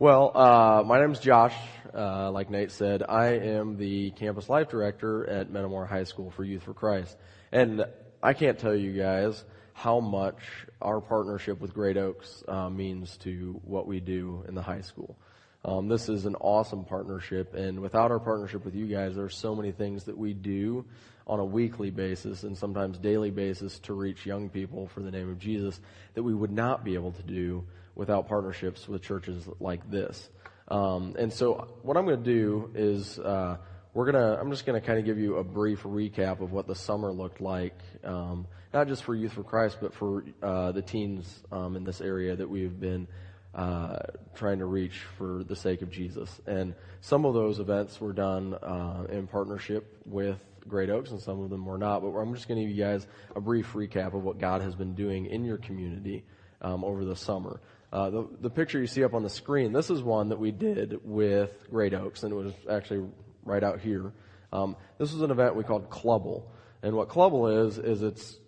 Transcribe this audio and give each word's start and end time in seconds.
Well, 0.00 0.32
uh, 0.34 0.82
my 0.86 0.98
name's 0.98 1.20
Josh. 1.20 1.54
Uh, 1.94 2.30
like 2.30 2.48
Nate 2.48 2.70
said, 2.70 3.02
I 3.06 3.32
am 3.34 3.76
the 3.76 4.12
campus 4.12 4.48
life 4.48 4.70
director 4.70 5.28
at 5.28 5.50
Metamora 5.50 5.86
High 5.86 6.04
School 6.04 6.30
for 6.30 6.42
Youth 6.42 6.62
for 6.62 6.72
Christ. 6.72 7.18
And 7.52 7.84
I 8.22 8.32
can't 8.32 8.58
tell 8.58 8.74
you 8.74 8.94
guys 8.94 9.44
how 9.74 10.00
much 10.00 10.38
our 10.80 11.02
partnership 11.02 11.60
with 11.60 11.74
Great 11.74 11.98
Oaks 11.98 12.42
uh, 12.48 12.70
means 12.70 13.18
to 13.18 13.60
what 13.62 13.86
we 13.86 14.00
do 14.00 14.42
in 14.48 14.54
the 14.54 14.62
high 14.62 14.80
school. 14.80 15.18
Um, 15.66 15.88
this 15.88 16.08
is 16.08 16.24
an 16.24 16.34
awesome 16.36 16.86
partnership, 16.86 17.52
and 17.52 17.80
without 17.80 18.10
our 18.10 18.20
partnership 18.20 18.64
with 18.64 18.74
you 18.74 18.86
guys, 18.86 19.14
there's 19.16 19.36
so 19.36 19.54
many 19.54 19.70
things 19.70 20.04
that 20.04 20.16
we 20.16 20.32
do 20.32 20.86
on 21.26 21.40
a 21.40 21.44
weekly 21.44 21.90
basis 21.90 22.42
and 22.42 22.56
sometimes 22.56 22.96
daily 22.96 23.30
basis 23.30 23.78
to 23.80 23.92
reach 23.92 24.24
young 24.24 24.48
people 24.48 24.88
for 24.88 25.02
the 25.02 25.10
name 25.10 25.28
of 25.28 25.38
Jesus 25.38 25.78
that 26.14 26.22
we 26.22 26.32
would 26.32 26.52
not 26.52 26.84
be 26.84 26.94
able 26.94 27.12
to 27.12 27.22
do 27.22 27.66
without 28.00 28.26
partnerships 28.26 28.88
with 28.88 29.02
churches 29.02 29.46
like 29.60 29.88
this. 29.90 30.30
Um, 30.68 31.16
and 31.18 31.30
so 31.30 31.68
what 31.82 31.98
I'm 31.98 32.06
going 32.06 32.24
to 32.24 32.32
do 32.32 32.70
is 32.74 33.18
uh, 33.18 33.58
we're 33.92 34.10
gonna 34.10 34.38
I'm 34.40 34.50
just 34.50 34.64
going 34.64 34.80
to 34.80 34.86
kind 34.86 34.98
of 34.98 35.04
give 35.04 35.18
you 35.18 35.36
a 35.36 35.44
brief 35.44 35.82
recap 35.82 36.40
of 36.40 36.50
what 36.50 36.66
the 36.66 36.74
summer 36.74 37.12
looked 37.12 37.42
like, 37.42 37.78
um, 38.02 38.46
not 38.72 38.88
just 38.88 39.04
for 39.04 39.14
Youth 39.14 39.34
for 39.34 39.42
Christ, 39.42 39.76
but 39.82 39.92
for 39.92 40.24
uh, 40.42 40.72
the 40.72 40.80
teens 40.80 41.42
um, 41.52 41.76
in 41.76 41.84
this 41.84 42.00
area 42.00 42.34
that 42.34 42.48
we've 42.48 42.80
been 42.80 43.06
uh, 43.54 43.98
trying 44.34 44.60
to 44.60 44.64
reach 44.64 45.00
for 45.18 45.44
the 45.44 45.56
sake 45.56 45.82
of 45.82 45.90
Jesus. 45.90 46.40
And 46.46 46.74
some 47.02 47.26
of 47.26 47.34
those 47.34 47.58
events 47.58 48.00
were 48.00 48.14
done 48.14 48.54
uh, 48.54 49.08
in 49.10 49.26
partnership 49.26 49.98
with 50.06 50.38
Great 50.66 50.88
Oaks, 50.88 51.10
and 51.10 51.20
some 51.20 51.42
of 51.42 51.50
them 51.50 51.66
were 51.66 51.76
not. 51.76 52.00
But 52.00 52.16
I'm 52.16 52.34
just 52.34 52.48
going 52.48 52.62
to 52.62 52.66
give 52.66 52.74
you 52.74 52.82
guys 52.82 53.06
a 53.36 53.42
brief 53.42 53.74
recap 53.74 54.14
of 54.14 54.22
what 54.22 54.38
God 54.38 54.62
has 54.62 54.74
been 54.74 54.94
doing 54.94 55.26
in 55.26 55.44
your 55.44 55.58
community 55.58 56.24
um, 56.62 56.82
over 56.82 57.04
the 57.04 57.16
summer. 57.16 57.60
Uh, 57.92 58.10
the, 58.10 58.28
the 58.40 58.50
picture 58.50 58.78
you 58.78 58.86
see 58.86 59.02
up 59.02 59.14
on 59.14 59.22
the 59.22 59.30
screen, 59.30 59.72
this 59.72 59.90
is 59.90 60.02
one 60.02 60.28
that 60.28 60.38
we 60.38 60.52
did 60.52 61.00
with 61.02 61.50
Great 61.70 61.92
Oaks, 61.92 62.22
and 62.22 62.32
it 62.32 62.36
was 62.36 62.52
actually 62.70 63.08
right 63.44 63.64
out 63.64 63.80
here. 63.80 64.12
Um, 64.52 64.76
this 64.98 65.12
was 65.12 65.22
an 65.22 65.30
event 65.30 65.56
we 65.56 65.64
called 65.64 65.90
Clubble. 65.90 66.52
And 66.82 66.94
what 66.94 67.08
Clubble 67.08 67.66
is, 67.66 67.78
is 67.78 68.02
it's 68.02 68.38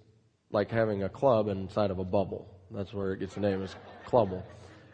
like 0.51 0.71
having 0.71 1.03
a 1.03 1.09
club 1.09 1.49
inside 1.49 1.91
of 1.91 1.99
a 1.99 2.05
bubble. 2.05 2.49
That's 2.71 2.95
where 2.95 3.13
it 3.13 3.21
gets 3.21 3.35
the 3.35 3.41
name, 3.41 3.63
is 3.63 3.75
Clubble. 4.07 4.45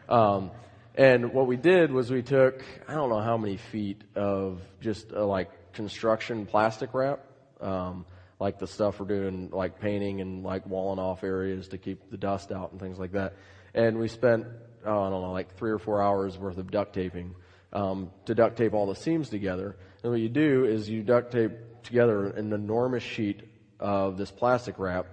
Um, 0.07 0.51
and 0.95 1.31
what 1.31 1.45
we 1.45 1.55
did 1.55 1.91
was 1.91 2.09
we 2.09 2.23
took, 2.23 2.63
I 2.87 2.95
don't 2.95 3.09
know 3.09 3.21
how 3.21 3.37
many 3.37 3.57
feet 3.57 4.03
of 4.15 4.61
just 4.81 5.11
like 5.11 5.73
construction 5.73 6.47
plastic 6.47 6.93
wrap, 6.93 7.23
um, 7.61 8.05
like 8.39 8.57
the 8.57 8.67
stuff 8.67 8.99
we're 8.99 9.05
doing, 9.05 9.51
like 9.51 9.79
painting 9.79 10.21
and 10.21 10.43
like 10.43 10.65
walling 10.65 10.97
off 10.97 11.23
areas 11.23 11.67
to 11.69 11.77
keep 11.77 12.09
the 12.09 12.17
dust 12.17 12.51
out 12.51 12.71
and 12.71 12.79
things 12.79 12.97
like 12.97 13.11
that 13.11 13.35
and 13.73 13.97
we 13.97 14.07
spent 14.07 14.45
oh, 14.85 15.03
I 15.03 15.09
don't 15.09 15.21
know 15.21 15.31
like 15.31 15.55
three 15.55 15.71
or 15.71 15.79
four 15.79 16.01
hours 16.01 16.37
worth 16.37 16.57
of 16.57 16.71
duct 16.71 16.93
taping 16.93 17.35
um, 17.73 18.11
to 18.25 18.35
duct 18.35 18.57
tape 18.57 18.73
all 18.73 18.87
the 18.87 18.95
seams 18.95 19.29
together. 19.29 19.77
And 20.03 20.11
what 20.11 20.21
you 20.21 20.29
do 20.29 20.65
is 20.65 20.89
you 20.89 21.03
duct 21.03 21.31
tape 21.31 21.51
together 21.83 22.27
an 22.27 22.53
enormous 22.53 23.03
sheet 23.03 23.43
of 23.79 24.17
this 24.17 24.31
plastic 24.31 24.79
wrap, 24.79 25.07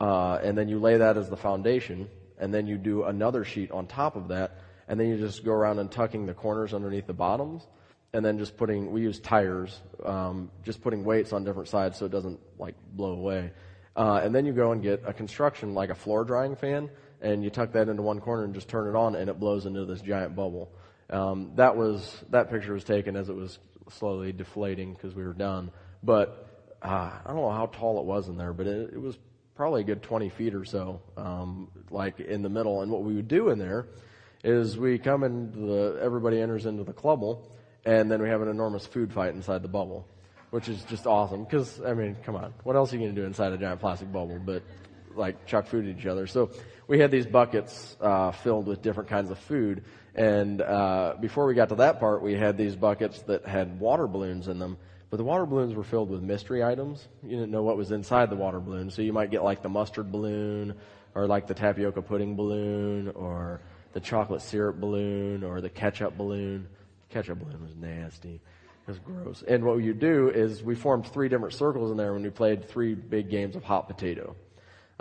uh, 0.00 0.38
and 0.42 0.56
then 0.56 0.68
you 0.68 0.78
lay 0.78 0.98
that 0.98 1.16
as 1.16 1.28
the 1.28 1.36
foundation, 1.36 2.08
and 2.38 2.52
then 2.52 2.66
you 2.66 2.78
do 2.78 3.04
another 3.04 3.44
sheet 3.44 3.70
on 3.70 3.86
top 3.86 4.16
of 4.16 4.28
that, 4.28 4.60
and 4.88 4.98
then 4.98 5.08
you 5.08 5.18
just 5.18 5.44
go 5.44 5.52
around 5.52 5.78
and 5.78 5.90
tucking 5.90 6.26
the 6.26 6.34
corners 6.34 6.74
underneath 6.74 7.06
the 7.06 7.12
bottoms, 7.12 7.66
and 8.12 8.24
then 8.24 8.38
just 8.38 8.56
putting 8.56 8.90
we 8.90 9.02
use 9.02 9.20
tires, 9.20 9.80
um, 10.04 10.50
just 10.64 10.82
putting 10.82 11.04
weights 11.04 11.32
on 11.32 11.44
different 11.44 11.68
sides 11.68 11.98
so 11.98 12.06
it 12.06 12.12
doesn't 12.12 12.40
like 12.58 12.74
blow 12.92 13.12
away. 13.12 13.52
Uh, 13.94 14.20
and 14.22 14.34
then 14.34 14.46
you 14.46 14.52
go 14.52 14.72
and 14.72 14.82
get 14.82 15.02
a 15.06 15.12
construction 15.12 15.74
like 15.74 15.90
a 15.90 15.94
floor 15.94 16.24
drying 16.24 16.56
fan 16.56 16.88
and 17.22 17.42
you 17.42 17.50
tuck 17.50 17.72
that 17.72 17.88
into 17.88 18.02
one 18.02 18.20
corner 18.20 18.44
and 18.44 18.54
just 18.54 18.68
turn 18.68 18.88
it 18.88 18.98
on, 18.98 19.14
and 19.14 19.30
it 19.30 19.38
blows 19.38 19.64
into 19.64 19.84
this 19.84 20.00
giant 20.00 20.36
bubble. 20.36 20.70
Um, 21.08 21.52
that 21.54 21.76
was 21.76 22.22
that 22.30 22.50
picture 22.50 22.72
was 22.74 22.84
taken 22.84 23.16
as 23.16 23.28
it 23.28 23.36
was 23.36 23.58
slowly 23.90 24.32
deflating 24.32 24.92
because 24.92 25.14
we 25.14 25.22
were 25.22 25.32
done. 25.32 25.70
But 26.02 26.74
uh, 26.82 27.12
I 27.24 27.28
don't 27.28 27.36
know 27.36 27.50
how 27.50 27.66
tall 27.66 28.00
it 28.00 28.04
was 28.04 28.28
in 28.28 28.36
there, 28.36 28.52
but 28.52 28.66
it, 28.66 28.94
it 28.94 29.00
was 29.00 29.16
probably 29.54 29.82
a 29.82 29.84
good 29.84 30.02
20 30.02 30.30
feet 30.30 30.54
or 30.54 30.64
so, 30.64 31.00
um, 31.16 31.70
like 31.90 32.18
in 32.18 32.42
the 32.42 32.48
middle. 32.48 32.82
And 32.82 32.90
what 32.90 33.02
we 33.02 33.14
would 33.14 33.28
do 33.28 33.50
in 33.50 33.58
there 33.58 33.86
is 34.42 34.76
we 34.76 34.98
come 34.98 35.22
into 35.22 35.58
the 35.58 36.00
everybody 36.02 36.40
enters 36.40 36.66
into 36.66 36.82
the 36.82 36.92
clubble, 36.92 37.52
and 37.84 38.10
then 38.10 38.20
we 38.20 38.28
have 38.28 38.42
an 38.42 38.48
enormous 38.48 38.86
food 38.86 39.12
fight 39.12 39.34
inside 39.34 39.62
the 39.62 39.68
bubble, 39.68 40.06
which 40.50 40.68
is 40.68 40.82
just 40.84 41.06
awesome. 41.06 41.44
Because 41.44 41.80
I 41.80 41.94
mean, 41.94 42.16
come 42.24 42.34
on, 42.34 42.52
what 42.64 42.74
else 42.74 42.92
are 42.92 42.96
you 42.96 43.02
going 43.02 43.14
to 43.14 43.20
do 43.20 43.26
inside 43.26 43.52
a 43.52 43.58
giant 43.58 43.80
plastic 43.80 44.10
bubble? 44.10 44.40
But 44.44 44.62
like 45.16 45.46
chuck 45.46 45.66
food 45.66 45.88
at 45.88 45.98
each 45.98 46.06
other. 46.06 46.26
So 46.26 46.50
we 46.86 46.98
had 46.98 47.10
these 47.10 47.26
buckets 47.26 47.96
uh, 48.00 48.32
filled 48.32 48.66
with 48.66 48.82
different 48.82 49.08
kinds 49.08 49.30
of 49.30 49.38
food. 49.38 49.84
And 50.14 50.60
uh, 50.60 51.14
before 51.20 51.46
we 51.46 51.54
got 51.54 51.70
to 51.70 51.76
that 51.76 52.00
part, 52.00 52.22
we 52.22 52.34
had 52.34 52.58
these 52.58 52.76
buckets 52.76 53.22
that 53.22 53.46
had 53.46 53.80
water 53.80 54.06
balloons 54.06 54.48
in 54.48 54.58
them. 54.58 54.76
But 55.10 55.18
the 55.18 55.24
water 55.24 55.44
balloons 55.44 55.74
were 55.74 55.84
filled 55.84 56.10
with 56.10 56.22
mystery 56.22 56.64
items. 56.64 57.06
You 57.22 57.30
didn't 57.30 57.50
know 57.50 57.62
what 57.62 57.76
was 57.76 57.92
inside 57.92 58.30
the 58.30 58.36
water 58.36 58.60
balloon. 58.60 58.90
So 58.90 59.02
you 59.02 59.12
might 59.12 59.30
get 59.30 59.44
like 59.44 59.62
the 59.62 59.68
mustard 59.68 60.10
balloon, 60.10 60.74
or 61.14 61.26
like 61.26 61.46
the 61.46 61.54
tapioca 61.54 62.00
pudding 62.00 62.34
balloon, 62.34 63.08
or 63.08 63.60
the 63.92 64.00
chocolate 64.00 64.40
syrup 64.40 64.80
balloon, 64.80 65.44
or 65.44 65.60
the 65.60 65.68
ketchup 65.68 66.16
balloon. 66.16 66.66
Ketchup 67.10 67.40
balloon 67.40 67.62
was 67.62 67.76
nasty. 67.76 68.36
It 68.36 68.88
was 68.88 68.98
gross. 68.98 69.44
And 69.46 69.64
what 69.64 69.76
you 69.76 69.92
do 69.92 70.30
is 70.30 70.62
we 70.62 70.74
formed 70.74 71.06
three 71.06 71.28
different 71.28 71.54
circles 71.54 71.90
in 71.90 71.98
there 71.98 72.14
when 72.14 72.22
we 72.22 72.30
played 72.30 72.68
three 72.68 72.94
big 72.94 73.28
games 73.28 73.54
of 73.54 73.62
hot 73.62 73.88
potato. 73.88 74.34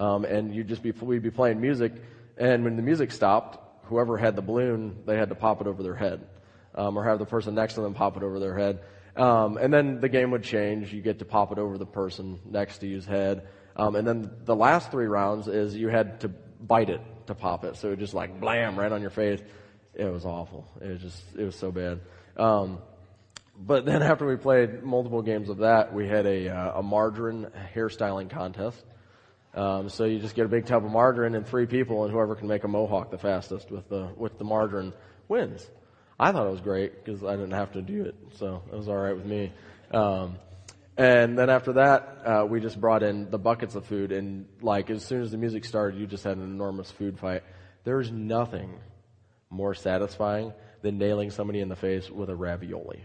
Um, 0.01 0.25
and 0.25 0.55
you'd 0.55 0.67
just 0.67 0.81
be, 0.81 0.89
we'd 0.89 1.21
be 1.21 1.29
playing 1.29 1.61
music, 1.61 1.93
and 2.35 2.63
when 2.63 2.75
the 2.75 2.81
music 2.81 3.11
stopped, 3.11 3.85
whoever 3.85 4.17
had 4.17 4.35
the 4.35 4.41
balloon, 4.41 5.03
they 5.05 5.15
had 5.15 5.29
to 5.29 5.35
pop 5.35 5.61
it 5.61 5.67
over 5.67 5.83
their 5.83 5.93
head, 5.93 6.27
um, 6.73 6.97
or 6.97 7.03
have 7.03 7.19
the 7.19 7.25
person 7.25 7.53
next 7.53 7.75
to 7.75 7.81
them 7.81 7.93
pop 7.93 8.17
it 8.17 8.23
over 8.23 8.39
their 8.39 8.57
head. 8.57 8.79
Um, 9.15 9.57
and 9.57 9.71
then 9.71 9.99
the 9.99 10.09
game 10.09 10.31
would 10.31 10.41
change. 10.41 10.91
You 10.91 11.03
get 11.03 11.19
to 11.19 11.25
pop 11.25 11.51
it 11.51 11.59
over 11.59 11.77
the 11.77 11.85
person 11.85 12.39
next 12.45 12.79
to 12.79 12.87
you's 12.87 13.05
head. 13.05 13.47
Um, 13.75 13.95
and 13.95 14.07
then 14.07 14.31
the 14.43 14.55
last 14.55 14.89
three 14.89 15.05
rounds 15.05 15.47
is 15.47 15.75
you 15.75 15.89
had 15.89 16.21
to 16.21 16.29
bite 16.29 16.89
it 16.89 17.01
to 17.27 17.35
pop 17.35 17.63
it. 17.63 17.75
So 17.75 17.91
it 17.91 17.99
just 17.99 18.15
like 18.15 18.39
blam 18.39 18.79
right 18.79 18.91
on 18.91 19.01
your 19.01 19.11
face. 19.11 19.41
It 19.93 20.11
was 20.11 20.25
awful. 20.25 20.67
It 20.81 20.87
was 20.87 21.01
just, 21.01 21.23
it 21.37 21.43
was 21.43 21.55
so 21.55 21.71
bad. 21.71 21.99
Um, 22.37 22.79
but 23.55 23.85
then 23.85 24.01
after 24.11 24.25
we 24.25 24.35
played 24.35 24.81
multiple 24.81 25.21
games 25.21 25.49
of 25.49 25.59
that, 25.59 25.93
we 25.93 26.07
had 26.07 26.25
a, 26.25 26.49
uh, 26.49 26.79
a 26.79 26.83
margarine 26.83 27.51
hairstyling 27.75 28.31
contest. 28.31 28.83
Um, 29.53 29.89
so 29.89 30.05
you 30.05 30.19
just 30.19 30.35
get 30.35 30.45
a 30.45 30.49
big 30.49 30.65
tub 30.65 30.85
of 30.85 30.91
margarine 30.91 31.35
and 31.35 31.45
three 31.45 31.65
people, 31.65 32.03
and 32.03 32.13
whoever 32.13 32.35
can 32.35 32.47
make 32.47 32.63
a 32.63 32.67
mohawk 32.67 33.11
the 33.11 33.17
fastest 33.17 33.69
with 33.69 33.89
the 33.89 34.09
with 34.15 34.37
the 34.37 34.45
margarine 34.45 34.93
wins. 35.27 35.69
I 36.19 36.31
thought 36.31 36.47
it 36.47 36.51
was 36.51 36.61
great 36.61 37.03
because 37.03 37.23
I 37.23 37.31
didn't 37.31 37.51
have 37.51 37.73
to 37.73 37.81
do 37.81 38.03
it, 38.03 38.15
so 38.37 38.63
it 38.71 38.75
was 38.75 38.87
all 38.87 38.95
right 38.95 39.15
with 39.15 39.25
me. 39.25 39.51
Um, 39.91 40.37
and 40.97 41.37
then 41.37 41.49
after 41.49 41.73
that, 41.73 42.21
uh, 42.25 42.45
we 42.47 42.59
just 42.59 42.79
brought 42.79 43.01
in 43.03 43.29
the 43.29 43.39
buckets 43.39 43.75
of 43.75 43.85
food, 43.85 44.11
and 44.11 44.45
like 44.61 44.89
as 44.89 45.03
soon 45.03 45.21
as 45.21 45.31
the 45.31 45.37
music 45.37 45.65
started, 45.65 45.99
you 45.99 46.07
just 46.07 46.23
had 46.23 46.37
an 46.37 46.43
enormous 46.43 46.89
food 46.91 47.19
fight. 47.19 47.43
There's 47.83 48.11
nothing 48.11 48.79
more 49.49 49.73
satisfying 49.73 50.53
than 50.81 50.97
nailing 50.97 51.31
somebody 51.31 51.59
in 51.59 51.69
the 51.69 51.75
face 51.75 52.09
with 52.09 52.29
a 52.29 52.35
ravioli. 52.35 53.03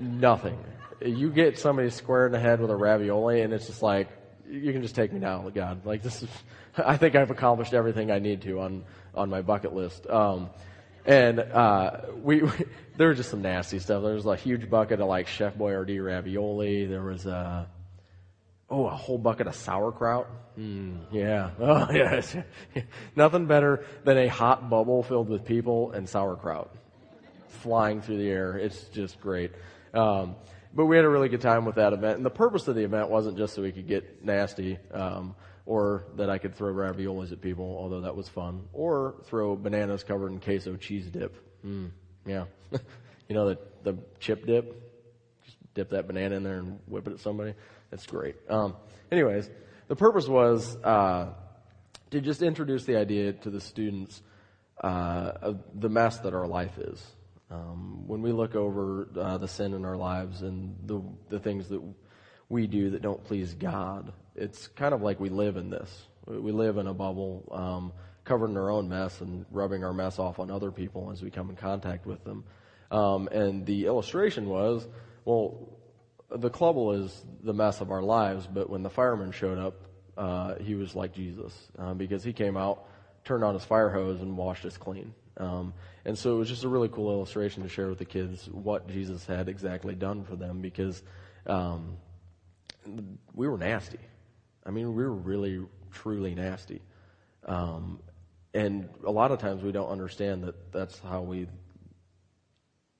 nothing. 0.00 0.58
You 1.00 1.30
get 1.30 1.58
somebody 1.58 1.90
square 1.90 2.26
in 2.26 2.32
the 2.32 2.40
head 2.40 2.60
with 2.60 2.70
a 2.70 2.76
ravioli, 2.76 3.42
and 3.42 3.52
it's 3.52 3.66
just 3.66 3.82
like 3.82 4.08
you 4.50 4.72
can 4.72 4.82
just 4.82 4.94
take 4.94 5.12
me 5.12 5.18
now, 5.18 5.48
God. 5.50 5.84
Like 5.84 6.02
this 6.02 6.22
is, 6.22 6.28
I 6.76 6.96
think 6.96 7.14
I've 7.14 7.30
accomplished 7.30 7.74
everything 7.74 8.10
I 8.10 8.18
need 8.18 8.42
to 8.42 8.60
on, 8.60 8.84
on 9.14 9.30
my 9.30 9.42
bucket 9.42 9.74
list. 9.74 10.06
Um, 10.08 10.50
and, 11.04 11.40
uh, 11.40 12.00
we, 12.22 12.42
we, 12.42 12.50
there 12.96 13.08
was 13.08 13.18
just 13.18 13.30
some 13.30 13.42
nasty 13.42 13.78
stuff. 13.78 14.02
There 14.02 14.14
was 14.14 14.26
a 14.26 14.36
huge 14.36 14.68
bucket 14.68 15.00
of 15.00 15.08
like 15.08 15.28
Chef 15.28 15.54
Boyardee 15.54 16.04
ravioli. 16.04 16.86
There 16.86 17.02
was, 17.02 17.26
uh, 17.26 17.66
oh, 18.70 18.86
a 18.86 18.90
whole 18.90 19.18
bucket 19.18 19.46
of 19.46 19.54
sauerkraut. 19.54 20.28
Mm, 20.58 21.00
yeah. 21.12 21.50
Oh, 21.60 21.86
yes. 21.92 22.34
Nothing 23.14 23.46
better 23.46 23.84
than 24.04 24.16
a 24.18 24.28
hot 24.28 24.70
bubble 24.70 25.02
filled 25.02 25.28
with 25.28 25.44
people 25.44 25.92
and 25.92 26.08
sauerkraut 26.08 26.74
flying 27.48 28.00
through 28.00 28.18
the 28.18 28.28
air. 28.28 28.56
It's 28.56 28.84
just 28.88 29.20
great. 29.20 29.52
Um, 29.92 30.36
but 30.76 30.84
we 30.84 30.96
had 30.96 31.06
a 31.06 31.08
really 31.08 31.30
good 31.30 31.40
time 31.40 31.64
with 31.64 31.76
that 31.76 31.94
event. 31.94 32.18
And 32.18 32.26
the 32.26 32.30
purpose 32.30 32.68
of 32.68 32.74
the 32.74 32.84
event 32.84 33.08
wasn't 33.08 33.38
just 33.38 33.54
so 33.54 33.62
we 33.62 33.72
could 33.72 33.88
get 33.88 34.22
nasty, 34.22 34.78
um, 34.92 35.34
or 35.64 36.04
that 36.16 36.28
I 36.28 36.36
could 36.36 36.54
throw 36.54 36.72
raviolis 36.72 37.32
at 37.32 37.40
people, 37.40 37.64
although 37.64 38.02
that 38.02 38.14
was 38.14 38.28
fun, 38.28 38.68
or 38.74 39.14
throw 39.24 39.56
bananas 39.56 40.04
covered 40.04 40.32
in 40.32 40.38
queso 40.38 40.76
cheese 40.76 41.06
dip. 41.06 41.34
Mm, 41.64 41.92
yeah. 42.26 42.44
you 43.28 43.34
know, 43.34 43.48
the, 43.48 43.58
the 43.84 43.98
chip 44.20 44.46
dip? 44.46 44.82
Just 45.46 45.56
dip 45.72 45.90
that 45.90 46.06
banana 46.06 46.36
in 46.36 46.42
there 46.42 46.58
and 46.58 46.78
whip 46.86 47.06
it 47.08 47.14
at 47.14 47.20
somebody. 47.20 47.54
That's 47.90 48.04
great. 48.04 48.36
Um, 48.50 48.76
anyways, 49.10 49.48
the 49.88 49.96
purpose 49.96 50.28
was, 50.28 50.76
uh, 50.84 51.32
to 52.10 52.20
just 52.20 52.42
introduce 52.42 52.84
the 52.84 52.98
idea 52.98 53.32
to 53.32 53.48
the 53.48 53.62
students, 53.62 54.22
uh, 54.84 55.32
of 55.40 55.58
the 55.74 55.88
mess 55.88 56.18
that 56.18 56.34
our 56.34 56.46
life 56.46 56.76
is. 56.76 57.02
Um, 57.50 58.06
when 58.08 58.22
we 58.22 58.32
look 58.32 58.54
over 58.54 59.08
uh, 59.16 59.38
the 59.38 59.46
sin 59.46 59.72
in 59.72 59.84
our 59.84 59.96
lives 59.96 60.42
and 60.42 60.76
the, 60.84 61.00
the 61.28 61.38
things 61.38 61.68
that 61.68 61.80
we 62.48 62.66
do 62.66 62.90
that 62.90 63.02
don't 63.02 63.22
please 63.24 63.54
God, 63.54 64.12
it's 64.34 64.66
kind 64.68 64.92
of 64.92 65.02
like 65.02 65.20
we 65.20 65.28
live 65.28 65.56
in 65.56 65.70
this. 65.70 66.06
We 66.26 66.50
live 66.50 66.76
in 66.76 66.88
a 66.88 66.94
bubble, 66.94 67.48
um, 67.52 67.92
covered 68.24 68.50
in 68.50 68.56
our 68.56 68.70
own 68.70 68.88
mess 68.88 69.20
and 69.20 69.46
rubbing 69.52 69.84
our 69.84 69.92
mess 69.92 70.18
off 70.18 70.40
on 70.40 70.50
other 70.50 70.72
people 70.72 71.12
as 71.12 71.22
we 71.22 71.30
come 71.30 71.50
in 71.50 71.56
contact 71.56 72.04
with 72.04 72.24
them. 72.24 72.44
Um, 72.90 73.28
and 73.28 73.64
the 73.64 73.86
illustration 73.86 74.48
was, 74.48 74.86
well, 75.24 75.78
the 76.30 76.50
clubble 76.50 76.92
is 76.92 77.24
the 77.42 77.52
mess 77.52 77.80
of 77.80 77.92
our 77.92 78.02
lives, 78.02 78.48
but 78.52 78.68
when 78.68 78.82
the 78.82 78.90
fireman 78.90 79.30
showed 79.30 79.58
up, 79.58 79.82
uh, 80.16 80.56
he 80.56 80.74
was 80.74 80.96
like 80.96 81.12
Jesus 81.12 81.54
uh, 81.78 81.94
because 81.94 82.24
he 82.24 82.32
came 82.32 82.56
out, 82.56 82.88
turned 83.24 83.44
on 83.44 83.54
his 83.54 83.64
fire 83.64 83.90
hose, 83.90 84.20
and 84.20 84.36
washed 84.36 84.64
us 84.64 84.76
clean. 84.76 85.14
Um, 85.38 85.74
and 86.04 86.16
so 86.16 86.34
it 86.34 86.38
was 86.38 86.48
just 86.48 86.64
a 86.64 86.68
really 86.68 86.88
cool 86.88 87.10
illustration 87.10 87.62
to 87.62 87.68
share 87.68 87.88
with 87.88 87.98
the 87.98 88.04
kids 88.04 88.48
what 88.48 88.88
Jesus 88.88 89.26
had 89.26 89.48
exactly 89.48 89.94
done 89.94 90.24
for 90.24 90.36
them 90.36 90.60
because 90.60 91.02
um, 91.46 91.96
we 93.34 93.48
were 93.48 93.58
nasty. 93.58 93.98
I 94.64 94.70
mean, 94.70 94.94
we 94.94 95.02
were 95.02 95.12
really, 95.12 95.64
truly 95.92 96.34
nasty. 96.34 96.80
Um, 97.44 98.00
and 98.54 98.88
a 99.04 99.10
lot 99.10 99.30
of 99.30 99.38
times 99.38 99.62
we 99.62 99.72
don't 99.72 99.90
understand 99.90 100.44
that 100.44 100.72
that's 100.72 100.98
how 101.00 101.22
we 101.22 101.46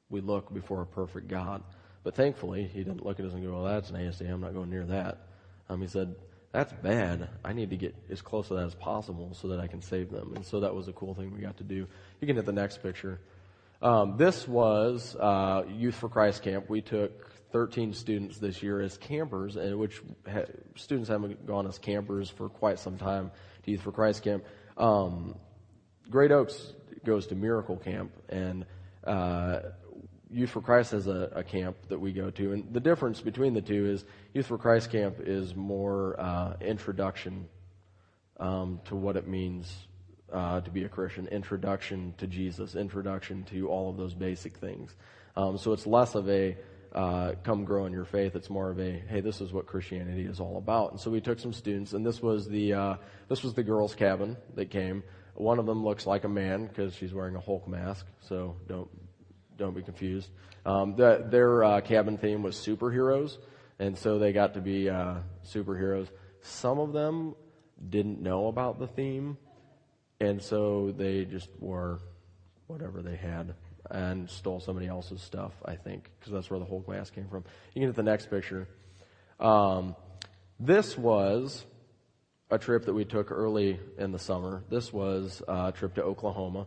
we 0.09 0.21
look 0.21 0.53
before 0.55 0.83
a 0.83 0.87
perfect 0.87 1.27
God. 1.27 1.63
But 2.05 2.15
thankfully, 2.15 2.65
he 2.73 2.85
didn't 2.85 3.05
look 3.05 3.19
at 3.19 3.27
us 3.27 3.33
and 3.33 3.43
go, 3.43 3.55
"Well, 3.55 3.65
that's 3.65 3.91
nasty. 3.91 4.27
I'm 4.27 4.41
not 4.41 4.55
going 4.55 4.71
near 4.71 4.85
that." 4.85 5.27
Um, 5.69 5.81
he 5.81 5.89
said, 5.89 6.15
"That's 6.57 6.73
bad. 6.73 7.29
I 7.45 7.53
need 7.53 7.69
to 7.69 7.77
get 7.77 7.95
as 8.09 8.23
close 8.23 8.49
to 8.49 8.55
that 8.55 8.65
as 8.65 8.75
possible 8.75 9.35
so 9.35 9.49
that 9.49 9.61
I 9.61 9.67
can 9.67 9.83
save 9.83 10.11
them." 10.11 10.33
And 10.35 10.43
so 10.43 10.61
that 10.61 10.75
was 10.75 10.89
a 10.89 10.93
cool 10.95 11.13
thing 11.13 11.35
we 11.35 11.41
got 11.41 11.59
to 11.59 11.65
do. 11.65 11.87
You 12.21 12.27
can 12.27 12.37
hit 12.37 12.47
the 12.47 12.53
next 12.53 12.83
picture. 12.83 13.21
Um, 13.83 14.17
this 14.17 14.49
was 14.49 15.15
uh, 15.21 15.65
Youth 15.69 15.97
for 15.97 16.09
Christ 16.09 16.43
camp. 16.43 16.71
We 16.71 16.81
took 16.81 17.31
13 17.53 17.93
students 17.93 18.39
this 18.39 18.63
year 18.63 18.81
as 18.81 18.97
campers, 18.97 19.57
and 19.57 19.79
which 19.79 20.01
ha- 20.27 20.47
students 20.77 21.11
haven't 21.11 21.47
gone 21.47 21.67
as 21.67 21.79
campers 21.79 22.31
for 22.31 22.49
quite 22.49 22.79
some 22.79 22.97
time 22.97 23.33
to 23.65 23.71
Youth 23.71 23.83
for 23.83 23.93
Christ 23.93 24.23
camp. 24.23 24.43
Um, 24.79 25.35
Great 26.09 26.33
Oaks 26.33 26.73
goes 27.05 27.27
to 27.27 27.35
Miracle 27.35 27.77
Camp, 27.77 28.13
and 28.31 28.65
uh, 29.05 29.61
Youth 30.31 30.51
for 30.51 30.61
Christ 30.61 30.91
has 30.91 31.07
a, 31.07 31.31
a, 31.37 31.45
camp 31.45 31.77
that 31.89 32.01
we 32.01 32.13
go 32.13 32.31
to, 32.31 32.53
and 32.53 32.73
the 32.73 32.81
difference 32.81 33.21
between 33.21 33.55
the 33.55 33.63
two 33.63 33.87
is 33.87 34.05
Youth 34.35 34.47
for 34.47 34.59
Christ 34.59 34.91
camp 34.91 35.19
is 35.21 35.55
more 35.55 36.19
uh, 36.19 36.55
introduction 36.61 37.49
um, 38.41 38.81
to 38.87 38.97
what 38.97 39.17
it 39.17 39.29
means 39.29 39.73
uh, 40.33 40.61
to 40.61 40.71
be 40.71 40.85
a 40.85 40.89
Christian, 40.89 41.29
introduction 41.29 42.15
to 42.19 42.27
Jesus, 42.27 42.75
introduction 42.75 43.45
to 43.45 43.69
all 43.69 43.89
of 43.89 43.97
those 43.97 44.15
basic 44.15 44.57
things. 44.57 44.95
Um, 45.37 45.59
so 45.59 45.73
it's 45.73 45.87
less 45.87 46.15
of 46.15 46.29
a 46.29 46.57
uh, 46.93 47.33
come 47.45 47.65
grow 47.65 47.87
in 47.87 47.93
your 47.93 48.05
faith. 48.05 48.35
It's 48.35 48.51
more 48.51 48.71
of 48.71 48.81
a 48.81 49.03
hey, 49.09 49.21
this 49.21 49.41
is 49.41 49.53
what 49.53 49.67
Christianity 49.67 50.25
is 50.25 50.41
all 50.41 50.57
about. 50.57 50.93
And 50.93 51.01
so 51.01 51.11
we 51.11 51.21
took 51.21 51.39
some 51.39 51.53
students, 51.53 51.93
and 51.93 52.05
this 52.05 52.21
was 52.21 52.49
the 52.49 52.73
uh, 52.73 52.97
this 53.29 53.43
was 53.43 53.55
the 53.55 53.63
girls' 53.63 53.95
cabin 53.95 54.37
that 54.55 54.71
came. 54.71 55.05
One 55.35 55.59
of 55.59 55.67
them 55.67 55.85
looks 55.85 56.07
like 56.07 56.25
a 56.25 56.29
man 56.29 56.67
because 56.67 56.95
she's 56.95 57.13
wearing 57.13 57.37
a 57.37 57.41
Hulk 57.41 57.69
mask. 57.69 58.07
So 58.21 58.57
don't 58.67 58.89
don't 59.57 59.75
be 59.75 59.83
confused. 59.83 60.31
Um, 60.65 60.97
the, 60.97 61.27
their 61.29 61.65
uh, 61.65 61.81
cabin 61.81 62.19
theme 62.19 62.43
was 62.43 62.57
superheroes, 62.57 63.39
and 63.79 63.97
so 63.97 64.19
they 64.19 64.33
got 64.33 64.55
to 64.55 64.61
be 64.61 64.91
uh, 64.91 65.17
superheroes. 65.45 66.09
Some 66.41 66.79
of 66.79 66.93
them 66.93 67.35
didn't 67.89 68.21
know 68.21 68.49
about 68.49 68.79
the 68.79 68.87
theme, 68.87 69.37
and 70.21 70.43
so 70.43 70.93
they 70.97 71.25
just 71.25 71.49
wore 71.61 72.01
whatever 72.67 73.03
they 73.03 73.17
had 73.17 73.55
and 73.91 74.29
stole 74.29 74.61
somebody 74.61 74.89
else's 74.89 75.23
stuff, 75.23 75.53
I 75.65 75.77
think, 75.77 76.11
because 76.19 76.33
that's 76.33 76.51
where 76.51 76.59
the 76.59 76.65
whole 76.65 76.85
mask 76.89 77.15
came 77.15 77.29
from. 77.29 77.45
You 77.75 77.83
can 77.83 77.89
get 77.91 77.97
the 77.97 78.03
next 78.03 78.31
picture. 78.31 78.69
Um, 79.39 79.95
this 80.59 80.97
was 80.99 81.65
a 82.51 82.59
trip 82.59 82.87
that 82.87 82.95
we 82.95 83.05
took 83.05 83.31
early 83.31 83.79
in 83.99 84.13
the 84.13 84.19
summer. 84.19 84.63
This 84.71 84.93
was 84.93 85.43
a 85.47 85.73
trip 85.73 85.95
to 85.95 86.03
Oklahoma. 86.03 86.67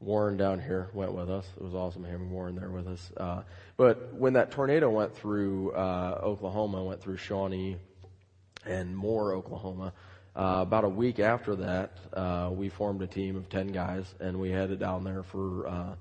Warren 0.00 0.38
down 0.38 0.60
here 0.60 0.88
went 0.94 1.12
with 1.12 1.28
us. 1.28 1.46
It 1.56 1.62
was 1.62 1.74
awesome 1.74 2.04
having 2.04 2.30
Warren 2.30 2.56
there 2.56 2.70
with 2.70 2.88
us. 2.88 3.12
Uh, 3.16 3.42
but 3.76 4.14
when 4.14 4.32
that 4.32 4.50
tornado 4.50 4.88
went 4.88 5.14
through 5.14 5.72
uh, 5.72 6.20
Oklahoma, 6.22 6.82
went 6.82 7.02
through 7.02 7.18
Shawnee 7.18 7.76
and 8.64 8.96
Moore, 8.96 9.34
Oklahoma, 9.34 9.92
uh, 10.34 10.60
about 10.62 10.84
a 10.84 10.88
week 10.88 11.18
after 11.18 11.54
that, 11.56 11.98
uh, 12.14 12.48
we 12.50 12.70
formed 12.70 13.02
a 13.02 13.06
team 13.06 13.36
of 13.36 13.50
10 13.50 13.68
guys 13.68 14.06
and 14.20 14.40
we 14.40 14.50
headed 14.50 14.80
down 14.80 15.04
there 15.04 15.22
for 15.22 15.68
uh, 15.68 15.94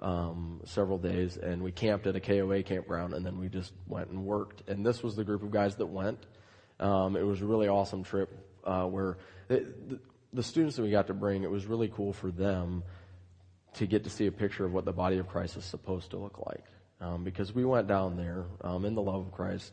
um, 0.00 0.60
several 0.64 0.96
days 0.96 1.36
and 1.36 1.62
we 1.62 1.70
camped 1.70 2.06
at 2.06 2.16
a 2.16 2.20
KOA 2.20 2.62
campground 2.62 3.12
and 3.12 3.26
then 3.26 3.38
we 3.38 3.50
just 3.50 3.74
went 3.86 4.08
and 4.08 4.24
worked. 4.24 4.66
And 4.70 4.86
this 4.86 5.02
was 5.02 5.16
the 5.16 5.24
group 5.24 5.42
of 5.42 5.50
guys 5.50 5.76
that 5.76 5.86
went. 5.86 6.18
Um, 6.80 7.14
it 7.14 7.22
was 7.22 7.42
a 7.42 7.46
really 7.46 7.68
awesome 7.68 8.04
trip 8.04 8.30
uh, 8.64 8.84
where 8.84 9.18
it, 9.50 9.90
the, 9.90 10.00
the 10.32 10.42
students 10.42 10.76
that 10.76 10.82
we 10.82 10.90
got 10.90 11.08
to 11.08 11.14
bring, 11.14 11.42
it 11.42 11.50
was 11.50 11.66
really 11.66 11.88
cool 11.88 12.14
for 12.14 12.30
them 12.30 12.84
to 13.74 13.86
get 13.86 14.04
to 14.04 14.10
see 14.10 14.26
a 14.26 14.32
picture 14.32 14.64
of 14.64 14.72
what 14.72 14.84
the 14.84 14.92
body 14.92 15.18
of 15.18 15.28
Christ 15.28 15.56
is 15.56 15.64
supposed 15.64 16.10
to 16.10 16.16
look 16.16 16.44
like. 16.46 16.64
Um, 17.00 17.24
because 17.24 17.54
we 17.54 17.64
went 17.64 17.88
down 17.88 18.16
there 18.16 18.44
um, 18.62 18.84
in 18.84 18.94
the 18.94 19.02
love 19.02 19.26
of 19.26 19.32
Christ 19.32 19.72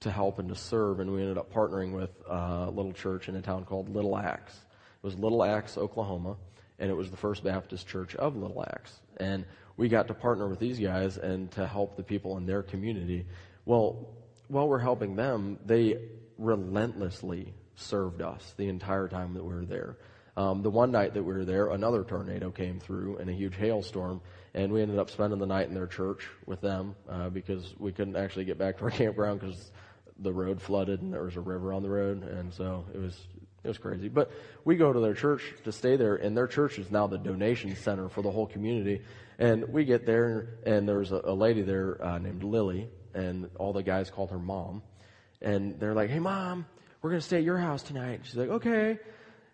to 0.00 0.10
help 0.10 0.38
and 0.38 0.48
to 0.50 0.54
serve, 0.54 1.00
and 1.00 1.10
we 1.12 1.22
ended 1.22 1.38
up 1.38 1.52
partnering 1.52 1.92
with 1.92 2.10
a 2.28 2.70
little 2.70 2.92
church 2.92 3.28
in 3.28 3.36
a 3.36 3.42
town 3.42 3.64
called 3.64 3.88
Little 3.88 4.16
Axe. 4.16 4.54
It 4.54 5.06
was 5.06 5.16
Little 5.16 5.42
Axe, 5.42 5.78
Oklahoma, 5.78 6.36
and 6.78 6.90
it 6.90 6.94
was 6.94 7.10
the 7.10 7.16
First 7.16 7.42
Baptist 7.42 7.86
Church 7.86 8.14
of 8.16 8.36
Little 8.36 8.62
Axe. 8.62 9.00
And 9.16 9.46
we 9.76 9.88
got 9.88 10.08
to 10.08 10.14
partner 10.14 10.46
with 10.48 10.58
these 10.58 10.78
guys 10.78 11.16
and 11.16 11.50
to 11.52 11.66
help 11.66 11.96
the 11.96 12.02
people 12.02 12.36
in 12.36 12.46
their 12.46 12.62
community. 12.62 13.26
Well, 13.64 14.08
while 14.48 14.68
we're 14.68 14.78
helping 14.78 15.16
them, 15.16 15.58
they 15.64 15.98
relentlessly 16.38 17.54
served 17.74 18.22
us 18.22 18.54
the 18.56 18.68
entire 18.68 19.08
time 19.08 19.34
that 19.34 19.44
we 19.44 19.54
were 19.54 19.64
there. 19.64 19.96
Um, 20.36 20.62
the 20.62 20.70
one 20.70 20.90
night 20.90 21.14
that 21.14 21.22
we 21.22 21.32
were 21.32 21.46
there, 21.46 21.70
another 21.70 22.04
tornado 22.04 22.50
came 22.50 22.78
through 22.78 23.16
and 23.16 23.30
a 23.30 23.32
huge 23.32 23.56
hailstorm, 23.56 24.20
and 24.54 24.70
we 24.70 24.82
ended 24.82 24.98
up 24.98 25.08
spending 25.08 25.38
the 25.38 25.46
night 25.46 25.68
in 25.68 25.74
their 25.74 25.86
church 25.86 26.26
with 26.44 26.60
them 26.60 26.94
uh, 27.08 27.30
because 27.30 27.74
we 27.78 27.90
couldn't 27.90 28.16
actually 28.16 28.44
get 28.44 28.58
back 28.58 28.76
to 28.78 28.84
our 28.84 28.90
campground 29.02 29.40
because 29.40 29.72
the 30.18 30.32
road 30.32 30.60
flooded 30.60 31.00
and 31.00 31.12
there 31.12 31.22
was 31.22 31.36
a 31.36 31.40
river 31.40 31.72
on 31.72 31.82
the 31.82 31.88
road, 31.88 32.22
and 32.22 32.52
so 32.52 32.84
it 32.94 32.98
was 32.98 33.18
it 33.64 33.68
was 33.68 33.78
crazy. 33.78 34.08
But 34.08 34.30
we 34.64 34.76
go 34.76 34.92
to 34.92 35.00
their 35.00 35.14
church 35.14 35.42
to 35.64 35.72
stay 35.72 35.96
there, 35.96 36.16
and 36.16 36.36
their 36.36 36.46
church 36.46 36.78
is 36.78 36.90
now 36.90 37.06
the 37.06 37.18
donation 37.18 37.74
center 37.74 38.08
for 38.08 38.22
the 38.22 38.30
whole 38.30 38.46
community. 38.46 39.02
And 39.38 39.68
we 39.70 39.84
get 39.84 40.06
there, 40.06 40.58
and 40.64 40.88
there's 40.88 41.12
a, 41.12 41.20
a 41.24 41.34
lady 41.34 41.62
there 41.62 42.02
uh, 42.02 42.18
named 42.18 42.44
Lily, 42.44 42.88
and 43.14 43.50
all 43.58 43.72
the 43.72 43.82
guys 43.82 44.10
called 44.10 44.30
her 44.30 44.38
mom, 44.38 44.82
and 45.40 45.80
they're 45.80 45.94
like, 45.94 46.10
"Hey, 46.10 46.18
mom, 46.18 46.66
we're 47.00 47.10
gonna 47.10 47.22
stay 47.22 47.38
at 47.38 47.42
your 47.42 47.58
house 47.58 47.82
tonight." 47.82 48.20
She's 48.24 48.36
like, 48.36 48.50
"Okay." 48.50 48.98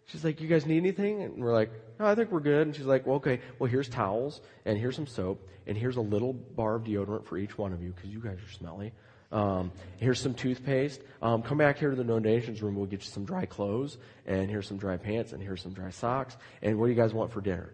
She's 0.06 0.24
like, 0.24 0.40
you 0.40 0.48
guys 0.48 0.66
need 0.66 0.78
anything? 0.78 1.22
And 1.22 1.42
we're 1.42 1.52
like, 1.52 1.70
no, 1.98 2.06
I 2.06 2.14
think 2.14 2.30
we're 2.30 2.40
good. 2.40 2.66
And 2.66 2.76
she's 2.76 2.86
like, 2.86 3.06
well, 3.06 3.16
okay, 3.16 3.40
well, 3.58 3.70
here's 3.70 3.88
towels 3.88 4.40
and 4.64 4.76
here's 4.76 4.96
some 4.96 5.06
soap 5.06 5.48
and 5.66 5.76
here's 5.76 5.96
a 5.96 6.00
little 6.00 6.32
bar 6.32 6.74
of 6.74 6.84
deodorant 6.84 7.24
for 7.24 7.38
each 7.38 7.56
one 7.56 7.72
of 7.72 7.82
you 7.82 7.92
because 7.92 8.10
you 8.10 8.20
guys 8.20 8.38
are 8.38 8.52
smelly. 8.52 8.92
Um, 9.30 9.72
here's 9.96 10.20
some 10.20 10.34
toothpaste. 10.34 11.00
Um, 11.22 11.42
come 11.42 11.56
back 11.56 11.78
here 11.78 11.90
to 11.90 11.96
the 11.96 12.04
donations 12.04 12.62
room. 12.62 12.76
We'll 12.76 12.86
get 12.86 13.04
you 13.04 13.10
some 13.10 13.24
dry 13.24 13.46
clothes 13.46 13.96
and 14.26 14.50
here's 14.50 14.66
some 14.66 14.76
dry 14.76 14.98
pants 14.98 15.32
and 15.32 15.42
here's 15.42 15.62
some 15.62 15.72
dry 15.72 15.90
socks. 15.90 16.36
And 16.60 16.78
what 16.78 16.86
do 16.86 16.92
you 16.92 16.96
guys 16.96 17.14
want 17.14 17.32
for 17.32 17.40
dinner? 17.40 17.72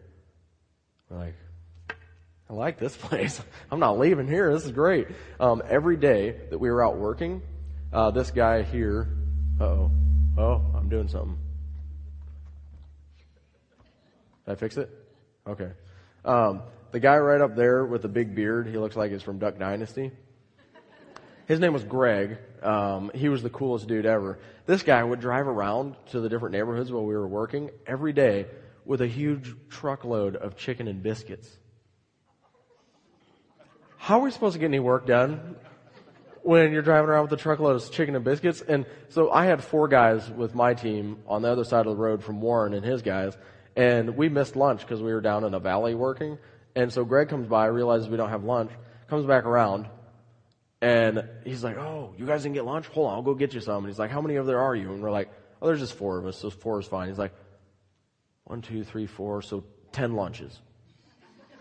We're 1.11 1.19
like, 1.19 1.35
I 2.49 2.53
like 2.53 2.79
this 2.79 2.97
place. 2.97 3.41
I'm 3.73 3.81
not 3.81 3.99
leaving 3.99 4.29
here. 4.29 4.53
This 4.53 4.65
is 4.65 4.73
great. 4.73 5.09
Um, 5.41 5.63
every 5.69 5.97
day 5.97 6.37
that 6.51 6.59
we 6.59 6.71
were 6.71 6.85
out 6.85 6.97
working, 6.97 7.43
uh, 7.93 8.11
this 8.11 8.31
guy 8.31 8.63
here, 8.63 9.09
oh, 9.61 9.91
oh, 10.37 10.63
I'm 10.77 10.89
doing 10.89 11.09
something. 11.09 11.39
Did 14.49 14.53
I 14.53 14.61
fix 14.61 14.79
it? 14.79 14.89
Okay. 15.47 15.71
Um, 16.25 16.63
the 16.91 17.01
guy 17.01 17.19
right 17.19 17.43
up 17.43 17.55
there 17.55 17.85
with 17.85 18.01
the 18.01 18.09
big 18.09 18.35
beard, 18.35 18.67
he 18.67 18.79
looks 18.79 18.97
like 18.97 19.13
he's 19.13 19.23
from 19.23 19.39
Duck 19.39 19.59
Dynasty. 19.59 20.11
His 21.45 21.61
name 21.61 21.75
was 21.75 21.85
Greg. 21.85 22.39
Um, 22.63 23.11
he 23.15 23.29
was 23.29 23.43
the 23.43 23.51
coolest 23.51 23.89
dude 23.89 24.07
ever. 24.07 24.39
This 24.65 24.83
guy 24.83 25.05
would 25.05 25.21
drive 25.21 25.47
around 25.47 25.97
to 26.13 26.21
the 26.21 26.31
different 26.31 26.55
neighborhoods 26.55 26.91
while 26.91 27.05
we 27.05 27.15
were 27.15 27.29
working 27.29 27.71
every 27.87 28.15
day 28.15 28.47
with 28.87 29.03
a 29.03 29.07
huge 29.07 29.55
truckload 29.69 30.35
of 30.37 30.57
chicken 30.57 30.89
and 30.89 31.03
biscuits. 31.03 31.55
How 33.99 34.21
are 34.21 34.23
we 34.23 34.31
supposed 34.31 34.55
to 34.55 34.59
get 34.59 34.67
any 34.67 34.81
work 34.81 35.07
done 35.07 35.57
when 36.43 36.73
you're 36.73 36.81
driving 36.81 37.11
around 37.11 37.25
with 37.25 37.39
a 37.39 37.43
truckload 37.43 37.77
of 37.77 37.91
chicken 37.93 38.17
and 38.17 38.25
biscuits? 38.25 38.63
And 38.63 38.87
so 39.11 39.31
I 39.31 39.45
had 39.45 39.63
four 39.63 39.89
guys 39.89 40.31
with 40.31 40.55
my 40.55 40.73
team 40.73 41.19
on 41.27 41.43
the 41.43 41.53
other 41.53 41.65
side 41.65 41.85
of 41.85 41.95
the 41.95 42.03
road 42.03 42.25
from 42.25 42.41
Warren 42.41 42.73
and 42.73 42.83
his 42.83 43.03
guys, 43.03 43.37
and 43.79 44.17
we 44.17 44.29
missed 44.29 44.57
lunch 44.57 44.81
because 44.81 45.01
we 45.01 45.13
were 45.13 45.21
down 45.21 45.45
in 45.45 45.55
a 45.55 45.61
valley 45.61 45.95
working. 45.95 46.37
And 46.75 46.93
so 46.93 47.05
Greg 47.05 47.29
comes 47.29 47.47
by, 47.47 47.67
realizes 47.67 48.09
we 48.09 48.17
don't 48.17 48.29
have 48.29 48.43
lunch, 48.43 48.73
comes 49.07 49.25
back 49.25 49.45
around, 49.45 49.89
and 50.83 51.23
he's 51.45 51.63
like, 51.63 51.77
"Oh, 51.77 52.13
you 52.19 52.27
guys 52.27 52.43
didn't 52.43 52.57
get 52.57 52.65
lunch? 52.65 52.89
Hold 52.89 53.07
on, 53.07 53.15
I'll 53.15 53.23
go 53.23 53.35
get 53.35 53.55
you 53.55 53.61
some." 53.61 53.85
And 53.85 53.87
he's 53.87 53.99
like, 53.99 54.11
"How 54.11 54.21
many 54.21 54.35
of 54.35 54.47
there 54.47 54.61
are 54.61 54.75
you?" 54.75 54.93
And 54.93 55.01
we're 55.01 55.13
like, 55.13 55.31
"Oh, 55.63 55.69
there's 55.69 55.79
just 55.79 55.95
four 55.95 56.19
of 56.19 56.27
us, 56.27 56.37
so 56.37 56.51
four 56.51 56.81
is 56.81 56.87
fine." 56.87 57.09
He's 57.09 57.19
like, 57.19 57.33
"One, 58.45 58.63
two, 58.63 58.83
three, 58.83 59.07
four, 59.07 59.43
so 59.43 59.65
ten 59.93 60.15
lunches." 60.15 60.61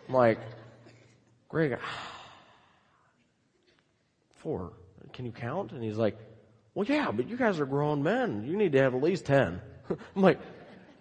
I'm 0.08 0.16
like, 0.16 0.40
"Greg, 1.50 1.78
four? 4.36 4.74
Can 5.14 5.26
you 5.26 5.32
count?" 5.32 5.72
And 5.72 5.84
he's 5.84 5.98
like, 5.98 6.18
"Well, 6.74 6.86
yeah, 6.86 7.12
but 7.12 7.30
you 7.30 7.38
guys 7.38 7.60
are 7.60 7.68
grown 7.68 8.02
men. 8.02 8.44
You 8.44 8.58
need 8.58 8.72
to 8.72 8.80
have 8.80 8.96
at 8.96 9.04
least 9.04 9.26
10. 9.26 9.62
I'm 10.16 10.22
like, 10.22 10.40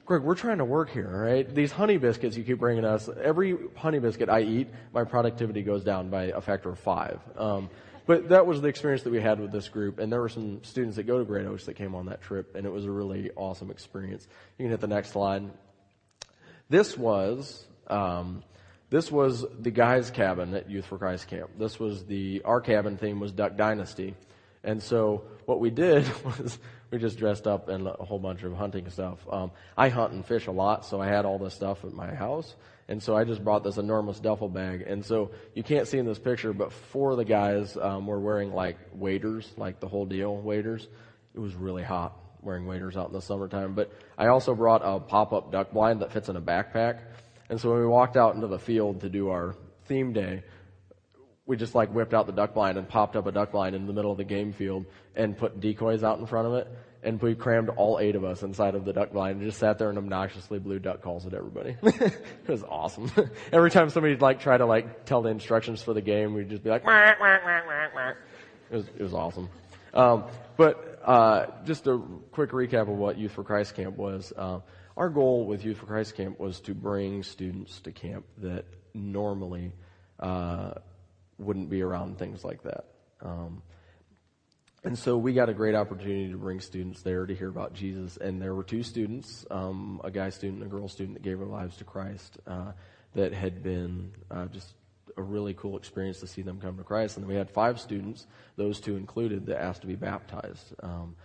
Greg, 0.06 0.22
we're 0.22 0.36
trying 0.36 0.58
to 0.58 0.64
work 0.64 0.90
here, 0.90 1.08
right? 1.08 1.52
These 1.52 1.72
honey 1.72 1.96
biscuits 1.96 2.36
you 2.36 2.44
keep 2.44 2.60
bringing 2.60 2.84
us, 2.84 3.10
every 3.20 3.58
honey 3.74 3.98
biscuit 3.98 4.28
I 4.28 4.42
eat, 4.42 4.68
my 4.94 5.02
productivity 5.02 5.62
goes 5.62 5.82
down 5.82 6.10
by 6.10 6.26
a 6.26 6.40
factor 6.40 6.68
of 6.70 6.78
five. 6.78 7.18
Um, 7.36 7.68
but 8.06 8.28
that 8.28 8.46
was 8.46 8.60
the 8.60 8.68
experience 8.68 9.02
that 9.02 9.10
we 9.10 9.20
had 9.20 9.40
with 9.40 9.50
this 9.50 9.68
group, 9.68 9.98
and 9.98 10.12
there 10.12 10.20
were 10.20 10.28
some 10.28 10.62
students 10.62 10.94
that 10.94 11.08
go 11.08 11.18
to 11.18 11.24
Great 11.24 11.44
Oaks 11.44 11.64
that 11.64 11.74
came 11.74 11.96
on 11.96 12.06
that 12.06 12.22
trip, 12.22 12.54
and 12.54 12.64
it 12.64 12.70
was 12.70 12.84
a 12.84 12.90
really 12.90 13.32
awesome 13.34 13.68
experience. 13.68 14.28
You 14.56 14.62
can 14.64 14.70
hit 14.70 14.80
the 14.80 14.86
next 14.86 15.10
slide. 15.10 15.50
This 16.70 16.96
was 16.96 17.66
um, 17.88 18.44
this 18.90 19.10
was 19.10 19.44
the 19.58 19.72
guys' 19.72 20.12
cabin 20.12 20.54
at 20.54 20.70
Youth 20.70 20.86
for 20.86 20.98
Christ 20.98 21.26
camp. 21.26 21.50
This 21.58 21.80
was 21.80 22.04
the 22.04 22.42
our 22.44 22.60
cabin 22.60 22.96
theme 22.96 23.18
was 23.18 23.32
Duck 23.32 23.56
Dynasty, 23.56 24.14
and 24.62 24.80
so 24.80 25.24
what 25.46 25.58
we 25.58 25.70
did 25.70 26.06
was 26.24 26.60
we 26.90 26.98
just 26.98 27.18
dressed 27.18 27.46
up 27.46 27.68
in 27.68 27.86
a 27.86 28.04
whole 28.04 28.18
bunch 28.18 28.42
of 28.42 28.52
hunting 28.54 28.88
stuff. 28.90 29.18
Um, 29.30 29.50
I 29.76 29.88
hunt 29.88 30.12
and 30.12 30.24
fish 30.24 30.46
a 30.46 30.52
lot, 30.52 30.84
so 30.84 31.00
I 31.00 31.06
had 31.06 31.24
all 31.24 31.38
this 31.38 31.54
stuff 31.54 31.84
at 31.84 31.92
my 31.92 32.14
house. 32.14 32.54
And 32.88 33.02
so 33.02 33.16
I 33.16 33.24
just 33.24 33.42
brought 33.42 33.64
this 33.64 33.78
enormous 33.78 34.20
duffel 34.20 34.48
bag. 34.48 34.82
And 34.82 35.04
so 35.04 35.32
you 35.54 35.64
can't 35.64 35.88
see 35.88 35.98
in 35.98 36.06
this 36.06 36.20
picture, 36.20 36.52
but 36.52 36.72
four 36.72 37.10
of 37.10 37.16
the 37.16 37.24
guys 37.24 37.76
um, 37.76 38.06
were 38.06 38.20
wearing 38.20 38.52
like 38.52 38.78
waders, 38.92 39.52
like 39.56 39.80
the 39.80 39.88
whole 39.88 40.06
deal 40.06 40.36
waders. 40.36 40.86
It 41.34 41.40
was 41.40 41.54
really 41.56 41.82
hot 41.82 42.16
wearing 42.42 42.64
waders 42.66 42.96
out 42.96 43.08
in 43.08 43.12
the 43.12 43.20
summertime. 43.20 43.74
But 43.74 43.90
I 44.16 44.28
also 44.28 44.54
brought 44.54 44.82
a 44.84 45.00
pop-up 45.00 45.50
duck 45.50 45.72
blind 45.72 46.00
that 46.02 46.12
fits 46.12 46.28
in 46.28 46.36
a 46.36 46.40
backpack. 46.40 47.00
And 47.50 47.60
so 47.60 47.70
when 47.70 47.80
we 47.80 47.86
walked 47.86 48.16
out 48.16 48.36
into 48.36 48.46
the 48.46 48.58
field 48.58 49.00
to 49.00 49.08
do 49.08 49.30
our 49.30 49.56
theme 49.86 50.12
day, 50.12 50.44
we 51.46 51.56
just 51.56 51.74
like 51.74 51.90
whipped 51.90 52.12
out 52.12 52.26
the 52.26 52.32
duck 52.32 52.54
blind 52.54 52.76
and 52.76 52.88
popped 52.88 53.16
up 53.16 53.26
a 53.26 53.32
duck 53.32 53.52
blind 53.52 53.76
in 53.76 53.86
the 53.86 53.92
middle 53.92 54.10
of 54.10 54.18
the 54.18 54.24
game 54.24 54.52
field 54.52 54.84
and 55.14 55.36
put 55.36 55.60
decoys 55.60 56.02
out 56.02 56.18
in 56.18 56.26
front 56.26 56.48
of 56.48 56.54
it. 56.54 56.68
And 57.02 57.22
we 57.22 57.36
crammed 57.36 57.68
all 57.68 58.00
eight 58.00 58.16
of 58.16 58.24
us 58.24 58.42
inside 58.42 58.74
of 58.74 58.84
the 58.84 58.92
duck 58.92 59.12
blind 59.12 59.36
and 59.36 59.46
just 59.46 59.60
sat 59.60 59.78
there 59.78 59.88
and 59.88 59.96
obnoxiously 59.96 60.58
blew 60.58 60.80
duck 60.80 61.02
calls 61.02 61.24
at 61.24 61.34
everybody. 61.34 61.76
it 61.82 62.48
was 62.48 62.64
awesome. 62.64 63.12
Every 63.52 63.70
time 63.70 63.90
somebody 63.90 64.16
like 64.16 64.40
try 64.40 64.56
to 64.56 64.66
like 64.66 65.04
tell 65.04 65.22
the 65.22 65.28
instructions 65.28 65.82
for 65.82 65.94
the 65.94 66.00
game, 66.00 66.34
we'd 66.34 66.50
just 66.50 66.64
be 66.64 66.70
like, 66.70 66.84
wah, 66.84 67.12
wah, 67.20 67.38
wah, 67.44 68.12
it 68.70 68.76
was, 68.76 68.86
it 68.88 69.02
was 69.02 69.14
awesome. 69.14 69.48
Um, 69.94 70.24
but, 70.56 71.00
uh, 71.04 71.46
just 71.64 71.86
a 71.86 72.02
quick 72.32 72.50
recap 72.50 72.82
of 72.82 72.88
what 72.88 73.16
Youth 73.16 73.32
for 73.32 73.44
Christ 73.44 73.76
Camp 73.76 73.96
was. 73.96 74.32
Uh, 74.36 74.58
our 74.96 75.08
goal 75.08 75.46
with 75.46 75.64
Youth 75.64 75.78
for 75.78 75.86
Christ 75.86 76.16
Camp 76.16 76.40
was 76.40 76.58
to 76.62 76.74
bring 76.74 77.22
students 77.22 77.80
to 77.82 77.92
camp 77.92 78.24
that 78.38 78.64
normally, 78.92 79.72
uh, 80.18 80.72
wouldn't 81.38 81.70
be 81.70 81.82
around 81.82 82.18
things 82.18 82.44
like 82.44 82.62
that. 82.62 82.84
Um, 83.20 83.62
and 84.84 84.96
so 84.96 85.16
we 85.16 85.32
got 85.32 85.48
a 85.48 85.54
great 85.54 85.74
opportunity 85.74 86.30
to 86.30 86.38
bring 86.38 86.60
students 86.60 87.02
there 87.02 87.26
to 87.26 87.34
hear 87.34 87.48
about 87.48 87.74
Jesus. 87.74 88.16
And 88.18 88.40
there 88.40 88.54
were 88.54 88.62
two 88.62 88.84
students, 88.84 89.44
um, 89.50 90.00
a 90.04 90.10
guy 90.10 90.30
student 90.30 90.62
and 90.62 90.72
a 90.72 90.74
girl 90.74 90.86
student 90.88 91.14
that 91.14 91.24
gave 91.24 91.38
their 91.38 91.48
lives 91.48 91.76
to 91.78 91.84
Christ, 91.84 92.38
uh, 92.46 92.72
that 93.14 93.32
had 93.32 93.64
been 93.64 94.12
uh, 94.30 94.46
just 94.46 94.74
a 95.16 95.22
really 95.22 95.54
cool 95.54 95.76
experience 95.76 96.20
to 96.20 96.26
see 96.26 96.42
them 96.42 96.60
come 96.60 96.76
to 96.76 96.84
Christ. 96.84 97.16
And 97.16 97.26
we 97.26 97.34
had 97.34 97.50
five 97.50 97.80
students, 97.80 98.26
those 98.56 98.78
two 98.80 98.96
included, 98.96 99.46
that 99.46 99.60
asked 99.60 99.80
to 99.80 99.86
be 99.86 99.96
baptized 99.96 100.74
um, 100.82 101.16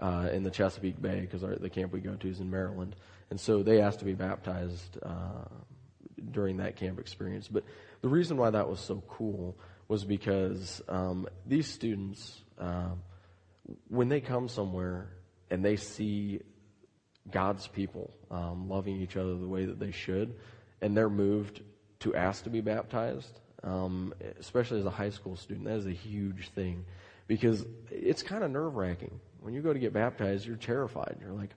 uh, 0.00 0.28
in 0.32 0.42
the 0.42 0.50
Chesapeake 0.50 1.00
Bay 1.00 1.20
because 1.20 1.42
the 1.42 1.70
camp 1.70 1.92
we 1.92 2.00
go 2.00 2.14
to 2.14 2.28
is 2.28 2.40
in 2.40 2.50
Maryland. 2.50 2.96
And 3.30 3.38
so 3.38 3.62
they 3.62 3.80
asked 3.80 4.00
to 4.00 4.04
be 4.04 4.14
baptized 4.14 4.98
uh, 5.02 5.44
during 6.32 6.56
that 6.56 6.76
camp 6.76 6.98
experience. 6.98 7.48
But 7.48 7.64
the 8.04 8.10
reason 8.10 8.36
why 8.36 8.50
that 8.50 8.68
was 8.68 8.80
so 8.80 9.02
cool 9.08 9.56
was 9.88 10.04
because 10.04 10.82
um, 10.90 11.26
these 11.46 11.66
students, 11.66 12.38
um, 12.58 13.00
when 13.88 14.10
they 14.10 14.20
come 14.20 14.46
somewhere 14.46 15.08
and 15.50 15.64
they 15.64 15.76
see 15.76 16.42
God's 17.30 17.66
people 17.66 18.12
um, 18.30 18.68
loving 18.68 19.00
each 19.00 19.16
other 19.16 19.34
the 19.38 19.48
way 19.48 19.64
that 19.64 19.78
they 19.78 19.90
should, 19.90 20.34
and 20.82 20.94
they're 20.94 21.08
moved 21.08 21.62
to 22.00 22.14
ask 22.14 22.44
to 22.44 22.50
be 22.50 22.60
baptized, 22.60 23.40
um, 23.62 24.12
especially 24.38 24.80
as 24.80 24.84
a 24.84 24.90
high 24.90 25.08
school 25.08 25.34
student, 25.34 25.64
that 25.64 25.76
is 25.78 25.86
a 25.86 25.90
huge 25.90 26.50
thing 26.50 26.84
because 27.26 27.64
it's 27.90 28.22
kind 28.22 28.44
of 28.44 28.50
nerve 28.50 28.76
wracking. 28.76 29.18
When 29.40 29.54
you 29.54 29.62
go 29.62 29.72
to 29.72 29.78
get 29.78 29.94
baptized, 29.94 30.46
you're 30.46 30.56
terrified. 30.56 31.16
You're 31.22 31.32
like, 31.32 31.54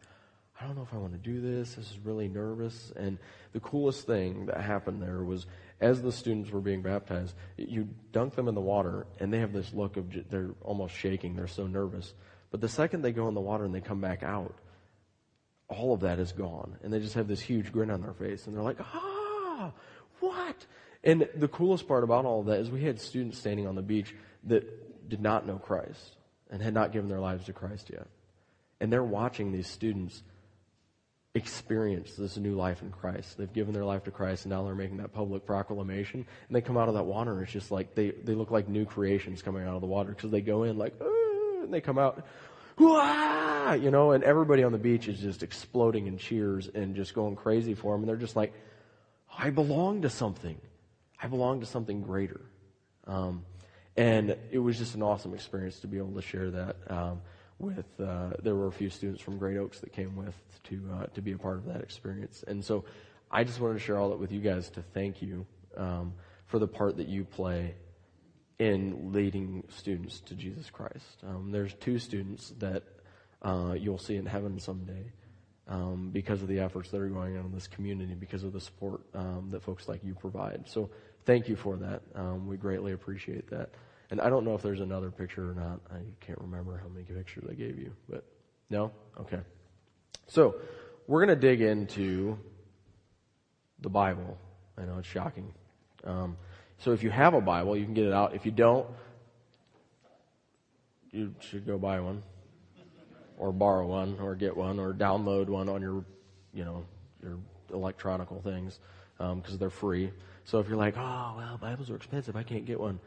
I 0.60 0.66
don't 0.66 0.76
know 0.76 0.82
if 0.82 0.94
I 0.94 0.98
want 0.98 1.14
to 1.14 1.20
do 1.20 1.40
this. 1.40 1.76
This 1.76 1.92
is 1.92 2.00
really 2.04 2.28
nervous. 2.28 2.92
And 2.96 3.20
the 3.54 3.60
coolest 3.60 4.08
thing 4.08 4.48
that 4.48 4.60
happened 4.60 5.02
there 5.02 5.24
was 5.24 5.46
as 5.80 6.02
the 6.02 6.12
students 6.12 6.50
were 6.50 6.62
being 6.62 6.82
baptized, 6.82 7.36
you 7.58 7.90
dunk 8.12 8.36
them 8.36 8.48
in 8.48 8.56
the 8.56 8.62
water 8.62 9.06
and 9.20 9.32
they 9.32 9.40
have 9.40 9.54
this 9.54 9.72
look 9.74 9.98
of, 9.98 10.06
they're 10.30 10.56
almost 10.64 10.96
shaking. 10.96 11.36
They're 11.36 11.48
so 11.48 11.68
nervous. 11.68 12.14
But 12.50 12.62
the 12.62 12.70
second 12.70 13.04
they 13.04 13.12
go 13.12 13.28
in 13.28 13.36
the 13.36 13.42
water 13.42 13.66
and 13.66 13.76
they 13.76 13.82
come 13.82 14.02
back 14.02 14.24
out, 14.24 14.56
all 15.68 15.94
of 15.94 16.00
that 16.00 16.18
is 16.18 16.32
gone. 16.32 16.78
And 16.82 16.92
they 16.92 17.00
just 17.00 17.14
have 17.14 17.28
this 17.28 17.42
huge 17.42 17.72
grin 17.72 17.92
on 17.92 18.02
their 18.02 18.14
face 18.14 18.48
and 18.48 18.56
they're 18.56 18.64
like, 18.64 18.80
ah, 18.82 19.72
what? 20.22 20.66
And 21.04 21.28
the 21.36 21.48
coolest 21.48 21.88
part 21.88 22.04
about 22.04 22.26
all 22.26 22.40
of 22.40 22.48
that 22.48 22.60
is 22.60 22.72
we 22.72 22.84
had 22.84 23.00
students 23.00 23.38
standing 23.38 23.68
on 23.68 23.76
the 23.76 23.84
beach 23.84 24.16
that 24.46 25.08
did 25.08 25.22
not 25.22 25.46
know 25.46 25.58
Christ 25.58 26.18
and 26.50 26.64
had 26.64 26.74
not 26.74 26.92
given 26.92 27.10
their 27.10 27.20
lives 27.20 27.46
to 27.46 27.54
Christ 27.54 27.92
yet. 27.92 28.08
And 28.80 28.92
they're 28.92 29.04
watching 29.04 29.52
these 29.52 29.68
students 29.68 30.24
experience 31.38 32.16
this 32.16 32.38
new 32.38 32.56
life 32.56 32.82
in 32.82 32.92
Christ. 32.92 33.38
They've 33.38 33.52
given 33.52 33.74
their 33.74 33.86
life 33.86 34.04
to 34.06 34.12
Christ 34.12 34.46
and 34.46 34.52
now 34.52 34.64
they're 34.64 34.76
making 34.76 34.98
that 34.98 35.14
public 35.14 35.46
proclamation 35.46 36.26
and 36.48 36.56
they 36.56 36.62
come 36.62 36.78
out 36.78 36.90
of 36.90 36.96
that 36.96 37.04
water 37.04 37.34
and 37.34 37.44
it's 37.44 37.52
just 37.52 37.72
like 37.72 37.96
they, 37.96 38.12
they 38.12 38.34
look 38.34 38.52
like 38.52 38.68
new 38.68 38.86
creations 38.86 39.42
coming 39.42 39.64
out 39.64 39.76
of 39.76 39.82
the 39.82 39.88
water 39.88 40.12
because 40.12 40.32
they 40.32 40.42
go 40.42 40.64
in 40.64 40.78
like, 40.78 40.94
and 41.64 41.74
they 41.74 41.82
come 41.82 41.98
out, 41.98 42.26
Wah! 42.78 43.74
you 43.74 43.90
know, 43.90 44.12
and 44.12 44.24
everybody 44.24 44.64
on 44.64 44.72
the 44.72 44.78
beach 44.78 45.08
is 45.08 45.20
just 45.20 45.42
exploding 45.44 46.08
in 46.08 46.18
cheers 46.18 46.68
and 46.68 46.96
just 46.96 47.14
going 47.14 47.36
crazy 47.36 47.74
for 47.74 47.94
them 47.94 48.02
and 48.02 48.10
they're 48.10 48.18
just 48.18 48.36
like, 48.36 48.54
I 49.38 49.50
belong 49.50 50.02
to 50.02 50.10
something. 50.10 50.60
I 51.22 51.28
belong 51.28 51.62
to 51.62 51.66
something 51.66 52.02
greater. 52.02 52.42
Um, 53.06 53.46
and 53.96 54.38
it 54.52 54.60
was 54.60 54.78
just 54.78 54.96
an 54.96 55.02
awesome 55.02 55.34
experience 55.34 55.80
to 55.80 55.88
be 55.88 55.98
able 55.98 56.14
to 56.14 56.22
share 56.22 56.52
that. 56.52 56.76
Um, 56.88 57.22
with 57.60 57.86
uh, 58.00 58.32
there 58.42 58.56
were 58.56 58.68
a 58.68 58.72
few 58.72 58.90
students 58.90 59.22
from 59.22 59.38
Great 59.38 59.58
Oaks 59.58 59.80
that 59.80 59.92
came 59.94 60.16
with 60.16 60.36
to 60.66 60.82
uh, 60.94 61.06
to 61.08 61.22
be 61.22 61.32
a 61.32 61.38
part 61.38 61.58
of 61.58 61.66
that 61.66 61.82
experience, 61.82 62.44
and 62.48 62.64
so 62.64 62.86
I 63.32 63.44
just 63.44 63.60
wanted 63.60 63.76
to 63.76 63.80
share 63.80 63.98
all 63.98 64.10
that 64.10 64.20
with 64.20 64.32
you 64.32 64.40
guys 64.40 64.70
to 64.72 64.82
thank 64.82 65.22
you 65.22 65.46
um, 65.76 66.14
for 66.46 66.60
the 66.60 66.68
part 66.68 66.98
that 66.98 67.08
you 67.08 67.26
play 67.26 67.76
in 68.60 69.12
leading 69.12 69.64
students 69.70 70.20
to 70.22 70.36
Jesus 70.36 70.70
Christ. 70.70 71.24
Um, 71.24 71.52
there's 71.52 71.74
two 71.76 72.00
students 72.00 72.54
that 72.60 72.84
uh, 73.42 73.76
you'll 73.78 74.00
see 74.00 74.16
in 74.16 74.26
heaven 74.26 74.60
someday. 74.60 75.12
Um, 75.70 76.12
because 76.14 76.42
of 76.42 76.48
the 76.48 76.62
efforts 76.62 76.92
that 76.92 77.02
are 77.02 77.10
going 77.10 77.38
on 77.38 77.48
in 77.48 77.52
this 77.52 77.68
community, 77.68 78.14
because 78.14 78.46
of 78.46 78.54
the 78.54 78.62
support 78.62 79.02
um, 79.14 79.50
that 79.52 79.62
folks 79.62 79.90
like 79.90 80.02
you 80.02 80.16
provide. 80.16 80.64
So, 80.66 80.90
thank 81.26 81.50
you 81.50 81.58
for 81.58 81.76
that. 81.76 82.04
Um, 82.16 82.48
we 82.48 82.56
greatly 82.56 82.94
appreciate 82.94 83.50
that. 83.50 83.72
And 84.10 84.22
I 84.22 84.30
don't 84.30 84.46
know 84.46 84.56
if 84.56 84.62
there's 84.62 84.80
another 84.80 85.12
picture 85.12 85.52
or 85.52 85.54
not. 85.54 85.80
I 85.92 86.00
can't 86.22 86.40
remember 86.40 86.78
how 86.78 86.88
many 86.88 87.04
pictures 87.04 87.44
I 87.50 87.54
gave 87.54 87.78
you, 87.78 87.94
but 88.10 88.24
no? 88.70 88.92
Okay. 89.20 89.40
So, 90.28 90.56
we're 91.08 91.26
going 91.26 91.38
to 91.38 91.42
dig 91.42 91.62
into 91.62 92.38
the 93.80 93.90
Bible. 93.90 94.38
I 94.78 94.84
know 94.84 94.98
it's 95.00 95.08
shocking. 95.08 95.54
Um, 96.04 96.38
so, 96.78 96.92
if 96.92 97.04
you 97.04 97.10
have 97.10 97.34
a 97.34 97.42
Bible, 97.42 97.76
you 97.76 97.84
can 97.84 97.94
get 97.94 98.06
it 98.06 98.14
out. 98.14 98.34
If 98.34 98.46
you 98.46 98.52
don't, 98.52 98.88
you 101.12 101.34
should 101.40 101.66
go 101.66 101.78
buy 101.78 102.00
one, 102.00 102.24
or 103.38 103.52
borrow 103.52 103.88
one, 103.88 104.18
or 104.22 104.36
get 104.36 104.56
one, 104.56 104.80
or 104.80 104.94
download 104.94 105.48
one 105.48 105.68
on 105.68 105.82
your, 105.82 106.06
you 106.54 106.64
know, 106.64 106.86
your 107.22 107.38
electronical 107.74 108.42
things, 108.42 108.80
because 109.18 109.54
um, 109.54 109.58
they're 109.58 109.70
free. 109.70 110.12
So 110.46 110.60
if 110.60 110.68
you're 110.68 110.78
like, 110.78 110.96
oh 110.98 111.34
well, 111.38 111.58
Bibles 111.60 111.90
are 111.90 111.96
expensive, 111.96 112.36
I 112.36 112.44
can't 112.44 112.66
get 112.66 112.80
one 112.80 113.00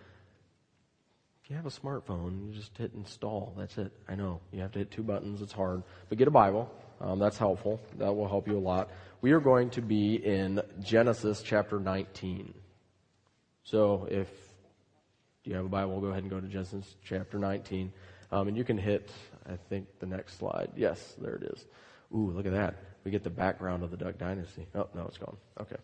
you 1.50 1.56
have 1.56 1.66
a 1.66 1.68
smartphone, 1.68 2.46
you 2.46 2.54
just 2.54 2.78
hit 2.78 2.92
install. 2.94 3.52
That's 3.58 3.76
it. 3.76 3.90
I 4.08 4.14
know. 4.14 4.40
You 4.52 4.60
have 4.60 4.70
to 4.72 4.78
hit 4.78 4.92
two 4.92 5.02
buttons. 5.02 5.42
It's 5.42 5.52
hard. 5.52 5.82
But 6.08 6.16
get 6.16 6.28
a 6.28 6.30
Bible. 6.30 6.72
Um, 7.00 7.18
that's 7.18 7.36
helpful. 7.36 7.80
That 7.98 8.14
will 8.14 8.28
help 8.28 8.46
you 8.46 8.56
a 8.56 8.60
lot. 8.60 8.88
We 9.20 9.32
are 9.32 9.40
going 9.40 9.70
to 9.70 9.82
be 9.82 10.14
in 10.14 10.62
Genesis 10.80 11.42
chapter 11.42 11.80
19. 11.80 12.54
So 13.64 14.06
if 14.08 14.28
you 15.42 15.56
have 15.56 15.64
a 15.64 15.68
Bible, 15.68 16.00
go 16.00 16.06
ahead 16.06 16.22
and 16.22 16.30
go 16.30 16.38
to 16.38 16.46
Genesis 16.46 16.94
chapter 17.04 17.36
19. 17.36 17.92
Um, 18.30 18.46
and 18.46 18.56
you 18.56 18.62
can 18.62 18.78
hit, 18.78 19.10
I 19.44 19.56
think, 19.68 19.88
the 19.98 20.06
next 20.06 20.38
slide. 20.38 20.70
Yes, 20.76 21.16
there 21.20 21.34
it 21.34 21.42
is. 21.42 21.66
Ooh, 22.14 22.30
look 22.30 22.46
at 22.46 22.52
that. 22.52 22.76
We 23.02 23.10
get 23.10 23.24
the 23.24 23.30
background 23.30 23.82
of 23.82 23.90
the 23.90 23.96
Duck 23.96 24.18
Dynasty. 24.18 24.68
Oh, 24.76 24.86
no, 24.94 25.06
it's 25.08 25.18
gone. 25.18 25.36
Okay. 25.60 25.76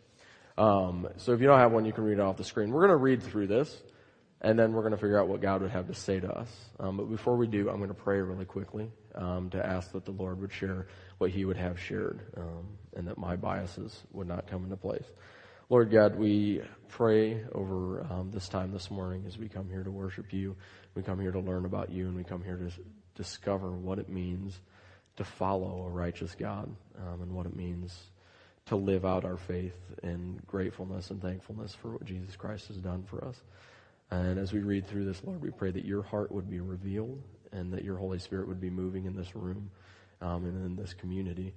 Um, 0.57 1.09
so 1.17 1.33
if 1.33 1.41
you 1.41 1.49
don't 1.49 1.59
have 1.59 1.73
one, 1.73 1.85
you 1.85 1.93
can 1.93 2.05
read 2.05 2.19
it 2.19 2.21
off 2.21 2.37
the 2.37 2.45
screen. 2.45 2.71
We're 2.71 2.83
going 2.87 2.91
to 2.91 2.97
read 2.97 3.21
through 3.21 3.49
this 3.49 3.83
and 4.43 4.59
then 4.59 4.73
we're 4.73 4.83
going 4.83 4.93
to 4.93 4.99
figure 4.99 5.19
out 5.19 5.29
what 5.29 5.41
God 5.41 5.63
would 5.63 5.71
have 5.71 5.87
to 5.89 5.95
say 5.95 6.21
to 6.21 6.31
us. 6.31 6.49
Um, 6.79 6.99
but 6.99 7.11
before 7.11 7.37
we 7.37 7.47
do, 7.47 7.71
I'm 7.71 7.79
going 7.79 7.89
to 7.89 7.95
pray 7.95 8.21
really 8.21 8.45
quickly 8.45 8.91
um, 9.15 9.49
to 9.51 9.65
ask 9.65 9.93
that 9.93 10.05
the 10.05 10.11
Lord 10.11 10.41
would 10.41 10.53
share 10.53 10.87
what 11.19 11.31
He 11.31 11.45
would 11.45 11.57
have 11.57 11.81
shared, 11.81 12.21
um, 12.37 12.67
and 12.97 13.09
that 13.09 13.19
my 13.19 13.37
biases 13.37 14.03
would 14.13 14.29
not 14.29 14.47
come 14.47 14.65
into 14.65 14.77
place. 14.77 15.07
Lord 15.69 15.91
God, 15.91 16.17
we 16.17 16.63
pray 16.89 17.43
over 17.53 18.07
um, 18.11 18.31
this 18.31 18.49
time 18.49 18.73
this 18.73 18.91
morning 18.91 19.25
as 19.27 19.37
we 19.37 19.49
come 19.49 19.69
here 19.69 19.83
to 19.83 19.91
worship 19.91 20.33
You. 20.33 20.55
We 20.95 21.03
come 21.03 21.21
here 21.21 21.33
to 21.33 21.41
learn 21.41 21.65
about 21.65 21.91
You, 21.91 22.07
and 22.07 22.15
we 22.15 22.23
come 22.23 22.45
here 22.45 22.57
to 22.57 22.71
discover 23.15 23.73
what 23.73 23.99
it 23.99 24.09
means 24.09 24.61
to 25.17 25.25
follow 25.25 25.87
a 25.87 25.91
righteous 25.91 26.37
God 26.39 26.71
um, 26.99 27.23
and 27.23 27.33
what 27.33 27.47
it 27.47 27.57
means 27.57 27.99
to 28.67 28.77
live 28.77 29.05
out 29.05 29.25
our 29.25 29.37
faith 29.37 29.77
in 30.03 30.41
gratefulness 30.47 31.11
and 31.11 31.23
thankfulness 31.23 31.75
for 31.75 31.93
what 31.93 32.05
Jesus 32.05 32.37
Christ 32.37 32.69
has 32.69 32.77
done 32.77 33.05
for 33.05 33.25
us. 33.25 33.37
And 34.11 34.39
as 34.39 34.53
we 34.53 34.61
read 34.61 34.87
through 34.87 35.05
this, 35.05 35.23
Lord, 35.25 35.43
we 35.43 35.51
pray 35.51 35.71
that 35.71 35.85
your 35.85 36.03
heart 36.03 36.31
would 36.31 36.49
be 36.49 36.61
revealed 36.61 37.23
and 37.53 37.73
that 37.73 37.85
your 37.85 37.97
Holy 37.97 38.19
Spirit 38.19 38.49
would 38.49 38.61
be 38.61 38.71
moving 38.71 39.05
in 39.07 39.17
this 39.17 39.35
room 39.35 39.71
um, 40.21 40.45
and 40.45 40.65
in 40.65 40.77
this 40.77 40.95
community. 40.95 41.55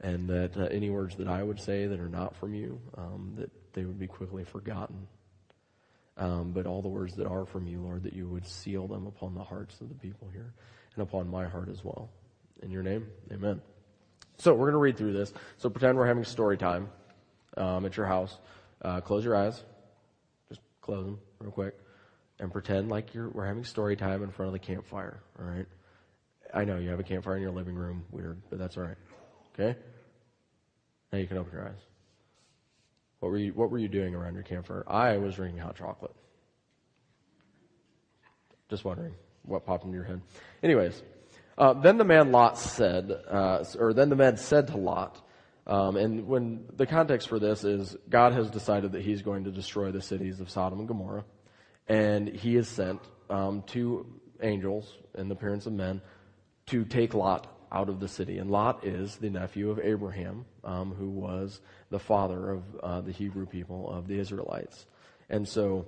And 0.00 0.28
that 0.28 0.56
uh, 0.56 0.64
any 0.64 0.90
words 0.90 1.14
that 1.16 1.28
I 1.28 1.42
would 1.42 1.60
say 1.60 1.86
that 1.86 2.00
are 2.00 2.08
not 2.08 2.34
from 2.36 2.54
you, 2.54 2.80
um, 2.96 3.34
that 3.36 3.50
they 3.72 3.84
would 3.84 3.98
be 3.98 4.08
quickly 4.08 4.44
forgotten. 4.44 5.06
Um, 6.18 6.52
but 6.52 6.66
all 6.66 6.82
the 6.82 6.88
words 6.88 7.14
that 7.16 7.26
are 7.26 7.46
from 7.46 7.66
you, 7.66 7.80
Lord, 7.80 8.02
that 8.02 8.12
you 8.12 8.28
would 8.28 8.46
seal 8.46 8.86
them 8.88 9.06
upon 9.06 9.34
the 9.34 9.44
hearts 9.44 9.80
of 9.80 9.88
the 9.88 9.94
people 9.94 10.28
here 10.32 10.52
and 10.94 11.02
upon 11.02 11.28
my 11.28 11.46
heart 11.46 11.68
as 11.68 11.84
well. 11.84 12.10
In 12.62 12.70
your 12.70 12.82
name, 12.82 13.06
amen. 13.32 13.62
So 14.38 14.52
we're 14.52 14.66
going 14.66 14.72
to 14.72 14.78
read 14.78 14.96
through 14.96 15.12
this. 15.12 15.32
So 15.56 15.70
pretend 15.70 15.96
we're 15.96 16.06
having 16.06 16.24
story 16.24 16.58
time 16.58 16.88
um, 17.56 17.86
at 17.86 17.96
your 17.96 18.06
house. 18.06 18.38
Uh, 18.82 19.00
close 19.00 19.24
your 19.24 19.36
eyes. 19.36 19.62
Just 20.48 20.60
close 20.80 21.04
them 21.04 21.18
real 21.38 21.52
quick. 21.52 21.78
And 22.42 22.52
pretend 22.52 22.88
like 22.88 23.14
you're, 23.14 23.28
we're 23.28 23.46
having 23.46 23.62
story 23.62 23.94
time 23.94 24.24
in 24.24 24.32
front 24.32 24.48
of 24.48 24.52
the 24.52 24.58
campfire. 24.58 25.22
All 25.38 25.46
right? 25.46 25.66
I 26.52 26.64
know 26.64 26.76
you 26.76 26.90
have 26.90 26.98
a 26.98 27.04
campfire 27.04 27.36
in 27.36 27.42
your 27.42 27.52
living 27.52 27.76
room. 27.76 28.04
Weird, 28.10 28.42
but 28.50 28.58
that's 28.58 28.76
all 28.76 28.82
right. 28.82 28.96
Okay? 29.54 29.78
Now 31.12 31.20
you 31.20 31.28
can 31.28 31.38
open 31.38 31.52
your 31.52 31.68
eyes. 31.68 31.78
What 33.20 33.30
were 33.30 33.38
you, 33.38 33.52
what 33.52 33.70
were 33.70 33.78
you 33.78 33.86
doing 33.86 34.16
around 34.16 34.34
your 34.34 34.42
campfire? 34.42 34.82
I 34.88 35.18
was 35.18 35.36
drinking 35.36 35.60
hot 35.60 35.76
chocolate. 35.76 36.10
Just 38.68 38.84
wondering 38.84 39.14
what 39.44 39.64
popped 39.64 39.84
into 39.84 39.94
your 39.94 40.04
head. 40.04 40.20
Anyways, 40.64 41.00
uh, 41.56 41.74
then 41.74 41.96
the 41.96 42.04
man 42.04 42.32
Lot 42.32 42.58
said, 42.58 43.12
uh, 43.30 43.64
or 43.78 43.92
then 43.92 44.08
the 44.08 44.16
man 44.16 44.36
said 44.36 44.66
to 44.68 44.78
Lot, 44.78 45.24
um, 45.68 45.96
and 45.96 46.26
when 46.26 46.64
the 46.74 46.86
context 46.86 47.28
for 47.28 47.38
this 47.38 47.62
is 47.62 47.96
God 48.08 48.32
has 48.32 48.50
decided 48.50 48.92
that 48.92 49.02
He's 49.02 49.22
going 49.22 49.44
to 49.44 49.52
destroy 49.52 49.92
the 49.92 50.02
cities 50.02 50.40
of 50.40 50.50
Sodom 50.50 50.80
and 50.80 50.88
Gomorrah, 50.88 51.24
and 51.88 52.28
He 52.28 52.54
has 52.54 52.68
sent 52.68 53.00
um, 53.30 53.62
two 53.66 54.06
angels 54.42 54.92
in 55.14 55.28
the 55.28 55.34
appearance 55.34 55.66
of 55.66 55.72
men 55.72 56.00
to 56.66 56.84
take 56.84 57.14
Lot 57.14 57.46
out 57.72 57.88
of 57.88 58.00
the 58.00 58.08
city. 58.08 58.38
And 58.38 58.50
Lot 58.50 58.86
is 58.86 59.16
the 59.16 59.30
nephew 59.30 59.70
of 59.70 59.78
Abraham, 59.78 60.44
um, 60.62 60.92
who 60.92 61.08
was 61.08 61.60
the 61.90 61.98
father 61.98 62.50
of 62.50 62.62
uh, 62.82 63.00
the 63.00 63.12
Hebrew 63.12 63.46
people 63.46 63.90
of 63.90 64.06
the 64.06 64.18
Israelites. 64.18 64.86
And 65.30 65.48
so 65.48 65.86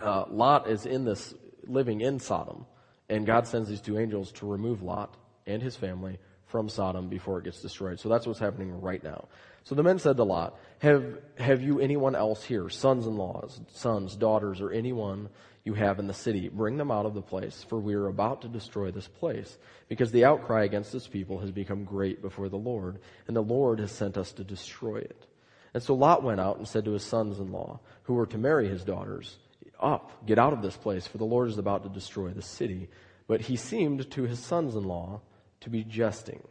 uh, 0.00 0.24
Lot 0.28 0.68
is 0.68 0.86
in 0.86 1.04
this 1.04 1.34
living 1.66 2.00
in 2.02 2.18
Sodom. 2.18 2.66
And 3.08 3.26
God 3.26 3.46
sends 3.46 3.68
these 3.68 3.80
two 3.80 3.98
angels 3.98 4.30
to 4.32 4.46
remove 4.46 4.82
Lot 4.82 5.16
and 5.46 5.62
his 5.62 5.74
family 5.74 6.18
from 6.50 6.68
Sodom 6.68 7.08
before 7.08 7.38
it 7.38 7.44
gets 7.44 7.62
destroyed. 7.62 8.00
So 8.00 8.08
that's 8.08 8.26
what's 8.26 8.38
happening 8.38 8.80
right 8.80 9.02
now. 9.02 9.28
So 9.64 9.74
the 9.74 9.82
men 9.82 9.98
said 9.98 10.16
to 10.16 10.24
Lot, 10.24 10.58
have, 10.78 11.18
have 11.38 11.62
you 11.62 11.80
anyone 11.80 12.14
else 12.14 12.42
here, 12.42 12.68
sons-in-laws, 12.68 13.60
sons, 13.72 14.16
daughters, 14.16 14.60
or 14.60 14.70
anyone 14.70 15.28
you 15.64 15.74
have 15.74 15.98
in 15.98 16.06
the 16.06 16.14
city? 16.14 16.48
Bring 16.48 16.76
them 16.76 16.90
out 16.90 17.06
of 17.06 17.14
the 17.14 17.22
place, 17.22 17.64
for 17.68 17.78
we 17.78 17.94
are 17.94 18.08
about 18.08 18.42
to 18.42 18.48
destroy 18.48 18.90
this 18.90 19.06
place, 19.06 19.58
because 19.88 20.12
the 20.12 20.24
outcry 20.24 20.64
against 20.64 20.92
this 20.92 21.06
people 21.06 21.38
has 21.40 21.50
become 21.50 21.84
great 21.84 22.22
before 22.22 22.48
the 22.48 22.56
Lord, 22.56 23.00
and 23.26 23.36
the 23.36 23.42
Lord 23.42 23.78
has 23.80 23.92
sent 23.92 24.16
us 24.16 24.32
to 24.32 24.44
destroy 24.44 24.96
it. 24.96 25.26
And 25.74 25.82
so 25.82 25.94
Lot 25.94 26.22
went 26.22 26.40
out 26.40 26.56
and 26.56 26.66
said 26.66 26.86
to 26.86 26.92
his 26.92 27.04
sons-in-law, 27.04 27.80
who 28.04 28.14
were 28.14 28.26
to 28.26 28.38
marry 28.38 28.68
his 28.68 28.82
daughters, 28.82 29.36
up, 29.78 30.26
get 30.26 30.38
out 30.38 30.52
of 30.52 30.62
this 30.62 30.76
place, 30.76 31.06
for 31.06 31.18
the 31.18 31.24
Lord 31.24 31.48
is 31.48 31.58
about 31.58 31.84
to 31.84 31.88
destroy 31.90 32.30
the 32.30 32.42
city. 32.42 32.88
But 33.26 33.42
he 33.42 33.56
seemed 33.56 34.10
to 34.10 34.22
his 34.24 34.40
sons 34.40 34.74
in 34.74 34.84
law 34.84 35.20
to 35.60 35.70
be 35.70 35.84
jesting. 35.84 36.42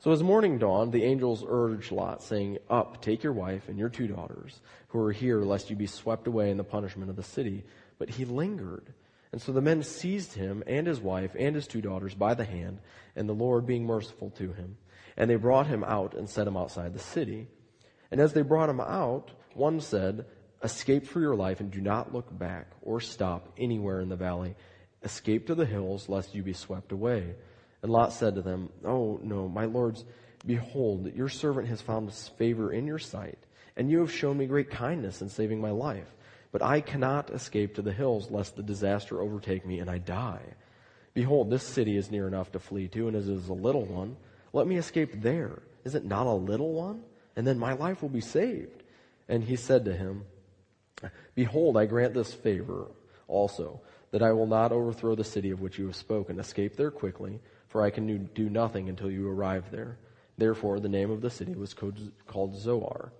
So 0.00 0.12
as 0.12 0.22
morning 0.22 0.58
dawned, 0.58 0.92
the 0.92 1.04
angels 1.04 1.44
urged 1.48 1.90
Lot, 1.90 2.22
saying, 2.22 2.58
Up, 2.68 3.00
take 3.00 3.22
your 3.22 3.32
wife 3.32 3.68
and 3.68 3.78
your 3.78 3.88
two 3.88 4.06
daughters, 4.06 4.60
who 4.88 5.00
are 5.00 5.12
here, 5.12 5.40
lest 5.40 5.70
you 5.70 5.76
be 5.76 5.86
swept 5.86 6.26
away 6.26 6.50
in 6.50 6.58
the 6.58 6.64
punishment 6.64 7.08
of 7.08 7.16
the 7.16 7.22
city. 7.22 7.64
But 7.98 8.10
he 8.10 8.26
lingered. 8.26 8.92
And 9.32 9.40
so 9.40 9.50
the 9.50 9.62
men 9.62 9.82
seized 9.82 10.34
him 10.34 10.62
and 10.66 10.86
his 10.86 11.00
wife 11.00 11.34
and 11.38 11.56
his 11.56 11.66
two 11.66 11.80
daughters 11.80 12.14
by 12.14 12.34
the 12.34 12.44
hand, 12.44 12.80
and 13.16 13.28
the 13.28 13.32
Lord 13.32 13.66
being 13.66 13.86
merciful 13.86 14.30
to 14.32 14.52
him. 14.52 14.76
And 15.16 15.30
they 15.30 15.36
brought 15.36 15.66
him 15.66 15.82
out 15.82 16.14
and 16.14 16.28
set 16.28 16.46
him 16.46 16.56
outside 16.56 16.92
the 16.92 16.98
city. 16.98 17.48
And 18.10 18.20
as 18.20 18.32
they 18.32 18.42
brought 18.42 18.68
him 18.68 18.80
out, 18.80 19.30
one 19.54 19.80
said, 19.80 20.26
Escape 20.62 21.06
for 21.06 21.20
your 21.20 21.34
life 21.34 21.60
and 21.60 21.70
do 21.70 21.80
not 21.80 22.12
look 22.12 22.36
back 22.36 22.72
or 22.82 23.00
stop 23.00 23.52
anywhere 23.58 24.00
in 24.00 24.08
the 24.08 24.16
valley. 24.16 24.54
Escape 25.02 25.46
to 25.46 25.54
the 25.54 25.66
hills 25.66 26.08
lest 26.08 26.34
you 26.34 26.42
be 26.42 26.52
swept 26.52 26.92
away. 26.92 27.34
And 27.84 27.92
Lot 27.92 28.14
said 28.14 28.36
to 28.36 28.40
them, 28.40 28.70
Oh, 28.82 29.20
no, 29.22 29.46
my 29.46 29.66
lords, 29.66 30.06
behold, 30.46 31.14
your 31.14 31.28
servant 31.28 31.68
has 31.68 31.82
found 31.82 32.10
favor 32.14 32.72
in 32.72 32.86
your 32.86 32.98
sight, 32.98 33.38
and 33.76 33.90
you 33.90 33.98
have 33.98 34.10
shown 34.10 34.38
me 34.38 34.46
great 34.46 34.70
kindness 34.70 35.20
in 35.20 35.28
saving 35.28 35.60
my 35.60 35.70
life. 35.70 36.08
But 36.50 36.62
I 36.62 36.80
cannot 36.80 37.28
escape 37.28 37.74
to 37.74 37.82
the 37.82 37.92
hills 37.92 38.30
lest 38.30 38.56
the 38.56 38.62
disaster 38.62 39.20
overtake 39.20 39.66
me 39.66 39.80
and 39.80 39.90
I 39.90 39.98
die. 39.98 40.40
Behold, 41.12 41.50
this 41.50 41.62
city 41.62 41.98
is 41.98 42.10
near 42.10 42.26
enough 42.26 42.50
to 42.52 42.58
flee 42.58 42.88
to, 42.88 43.06
and 43.06 43.14
as 43.18 43.28
it 43.28 43.34
is 43.34 43.48
a 43.48 43.52
little 43.52 43.84
one, 43.84 44.16
let 44.54 44.66
me 44.66 44.78
escape 44.78 45.20
there. 45.20 45.60
Is 45.84 45.94
it 45.94 46.06
not 46.06 46.26
a 46.26 46.32
little 46.32 46.72
one? 46.72 47.02
And 47.36 47.46
then 47.46 47.58
my 47.58 47.74
life 47.74 48.00
will 48.00 48.08
be 48.08 48.22
saved. 48.22 48.82
And 49.28 49.44
he 49.44 49.56
said 49.56 49.84
to 49.84 49.94
him, 49.94 50.24
Behold, 51.34 51.76
I 51.76 51.84
grant 51.84 52.14
this 52.14 52.32
favor 52.32 52.86
also, 53.28 53.82
that 54.10 54.22
I 54.22 54.32
will 54.32 54.46
not 54.46 54.72
overthrow 54.72 55.14
the 55.14 55.22
city 55.22 55.50
of 55.50 55.60
which 55.60 55.78
you 55.78 55.84
have 55.84 55.96
spoken. 55.96 56.40
Escape 56.40 56.76
there 56.76 56.90
quickly, 56.90 57.40
for 57.74 57.82
I 57.82 57.90
can 57.90 58.26
do 58.34 58.48
nothing 58.48 58.88
until 58.88 59.10
you 59.10 59.28
arrive 59.28 59.72
there. 59.72 59.98
Therefore, 60.38 60.78
the 60.78 60.88
name 60.88 61.10
of 61.10 61.20
the 61.20 61.28
city 61.28 61.56
was 61.56 61.74
called 61.74 62.56
Zoar. 62.56 63.12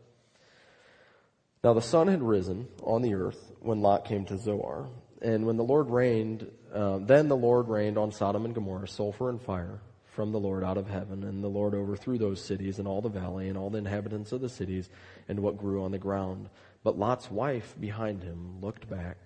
Now 1.64 1.72
the 1.72 1.82
sun 1.82 2.06
had 2.06 2.22
risen 2.22 2.68
on 2.84 3.02
the 3.02 3.14
earth 3.14 3.50
when 3.58 3.82
Lot 3.82 4.04
came 4.04 4.24
to 4.26 4.38
Zoar. 4.38 4.90
And 5.20 5.44
when 5.44 5.56
the 5.56 5.64
Lord 5.64 5.90
rained, 5.90 6.48
uh, 6.72 6.98
then 6.98 7.26
the 7.26 7.36
Lord 7.36 7.66
rained 7.66 7.98
on 7.98 8.12
Sodom 8.12 8.44
and 8.44 8.54
Gomorrah 8.54 8.86
sulfur 8.86 9.28
and 9.28 9.42
fire 9.42 9.80
from 10.14 10.30
the 10.30 10.38
Lord 10.38 10.62
out 10.62 10.78
of 10.78 10.86
heaven. 10.86 11.24
And 11.24 11.42
the 11.42 11.48
Lord 11.48 11.74
overthrew 11.74 12.16
those 12.16 12.40
cities 12.40 12.78
and 12.78 12.86
all 12.86 13.02
the 13.02 13.08
valley 13.08 13.48
and 13.48 13.58
all 13.58 13.70
the 13.70 13.78
inhabitants 13.78 14.30
of 14.30 14.40
the 14.40 14.48
cities 14.48 14.88
and 15.28 15.40
what 15.40 15.58
grew 15.58 15.82
on 15.82 15.90
the 15.90 15.98
ground. 15.98 16.48
But 16.84 16.96
Lot's 16.96 17.28
wife 17.28 17.74
behind 17.80 18.22
him 18.22 18.60
looked 18.60 18.88
back, 18.88 19.16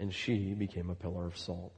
and 0.00 0.12
she 0.12 0.54
became 0.54 0.90
a 0.90 0.96
pillar 0.96 1.24
of 1.24 1.38
salt. 1.38 1.72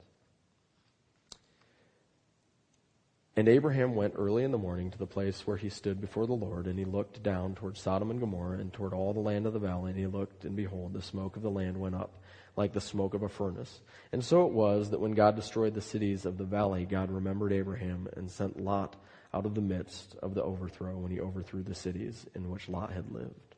And 3.38 3.48
Abraham 3.48 3.94
went 3.94 4.14
early 4.16 4.42
in 4.42 4.50
the 4.50 4.58
morning 4.58 4.90
to 4.90 4.98
the 4.98 5.06
place 5.06 5.46
where 5.46 5.56
he 5.56 5.68
stood 5.68 6.00
before 6.00 6.26
the 6.26 6.32
Lord, 6.32 6.66
and 6.66 6.76
he 6.76 6.84
looked 6.84 7.22
down 7.22 7.54
toward 7.54 7.76
Sodom 7.76 8.10
and 8.10 8.18
Gomorrah 8.18 8.58
and 8.58 8.72
toward 8.72 8.92
all 8.92 9.14
the 9.14 9.20
land 9.20 9.46
of 9.46 9.52
the 9.52 9.60
valley, 9.60 9.92
and 9.92 10.00
he 10.00 10.08
looked, 10.08 10.44
and 10.44 10.56
behold, 10.56 10.92
the 10.92 11.00
smoke 11.00 11.36
of 11.36 11.42
the 11.42 11.48
land 11.48 11.78
went 11.78 11.94
up 11.94 12.20
like 12.56 12.72
the 12.72 12.80
smoke 12.80 13.14
of 13.14 13.22
a 13.22 13.28
furnace. 13.28 13.80
And 14.10 14.24
so 14.24 14.44
it 14.46 14.52
was 14.52 14.90
that 14.90 14.98
when 14.98 15.12
God 15.12 15.36
destroyed 15.36 15.74
the 15.74 15.80
cities 15.80 16.26
of 16.26 16.36
the 16.36 16.42
valley, 16.42 16.84
God 16.84 17.12
remembered 17.12 17.52
Abraham 17.52 18.08
and 18.16 18.28
sent 18.28 18.58
Lot 18.58 18.96
out 19.32 19.46
of 19.46 19.54
the 19.54 19.60
midst 19.60 20.16
of 20.20 20.34
the 20.34 20.42
overthrow 20.42 20.98
when 20.98 21.12
he 21.12 21.20
overthrew 21.20 21.62
the 21.62 21.76
cities 21.76 22.26
in 22.34 22.50
which 22.50 22.68
Lot 22.68 22.92
had 22.92 23.08
lived. 23.12 23.54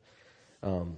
Um, 0.61 0.97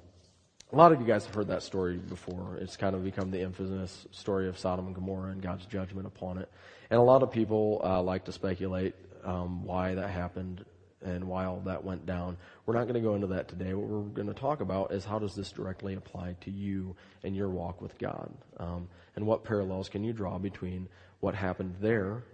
a 0.74 0.76
lot 0.76 0.92
of 0.92 1.00
you 1.00 1.06
guys 1.06 1.24
have 1.26 1.36
heard 1.36 1.50
that 1.50 1.62
story 1.62 1.98
before. 1.98 2.58
It's 2.60 2.76
kind 2.76 2.96
of 2.96 3.04
become 3.04 3.30
the 3.30 3.40
infamous 3.40 4.08
story 4.12 4.50
of 4.50 4.58
Sodom 4.58 4.88
and 4.88 4.96
Gomorrah 4.96 5.32
and 5.32 5.40
God's 5.40 5.68
judgment 5.68 6.08
upon 6.08 6.40
it. 6.40 6.52
And 6.94 7.00
a 7.00 7.04
lot 7.04 7.24
of 7.24 7.32
people 7.32 7.82
uh, 7.84 8.04
like 8.04 8.26
to 8.26 8.32
speculate 8.32 8.94
um, 9.24 9.66
why 9.66 9.96
that 9.96 10.12
happened 10.12 10.64
and 11.02 11.24
why 11.24 11.46
all 11.46 11.60
that 11.62 11.84
went 11.84 12.06
down. 12.06 12.38
We're 12.68 12.76
not 12.76 12.84
going 12.84 12.94
to 12.94 13.00
go 13.00 13.16
into 13.16 13.26
that 13.26 13.48
today. 13.48 13.74
What 13.74 13.88
we're 13.88 14.02
going 14.02 14.28
to 14.28 14.40
talk 14.40 14.62
about 14.62 14.94
is 14.94 15.04
how 15.04 15.18
does 15.18 15.34
this 15.34 15.52
directly 15.52 15.96
apply 15.96 16.36
to 16.42 16.52
you 16.52 16.96
and 17.24 17.36
your 17.36 17.50
walk 17.50 17.82
with 17.82 17.98
God, 17.98 18.32
um, 18.58 18.88
and 19.16 19.26
what 19.26 19.44
parallels 19.44 19.90
can 19.90 20.04
you 20.04 20.14
draw 20.14 20.38
between 20.38 20.88
what 21.20 21.34
happened 21.34 21.74
there 21.82 22.26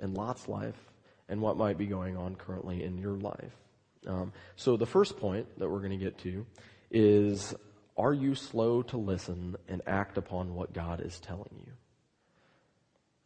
in 0.00 0.12
Lot's 0.12 0.48
life 0.48 0.76
and 1.30 1.40
what 1.40 1.56
might 1.56 1.78
be 1.78 1.86
going 1.86 2.14
on 2.14 2.34
currently 2.34 2.84
in 2.84 2.98
your 2.98 3.16
life. 3.16 3.56
Um, 4.06 4.34
so 4.56 4.76
the 4.76 4.84
first 4.84 5.16
point 5.16 5.46
that 5.58 5.70
we're 5.70 5.78
going 5.78 5.98
to 5.98 6.04
get 6.04 6.18
to 6.18 6.44
is 6.90 7.54
are 7.96 8.12
you 8.12 8.34
slow 8.34 8.82
to 8.82 8.98
listen 8.98 9.56
and 9.66 9.80
act 9.86 10.18
upon 10.18 10.54
what 10.54 10.74
God 10.74 11.00
is 11.00 11.18
telling 11.20 11.62
you? 11.64 11.72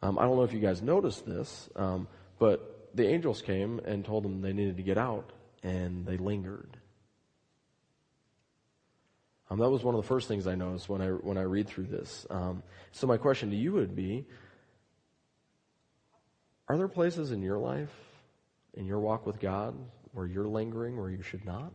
Um, 0.02 0.18
I 0.18 0.22
don't 0.22 0.36
know 0.36 0.44
if 0.44 0.52
you 0.52 0.60
guys 0.60 0.80
noticed 0.80 1.26
this, 1.26 1.68
um, 1.76 2.06
but 2.38 2.90
the 2.94 3.06
angels 3.06 3.42
came 3.42 3.80
and 3.84 4.04
told 4.04 4.24
them 4.24 4.40
they 4.40 4.52
needed 4.52 4.76
to 4.76 4.82
get 4.82 4.98
out, 4.98 5.32
and 5.62 6.06
they 6.06 6.16
lingered. 6.16 6.76
Um, 9.50 9.58
that 9.58 9.70
was 9.70 9.82
one 9.82 9.94
of 9.94 10.02
the 10.02 10.06
first 10.06 10.28
things 10.28 10.46
I 10.46 10.54
noticed 10.54 10.88
when 10.88 11.00
I 11.00 11.08
when 11.08 11.38
I 11.38 11.42
read 11.42 11.68
through 11.68 11.86
this. 11.86 12.26
Um, 12.30 12.62
so 12.92 13.06
my 13.06 13.16
question 13.16 13.50
to 13.50 13.56
you 13.56 13.72
would 13.72 13.96
be: 13.96 14.26
Are 16.68 16.76
there 16.76 16.88
places 16.88 17.32
in 17.32 17.42
your 17.42 17.58
life, 17.58 17.94
in 18.74 18.84
your 18.84 19.00
walk 19.00 19.26
with 19.26 19.40
God, 19.40 19.74
where 20.12 20.26
you're 20.26 20.48
lingering 20.48 20.96
where 20.96 21.10
you 21.10 21.22
should 21.22 21.44
not? 21.44 21.72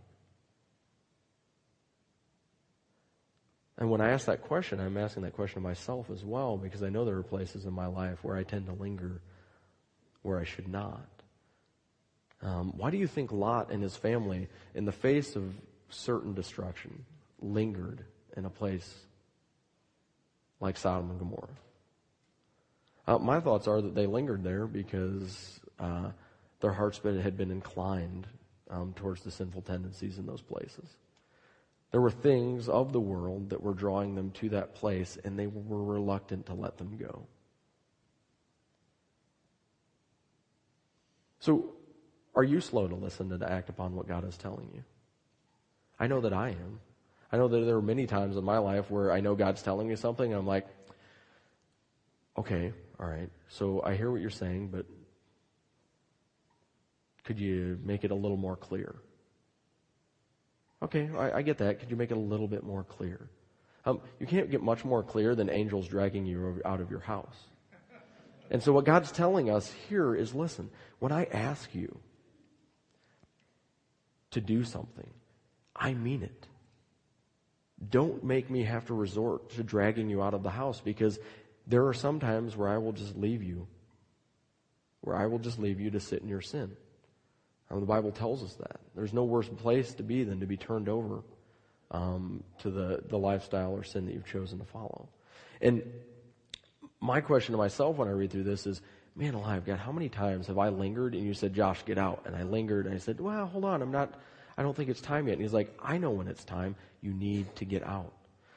And 3.78 3.90
when 3.90 4.02
I 4.02 4.12
ask 4.12 4.28
that 4.28 4.42
question, 4.42 4.80
I'm 4.80 4.98
asking 4.98 5.24
that 5.24 5.34
question 5.34 5.62
to 5.62 5.68
myself 5.68 6.10
as 6.12 6.24
well 6.24 6.58
because 6.58 6.84
I 6.84 6.90
know 6.90 7.06
there 7.06 7.18
are 7.18 7.24
places 7.24 7.66
in 7.66 7.74
my 7.74 7.88
life 7.88 8.24
where 8.24 8.38
I 8.38 8.44
tend 8.44 8.68
to 8.68 8.74
linger 8.74 9.22
where 10.22 10.40
I 10.40 10.44
should 10.44 10.68
not. 10.68 11.08
Um, 12.42 12.74
why 12.76 12.92
do 12.92 12.98
you 12.98 13.08
think 13.08 13.32
Lot 13.32 13.72
and 13.72 13.82
his 13.82 13.96
family, 13.96 14.50
in 14.76 14.86
the 14.86 14.92
face 14.92 15.36
of 15.36 15.54
certain 15.90 16.34
destruction, 16.34 17.06
lingered 17.42 18.04
in 18.36 18.46
a 18.46 18.50
place 18.50 18.94
like 20.60 20.78
Sodom 20.78 21.10
and 21.10 21.20
Gomorrah? 21.20 21.48
Uh, 23.08 23.18
my 23.18 23.40
thoughts 23.40 23.68
are 23.68 23.82
that 23.82 23.96
they 23.96 24.06
lingered 24.06 24.44
there 24.44 24.68
because 24.68 25.60
uh, 25.80 26.10
their 26.62 26.74
hearts 26.74 27.00
had 27.04 27.38
been 27.38 27.52
inclined 27.52 28.28
um, 28.70 28.94
towards 28.96 29.22
the 29.24 29.32
sinful 29.32 29.62
tendencies 29.62 30.18
in 30.18 30.26
those 30.26 30.42
places. 30.42 30.98
There 31.94 32.02
were 32.02 32.10
things 32.10 32.70
of 32.70 32.92
the 32.92 33.00
world 33.00 33.52
that 33.52 33.62
were 33.62 33.76
drawing 33.76 34.16
them 34.16 34.32
to 34.32 34.50
that 34.50 34.74
place, 34.74 35.16
and 35.24 35.38
they 35.38 35.46
were 35.46 35.84
reluctant 35.84 36.48
to 36.48 36.56
let 36.56 36.80
them 36.80 36.98
go. 36.98 37.28
So, 41.40 41.76
are 42.34 42.44
you 42.44 42.62
slow 42.62 42.88
to 42.88 42.96
listen 42.96 43.32
and 43.32 43.40
to 43.42 43.52
act 43.52 43.70
upon 43.70 43.96
what 43.96 44.08
God 44.08 44.28
is 44.28 44.36
telling 44.38 44.72
you? 44.74 44.84
I 46.00 46.08
know 46.08 46.20
that 46.22 46.34
I 46.34 46.50
am. 46.50 46.80
I 47.32 47.38
know 47.38 47.48
that 47.48 47.60
there 47.60 47.76
are 47.76 47.82
many 47.82 48.08
times 48.08 48.38
in 48.38 48.44
my 48.44 48.58
life 48.58 48.90
where 48.90 49.12
I 49.12 49.20
know 49.20 49.36
God's 49.36 49.62
telling 49.62 49.88
me 49.88 49.96
something, 49.96 50.32
and 50.32 50.40
I'm 50.40 50.48
like, 50.48 50.66
okay, 52.40 52.74
all 53.00 53.06
right, 53.06 53.30
so 53.50 53.84
I 53.86 53.96
hear 53.96 54.10
what 54.10 54.20
you're 54.20 54.32
saying, 54.32 54.70
but 54.70 54.88
could 57.24 57.40
you 57.40 57.78
make 57.86 58.04
it 58.04 58.10
a 58.10 58.16
little 58.16 58.38
more 58.38 58.56
clear? 58.56 58.96
Okay, 60.84 61.10
I, 61.18 61.38
I 61.38 61.42
get 61.42 61.60
that. 61.60 61.80
Could 61.80 61.90
you 61.90 61.96
make 61.96 62.12
it 62.12 62.18
a 62.18 62.20
little 62.20 62.48
bit 62.48 62.64
more 62.64 62.84
clear? 62.84 63.30
Um, 63.86 64.02
you 64.20 64.28
can't 64.28 64.52
get 64.52 64.62
much 64.62 64.84
more 64.84 65.02
clear 65.02 65.34
than 65.34 65.50
angels 65.50 65.88
dragging 65.88 66.26
you 66.26 66.62
out 66.66 66.82
of 66.82 66.92
your 66.92 67.00
house. 67.00 67.36
And 68.52 68.62
so 68.62 68.74
what 68.74 68.86
God's 68.86 69.12
telling 69.12 69.50
us 69.50 69.72
here 69.90 70.14
is 70.14 70.34
listen, 70.34 70.70
when 71.00 71.12
I 71.12 71.26
ask 71.26 71.74
you 71.74 71.98
to 74.32 74.42
do 74.42 74.64
something, 74.64 75.10
I 75.76 75.94
mean 75.94 76.22
it. 76.22 76.48
Don't 77.90 78.24
make 78.24 78.50
me 78.50 78.64
have 78.64 78.86
to 78.86 78.94
resort 78.94 79.52
to 79.52 79.64
dragging 79.64 80.10
you 80.10 80.22
out 80.22 80.34
of 80.34 80.44
the 80.44 80.50
house 80.50 80.82
because 80.82 81.18
there 81.66 81.88
are 81.88 81.94
some 81.94 82.20
times 82.20 82.56
where 82.56 82.70
I 82.70 82.78
will 82.78 82.92
just 82.92 83.18
leave 83.18 83.42
you, 83.42 83.68
where 85.02 85.16
I 85.16 85.28
will 85.28 85.40
just 85.40 85.60
leave 85.60 85.80
you 85.80 85.92
to 85.92 86.00
sit 86.00 86.22
in 86.22 86.28
your 86.28 86.42
sin. 86.42 86.76
Um, 87.70 87.80
the 87.80 87.86
Bible 87.86 88.12
tells 88.12 88.44
us 88.44 88.54
that. 88.56 88.80
There's 88.96 89.14
no 89.14 89.24
worse 89.24 89.48
place 89.48 89.94
to 89.96 90.04
be 90.04 90.24
than 90.24 90.40
to 90.40 90.46
be 90.46 90.58
turned 90.58 90.90
over 90.90 91.24
um, 91.92 92.44
to 92.60 92.70
the, 92.70 93.04
the 93.08 93.18
lifestyle 93.18 93.72
or 93.72 93.84
sin 93.84 94.06
that 94.06 94.14
you've 94.14 94.26
chosen 94.26 94.60
to 94.60 94.66
follow. 94.66 95.10
And 95.62 95.84
my 97.00 97.22
question 97.22 97.54
to 97.54 97.58
myself 97.58 97.98
when 97.98 98.08
I 98.08 98.12
read 98.12 98.32
through 98.32 98.44
this 98.44 98.66
is, 98.66 98.82
man 99.16 99.34
alive, 99.34 99.66
God, 99.66 99.80
how 99.80 99.92
many 99.92 100.10
times 100.10 100.48
have 100.48 100.58
I 100.58 100.70
lingered 100.70 101.14
and 101.14 101.24
you 101.24 101.34
said, 101.34 101.54
Josh, 101.54 101.84
get 101.86 101.98
out? 101.98 102.24
And 102.26 102.36
I 102.36 102.44
lingered 102.44 102.86
and 102.86 102.96
I 102.96 102.98
said, 102.98 103.20
well, 103.20 103.46
hold 103.46 103.66
on, 103.66 103.82
I'm 103.82 103.92
not, 103.92 104.14
I 104.58 104.64
don't 104.64 104.76
think 104.76 104.90
it's 104.90 105.02
time 105.02 105.28
yet. 105.28 105.34
And 105.34 105.42
he's 105.42 105.54
like, 105.54 105.74
I 105.82 105.98
know 105.98 106.12
when 106.12 106.28
it's 106.28 106.44
time. 106.44 106.76
You 107.02 107.14
need 107.14 107.54
to 107.58 107.66
get 107.66 107.86
out. 107.86 108.14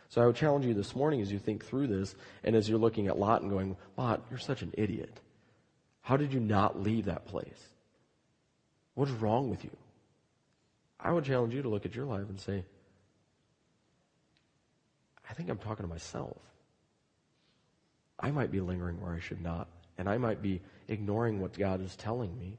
So 0.09 0.23
I 0.23 0.27
would 0.27 0.37
challenge 0.37 0.64
you 0.64 0.75
this 0.75 0.95
morning 0.95 1.21
as 1.21 1.33
you 1.33 1.38
think 1.38 1.64
through 1.64 1.88
this 1.88 2.14
and 2.45 2.55
as 2.55 2.69
you're 2.69 2.79
looking 2.79 3.09
at 3.09 3.19
Lot 3.19 3.42
and 3.42 3.51
going, 3.51 3.77
Lot, 3.97 4.25
you're 4.31 4.38
such 4.38 4.62
an 4.62 4.73
idiot. 4.75 5.21
How 6.01 6.16
did 6.16 6.33
you 6.33 6.40
not 6.40 6.81
leave 6.81 7.07
that 7.07 7.27
place? 7.27 7.61
What's 8.96 9.12
wrong 9.12 9.50
with 9.50 9.62
you? 9.62 9.70
I 10.98 11.12
would 11.12 11.24
challenge 11.24 11.54
you 11.54 11.61
to 11.62 11.68
look 11.68 11.85
at 11.85 11.94
your 11.94 12.06
life 12.06 12.28
and 12.30 12.40
say, 12.40 12.64
I 15.28 15.35
think 15.35 15.50
I'm 15.50 15.59
talking 15.59 15.85
to 15.85 15.88
myself. 15.88 16.38
I 18.18 18.30
might 18.30 18.50
be 18.50 18.61
lingering 18.61 18.98
where 19.00 19.12
I 19.12 19.20
should 19.20 19.42
not, 19.42 19.68
and 19.98 20.09
I 20.09 20.16
might 20.16 20.40
be 20.40 20.62
ignoring 20.88 21.40
what 21.40 21.52
God 21.52 21.82
is 21.82 21.94
telling 21.94 22.38
me 22.38 22.56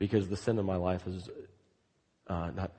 because 0.00 0.28
the 0.28 0.36
sin 0.36 0.58
in 0.58 0.66
my 0.66 0.74
life 0.74 1.04
has 1.04 1.30
uh, 2.26 2.50
not 2.56 2.72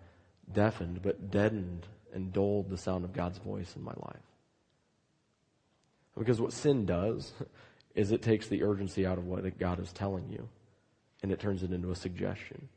deafened, 0.52 1.02
but 1.02 1.32
deadened 1.32 1.88
and 2.14 2.34
dulled 2.34 2.70
the 2.70 2.78
sound 2.78 3.06
of 3.06 3.14
God's 3.14 3.38
voice 3.38 3.74
in 3.78 3.84
my 3.84 3.94
life. 3.96 4.18
Because 6.18 6.42
what 6.42 6.52
sin 6.52 6.86
does 6.86 7.32
is 7.96 8.12
it 8.12 8.22
takes 8.22 8.50
the 8.50 8.64
urgency 8.64 9.06
out 9.06 9.18
of 9.18 9.28
what 9.28 9.58
God 9.58 9.80
is 9.80 9.94
telling 9.94 10.30
you 10.30 10.50
and 11.24 11.32
it 11.32 11.40
turns 11.40 11.64
it 11.64 11.72
into 11.72 11.90
a 11.90 11.96
suggestion. 11.96 12.68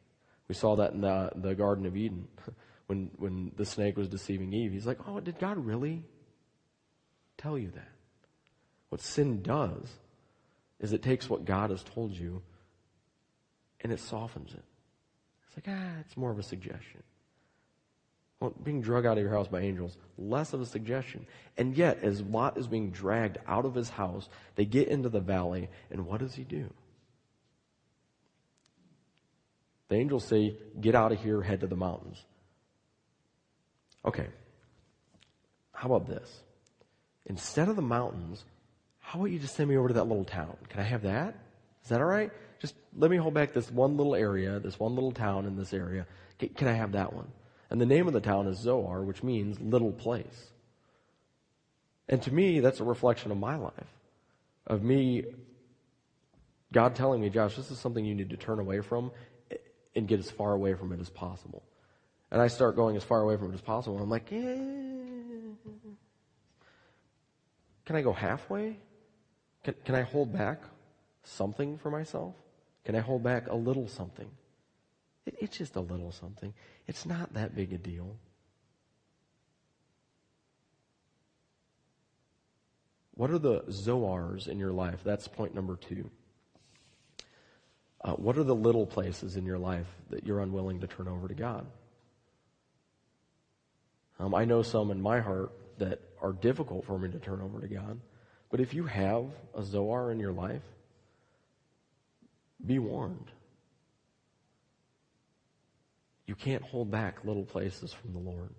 We 0.49 0.55
saw 0.55 0.77
that 0.77 0.93
in 0.93 1.01
the, 1.01 1.33
the 1.35 1.55
Garden 1.55 1.85
of 1.85 1.97
Eden 1.97 2.29
when, 2.87 3.11
when 3.17 3.53
the 3.57 3.67
snake 3.67 3.97
was 3.97 4.09
deceiving 4.09 4.53
Eve. 4.55 4.73
He's 4.73 4.87
like, 4.87 5.01
oh, 5.07 5.21
did 5.21 5.39
God 5.39 5.59
really 5.59 6.05
tell 7.37 7.59
you 7.59 7.71
that? 7.73 7.89
What 8.89 9.01
sin 9.01 9.43
does 9.43 9.91
is 10.79 10.93
it 10.93 11.03
takes 11.03 11.29
what 11.29 11.45
God 11.45 11.71
has 11.71 11.83
told 11.83 12.13
you 12.13 12.41
and 13.81 13.93
it 13.93 14.01
softens 14.01 14.53
it. 14.53 14.63
It's 15.49 15.57
like, 15.67 15.77
ah, 15.77 16.01
it's 16.01 16.17
more 16.17 16.31
of 16.31 16.39
a 16.39 16.43
suggestion. 16.43 17.03
Well, 18.41 18.55
being 18.63 18.83
drug 18.83 19.07
out 19.07 19.17
of 19.17 19.25
your 19.25 19.33
house 19.33 19.49
by 19.49 19.61
angels, 19.61 19.97
less 20.19 20.53
of 20.53 20.61
a 20.61 20.67
suggestion. 20.67 21.27
And 21.57 21.77
yet, 21.77 22.01
as 22.03 22.21
Lot 22.21 22.59
is 22.59 22.69
being 22.69 22.91
dragged 22.91 23.39
out 23.49 23.65
of 23.65 23.75
his 23.75 23.89
house, 23.89 24.29
they 24.55 24.67
get 24.67 24.89
into 24.89 25.09
the 25.09 25.21
valley, 25.21 25.69
and 25.91 26.07
what 26.07 26.21
does 26.21 26.35
he 26.35 26.45
do? 26.45 26.71
The 29.89 29.97
angels 29.97 30.25
say, 30.25 30.57
Get 30.81 30.95
out 30.95 31.13
of 31.13 31.23
here, 31.23 31.43
head 31.43 31.61
to 31.61 31.67
the 31.67 31.77
mountains. 31.77 32.25
Okay. 34.05 34.27
How 35.73 35.93
about 35.93 36.09
this? 36.09 36.41
Instead 37.27 37.69
of 37.69 37.77
the 37.77 37.83
mountains, 37.83 38.45
how 39.01 39.19
about 39.19 39.31
you 39.31 39.39
just 39.39 39.57
send 39.57 39.69
me 39.69 39.77
over 39.77 39.89
to 39.89 39.95
that 39.95 40.07
little 40.07 40.25
town? 40.25 40.57
Can 40.69 40.81
I 40.81 40.85
have 40.85 41.03
that? 41.03 41.37
Is 41.83 41.91
that 41.91 42.01
all 42.01 42.07
right? 42.07 42.31
Just 42.61 42.75
let 42.97 43.11
me 43.11 43.17
hold 43.17 43.35
back 43.35 43.53
this 43.53 43.71
one 43.71 43.97
little 43.97 44.15
area, 44.15 44.59
this 44.59 44.79
one 44.79 44.95
little 44.95 45.13
town 45.13 45.47
in 45.47 45.57
this 45.57 45.73
area. 45.73 46.07
Can 46.39 46.69
I 46.69 46.73
have 46.73 46.93
that 46.93 47.13
one? 47.13 47.29
And 47.71 47.81
the 47.81 47.87
name 47.87 48.07
of 48.07 48.13
the 48.13 48.21
town 48.21 48.47
is 48.47 48.59
Zoar, 48.59 49.03
which 49.03 49.23
means 49.23 49.61
little 49.61 49.93
place. 49.93 50.51
And 52.09 52.23
to 52.23 52.33
me, 52.33 52.61
that's 52.61 52.81
a 52.81 52.85
reflection 52.85 53.33
of 53.33 53.39
my 53.39 53.57
life. 53.57 53.73
Of 54.67 54.83
me, 54.83 55.25
God 56.73 56.95
telling 56.95 57.21
me, 57.21 57.31
Josh, 57.31 57.57
this 57.57 57.71
is 57.71 57.79
something 57.79 58.05
you 58.05 58.15
need 58.15 58.31
to 58.31 58.37
turn 58.37 58.61
away 58.61 58.81
from 58.81 59.11
and 59.97 60.07
get 60.07 60.21
as 60.21 60.31
far 60.31 60.53
away 60.53 60.75
from 60.75 60.93
it 60.93 61.01
as 61.01 61.09
possible. 61.09 61.63
And 62.31 62.41
I 62.41 62.49
start 62.49 62.77
going 62.77 62.97
as 62.97 63.05
far 63.05 63.21
away 63.23 63.37
from 63.37 63.51
it 63.51 63.55
as 63.55 63.61
possible. 63.61 63.99
I'm 63.99 64.11
like, 64.11 64.31
eh, 64.33 64.57
can 67.85 67.97
I 67.97 68.03
go 68.03 68.13
halfway? 68.13 68.77
Can, 69.65 69.75
can 69.85 69.95
I 69.95 70.03
hold 70.03 70.33
back 70.33 70.63
something 71.25 71.79
for 71.79 71.91
myself? 71.91 72.35
Can 72.85 72.95
I 72.95 73.01
hold 73.01 73.23
back 73.23 73.49
a 73.49 73.55
little 73.55 73.89
something? 73.89 74.29
It, 75.25 75.37
it's 75.41 75.57
just 75.57 75.77
a 75.77 75.81
little 75.81 76.13
something. 76.13 76.53
It's 76.87 77.07
not 77.07 77.35
that 77.35 77.57
big 77.57 77.73
a 77.73 77.79
deal. 77.79 78.17
What 83.15 83.31
are 83.31 83.39
the 83.39 83.63
Zoars 83.63 84.47
in 84.47 84.59
your 84.59 84.73
life? 84.73 85.01
That's 85.03 85.27
point 85.27 85.55
number 85.55 85.77
two. 85.77 86.11
Uh, 88.03 88.13
what 88.13 88.39
are 88.39 88.45
the 88.45 88.55
little 88.55 88.87
places 88.87 89.37
in 89.37 89.45
your 89.45 89.59
life 89.59 89.87
that 90.11 90.25
you're 90.25 90.41
unwilling 90.41 90.81
to 90.81 90.87
turn 90.87 91.09
over 91.09 91.29
to 91.29 91.35
God? 91.35 91.67
Um, 94.19 94.35
I 94.35 94.45
know 94.45 94.63
some 94.63 94.91
in 94.91 95.01
my 95.01 95.21
heart 95.21 95.51
that 95.79 96.01
are 96.23 96.33
difficult 96.33 96.87
for 96.87 96.99
me 96.99 97.11
to 97.11 97.19
turn 97.19 97.41
over 97.41 97.61
to 97.61 97.69
God. 97.69 98.01
But 98.51 98.61
if 98.61 98.75
you 98.75 98.85
have 98.85 99.27
a 99.55 99.63
Zoar 99.63 100.11
in 100.11 100.21
your 100.21 100.33
life, 100.33 100.63
be 102.65 102.79
warned. 102.79 103.31
You 106.27 106.35
can't 106.35 106.63
hold 106.63 106.91
back 106.91 107.25
little 107.25 107.45
places 107.45 107.93
from 107.93 108.13
the 108.13 108.19
Lord. 108.19 108.55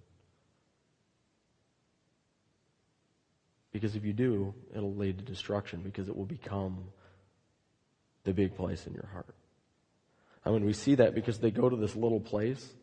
Because 3.71 3.95
if 3.95 4.05
you 4.05 4.13
do, 4.13 4.53
it'll 4.75 4.95
lead 4.95 5.17
to 5.19 5.23
destruction 5.23 5.81
because 5.81 6.07
it 6.07 6.15
will 6.15 6.25
become 6.25 6.85
the 8.27 8.33
big 8.33 8.55
place 8.57 8.85
in 8.85 8.93
your 8.93 9.07
heart. 9.13 9.33
I 10.45 10.51
mean, 10.51 10.65
we 10.65 10.73
see 10.73 10.95
that 10.95 11.15
because 11.15 11.39
they 11.39 11.49
go 11.49 11.69
to 11.69 11.77
this 11.77 11.95
little 11.95 12.19
place, 12.19 12.73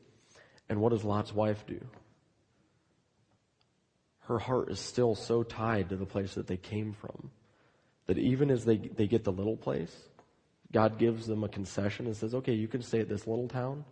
and 0.71 0.81
what 0.81 0.91
does 0.91 1.05
Lot's 1.05 1.35
wife 1.35 1.67
do? 1.67 1.81
Her 4.21 4.39
heart 4.39 4.71
is 4.71 4.81
still 4.81 5.15
so 5.15 5.43
tied 5.43 5.91
to 5.91 5.97
the 5.97 6.07
place 6.07 6.35
that 6.35 6.47
they 6.47 6.57
came 6.57 6.95
from 6.95 7.31
that 8.07 8.17
even 8.17 8.51
as 8.51 8.65
they, 8.65 8.79
they 8.79 9.07
get 9.07 9.23
the 9.23 9.33
little 9.33 9.57
place, 9.57 9.95
God 10.73 10.99
gives 10.99 11.27
them 11.27 11.45
a 11.45 11.49
concession 11.49 12.07
and 12.07 12.17
says, 12.17 12.35
okay, 12.35 12.55
you 12.55 12.67
can 12.67 12.81
stay 12.81 13.01
at 13.01 13.09
this 13.11 13.27
little 13.27 13.49
town 13.49 13.85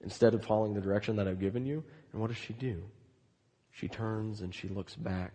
instead 0.00 0.32
of 0.32 0.42
following 0.42 0.72
the 0.72 0.80
direction 0.80 1.16
that 1.16 1.28
I've 1.28 1.38
given 1.38 1.66
you. 1.66 1.84
And 2.12 2.20
what 2.20 2.28
does 2.28 2.38
she 2.38 2.54
do? 2.54 2.82
She 3.72 3.88
turns 3.88 4.40
and 4.40 4.54
she 4.54 4.68
looks 4.68 4.96
back. 4.96 5.32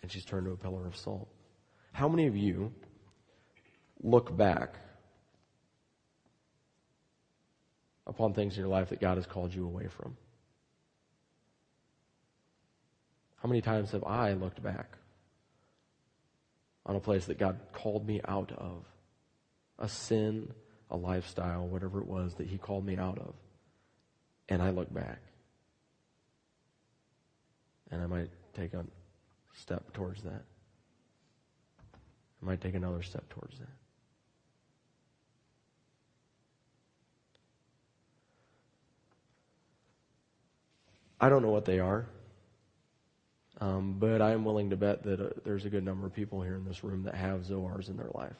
And 0.00 0.10
she's 0.10 0.24
turned 0.24 0.46
to 0.46 0.52
a 0.52 0.56
pillar 0.56 0.86
of 0.86 0.96
salt. 0.96 1.28
How 1.92 2.08
many 2.08 2.26
of 2.26 2.36
you 2.36 2.72
look 4.02 4.36
back 4.36 4.74
upon 8.06 8.34
things 8.34 8.54
in 8.54 8.60
your 8.60 8.68
life 8.68 8.90
that 8.90 9.00
God 9.00 9.16
has 9.16 9.26
called 9.26 9.54
you 9.54 9.66
away 9.66 9.88
from? 9.88 10.16
How 13.42 13.48
many 13.48 13.60
times 13.60 13.92
have 13.92 14.04
I 14.04 14.32
looked 14.32 14.62
back 14.62 14.96
on 16.88 16.96
a 16.96 17.00
place 17.00 17.26
that 17.26 17.38
God 17.38 17.58
called 17.72 18.06
me 18.06 18.20
out 18.26 18.50
of 18.52 18.84
a 19.78 19.88
sin, 19.88 20.52
a 20.90 20.96
lifestyle, 20.96 21.66
whatever 21.66 22.00
it 22.00 22.06
was 22.06 22.34
that 22.34 22.46
He 22.46 22.56
called 22.56 22.84
me 22.84 22.96
out 22.96 23.18
of. 23.18 23.34
And 24.48 24.62
I 24.62 24.70
look 24.70 24.92
back. 24.92 25.20
And 27.90 28.02
I 28.02 28.06
might 28.06 28.30
take 28.54 28.72
a 28.72 28.84
step 29.54 29.92
towards 29.92 30.22
that. 30.22 30.42
I 32.42 32.46
might 32.46 32.60
take 32.60 32.74
another 32.74 33.02
step 33.02 33.28
towards 33.28 33.58
that. 33.58 33.68
I 41.20 41.28
don't 41.28 41.42
know 41.42 41.50
what 41.50 41.64
they 41.64 41.80
are, 41.80 42.06
um, 43.60 43.96
but 43.98 44.22
I 44.22 44.30
am 44.32 44.44
willing 44.44 44.70
to 44.70 44.76
bet 44.76 45.02
that 45.02 45.20
uh, 45.20 45.30
there's 45.44 45.64
a 45.64 45.70
good 45.70 45.84
number 45.84 46.06
of 46.06 46.14
people 46.14 46.42
here 46.42 46.54
in 46.54 46.64
this 46.64 46.84
room 46.84 47.02
that 47.04 47.16
have 47.16 47.40
Zoars 47.40 47.88
in 47.88 47.96
their 47.96 48.10
life. 48.14 48.36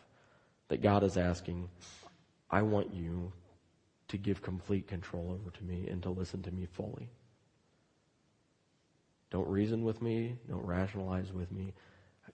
That 0.69 0.83
God 0.83 1.03
is 1.03 1.17
asking, 1.17 1.69
I 2.51 2.63
want 2.63 2.95
you 2.95 3.33
to 4.09 4.17
give 4.17 4.43
complete 4.43 4.87
control 4.87 5.31
over 5.33 5.51
to 5.51 5.65
me 5.65 5.89
and 5.89 6.03
to 6.05 6.11
listen 6.11 6.43
to 6.43 6.53
me 6.53 6.67
fully. 6.67 7.09
Don't 9.31 9.49
reason 9.49 9.85
with 9.85 10.01
me. 10.01 10.37
Don't 10.49 10.65
rationalize 10.65 11.33
with 11.33 11.51
me. 11.51 11.75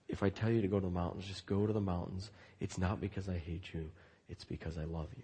If 0.07 0.23
I 0.23 0.29
tell 0.29 0.51
you 0.51 0.61
to 0.61 0.67
go 0.67 0.79
to 0.79 0.85
the 0.85 0.91
mountains, 0.91 1.25
just 1.25 1.45
go 1.45 1.65
to 1.65 1.73
the 1.73 1.81
mountains. 1.81 2.29
It's 2.59 2.77
not 2.77 3.01
because 3.01 3.27
I 3.27 3.37
hate 3.37 3.73
you, 3.73 3.89
it's 4.29 4.43
because 4.43 4.77
I 4.77 4.83
love 4.83 5.07
you. 5.17 5.23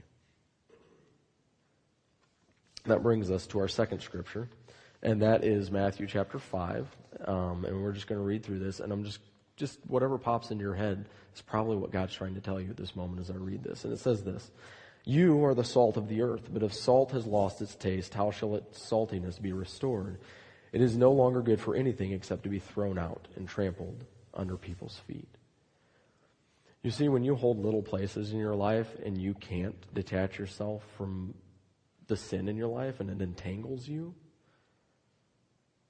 That 2.85 3.03
brings 3.03 3.29
us 3.29 3.45
to 3.47 3.59
our 3.59 3.67
second 3.67 4.01
scripture, 4.01 4.49
and 5.03 5.21
that 5.21 5.43
is 5.43 5.69
Matthew 5.69 6.07
chapter 6.07 6.39
5. 6.39 6.87
Um, 7.25 7.65
and 7.65 7.81
we're 7.81 7.91
just 7.91 8.07
going 8.07 8.19
to 8.19 8.25
read 8.25 8.43
through 8.43 8.59
this, 8.59 8.79
and 8.79 8.91
I'm 8.91 9.03
just, 9.03 9.19
just 9.55 9.77
whatever 9.85 10.17
pops 10.17 10.49
into 10.49 10.63
your 10.63 10.73
head 10.73 11.05
is 11.35 11.41
probably 11.41 11.77
what 11.77 11.91
God's 11.91 12.15
trying 12.15 12.33
to 12.33 12.41
tell 12.41 12.59
you 12.59 12.71
at 12.71 12.77
this 12.77 12.95
moment 12.95 13.19
as 13.19 13.29
I 13.29 13.35
read 13.35 13.63
this. 13.63 13.83
And 13.83 13.93
it 13.93 13.99
says 13.99 14.23
this 14.23 14.49
You 15.05 15.45
are 15.45 15.53
the 15.53 15.63
salt 15.63 15.95
of 15.95 16.07
the 16.07 16.23
earth, 16.23 16.49
but 16.51 16.63
if 16.63 16.73
salt 16.73 17.11
has 17.11 17.27
lost 17.27 17.61
its 17.61 17.75
taste, 17.75 18.15
how 18.15 18.31
shall 18.31 18.55
its 18.55 18.79
saltiness 18.79 19.39
be 19.39 19.53
restored? 19.53 20.17
It 20.71 20.81
is 20.81 20.97
no 20.97 21.11
longer 21.11 21.41
good 21.41 21.59
for 21.59 21.75
anything 21.75 22.13
except 22.13 22.43
to 22.43 22.49
be 22.49 22.59
thrown 22.59 22.97
out 22.97 23.27
and 23.35 23.47
trampled 23.47 24.05
under 24.33 24.57
people's 24.57 24.99
feet. 25.07 25.29
You 26.83 26.91
see, 26.91 27.09
when 27.09 27.23
you 27.23 27.35
hold 27.35 27.63
little 27.63 27.83
places 27.83 28.31
in 28.31 28.39
your 28.39 28.55
life 28.55 28.87
and 29.05 29.17
you 29.17 29.33
can't 29.35 29.75
detach 29.93 30.39
yourself 30.39 30.83
from 30.97 31.33
the 32.07 32.17
sin 32.17 32.47
in 32.47 32.57
your 32.57 32.67
life 32.67 32.99
and 32.99 33.09
it 33.09 33.21
entangles 33.21 33.87
you, 33.87 34.15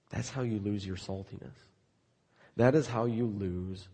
that's 0.10 0.30
how 0.30 0.42
you 0.42 0.60
lose 0.60 0.86
your 0.86 0.98
saltiness. 0.98 1.56
That 2.58 2.76
is 2.76 2.88
how 2.88 3.06
you 3.06 3.26
lose 3.26 3.88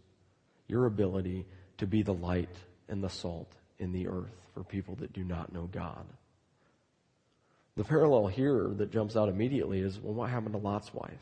your 0.67 0.87
ability 0.87 1.45
to 1.77 1.85
be 1.85 2.01
the 2.01 2.13
light 2.13 2.55
and 2.89 3.03
the 3.03 3.09
salt 3.09 3.51
in 3.77 3.91
the 3.91 4.07
earth 4.07 4.35
for 4.53 4.63
people 4.63 4.95
that 4.95 5.13
do 5.13 5.23
not 5.23 5.53
know 5.53 5.69
God. 5.71 6.05
The 7.75 7.83
parallel 7.83 8.25
here 8.25 8.71
that 8.77 8.91
jumps 8.91 9.15
out 9.15 9.29
immediately 9.29 9.79
is 9.79 9.99
well, 9.99 10.15
what 10.15 10.31
happened 10.31 10.53
to 10.53 10.59
Lot's 10.59 10.91
wife? 10.91 11.21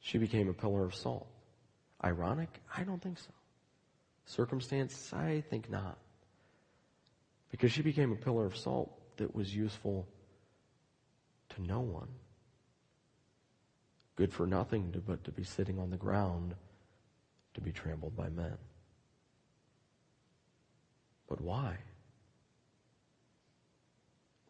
She 0.00 0.16
became 0.16 0.48
a 0.48 0.54
pillar 0.54 0.84
of 0.84 0.94
salt. 0.94 1.28
Ironic? 2.04 2.60
I 2.76 2.82
don't 2.82 3.00
think 3.02 3.18
so. 3.18 3.30
Circumstance? 4.26 5.12
I 5.12 5.42
think 5.50 5.70
not. 5.70 5.98
Because 7.50 7.72
she 7.72 7.82
became 7.82 8.12
a 8.12 8.16
pillar 8.16 8.46
of 8.46 8.56
salt 8.56 8.90
that 9.18 9.34
was 9.34 9.54
useful 9.54 10.06
to 11.50 11.62
no 11.62 11.80
one. 11.80 12.08
Good 14.16 14.32
for 14.32 14.46
nothing 14.46 14.92
to, 14.92 14.98
but 14.98 15.24
to 15.24 15.30
be 15.30 15.44
sitting 15.44 15.78
on 15.78 15.90
the 15.90 15.96
ground 15.96 16.54
to 17.54 17.60
be 17.60 17.72
trampled 17.72 18.16
by 18.16 18.28
men. 18.28 18.56
But 21.28 21.40
why? 21.40 21.78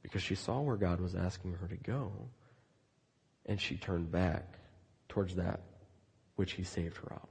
because 0.02 0.22
she 0.22 0.34
saw 0.34 0.60
where 0.60 0.76
God 0.76 1.00
was 1.00 1.14
asking 1.14 1.54
her 1.54 1.68
to 1.68 1.76
go, 1.76 2.12
and 3.46 3.60
she 3.60 3.76
turned 3.76 4.10
back 4.10 4.58
towards 5.08 5.36
that 5.36 5.60
which 6.36 6.52
He 6.52 6.64
saved 6.64 6.96
her 6.98 7.12
out 7.12 7.22
of. 7.22 7.28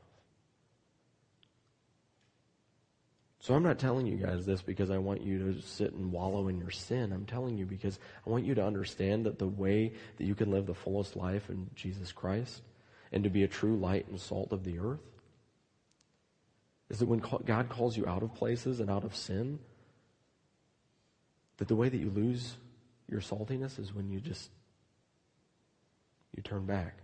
So 3.42 3.56
I'm 3.56 3.64
not 3.64 3.80
telling 3.80 4.06
you 4.06 4.18
guys 4.18 4.46
this 4.46 4.62
because 4.62 4.92
I 4.92 5.00
want 5.00 5.24
you 5.24 5.40
to 5.40 5.62
sit 5.62 5.94
and 5.94 6.12
wallow 6.12 6.48
in 6.48 6.60
your 6.60 6.70
sin. 6.70 7.12
I'm 7.12 7.26
telling 7.26 7.58
you 7.58 7.66
because 7.66 7.98
I 8.26 8.30
want 8.30 8.46
you 8.46 8.54
to 8.54 8.64
understand 8.64 9.26
that 9.26 9.40
the 9.40 9.48
way 9.48 9.94
that 10.18 10.26
you 10.26 10.36
can 10.36 10.52
live 10.52 10.68
the 10.68 10.76
fullest 10.76 11.16
life 11.16 11.50
in 11.50 11.68
Jesus 11.74 12.12
Christ 12.12 12.62
and 13.12 13.24
to 13.24 13.32
be 13.32 13.42
a 13.42 13.48
true 13.48 13.78
light 13.78 14.08
and 14.08 14.22
salt 14.22 14.54
of 14.54 14.64
the 14.64 14.78
earth 14.78 15.02
is 16.92 17.00
that 17.00 17.08
when 17.08 17.18
God 17.18 17.68
calls 17.68 17.98
you 17.98 18.06
out 18.06 18.22
of 18.22 18.36
places 18.36 18.80
and 18.80 18.92
out 18.92 19.04
of 19.04 19.16
sin, 19.16 19.58
that 21.58 21.68
the 21.68 21.76
way 21.76 21.90
that 21.90 21.98
you 21.98 22.12
lose 22.12 22.58
your 23.10 23.22
saltiness 23.22 23.80
is 23.80 23.92
when 23.92 24.12
you 24.12 24.20
just 24.20 24.52
you 26.36 26.44
turn 26.44 26.68
back 26.68 27.00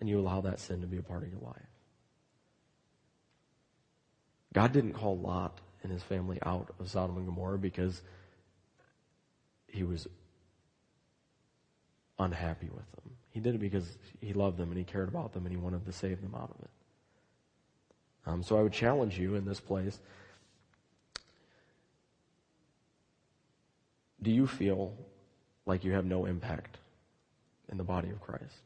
and 0.00 0.08
you 0.08 0.18
allow 0.18 0.40
that 0.40 0.58
sin 0.58 0.80
to 0.80 0.88
be 0.88 0.96
a 0.96 1.02
part 1.02 1.22
of 1.22 1.30
your 1.30 1.40
life. 1.40 1.73
God 4.54 4.72
didn't 4.72 4.94
call 4.94 5.18
Lot 5.18 5.60
and 5.82 5.92
his 5.92 6.02
family 6.02 6.38
out 6.46 6.72
of 6.80 6.88
Sodom 6.88 7.18
and 7.18 7.26
Gomorrah 7.26 7.58
because 7.58 8.00
he 9.66 9.82
was 9.82 10.08
unhappy 12.18 12.70
with 12.72 12.90
them. 12.92 13.10
He 13.30 13.40
did 13.40 13.56
it 13.56 13.58
because 13.58 13.98
he 14.20 14.32
loved 14.32 14.56
them 14.56 14.70
and 14.70 14.78
he 14.78 14.84
cared 14.84 15.08
about 15.08 15.34
them 15.34 15.44
and 15.44 15.54
he 15.54 15.60
wanted 15.60 15.84
to 15.84 15.92
save 15.92 16.22
them 16.22 16.34
out 16.34 16.50
of 16.56 16.64
it. 16.64 16.70
Um, 18.26 18.42
so 18.42 18.58
I 18.58 18.62
would 18.62 18.72
challenge 18.72 19.18
you 19.18 19.34
in 19.34 19.44
this 19.44 19.60
place 19.60 19.98
Do 24.24 24.30
you 24.30 24.46
feel 24.46 24.96
like 25.66 25.84
you 25.84 25.92
have 25.92 26.06
no 26.06 26.24
impact 26.24 26.78
in 27.70 27.76
the 27.76 27.84
body 27.84 28.08
of 28.08 28.22
Christ? 28.22 28.62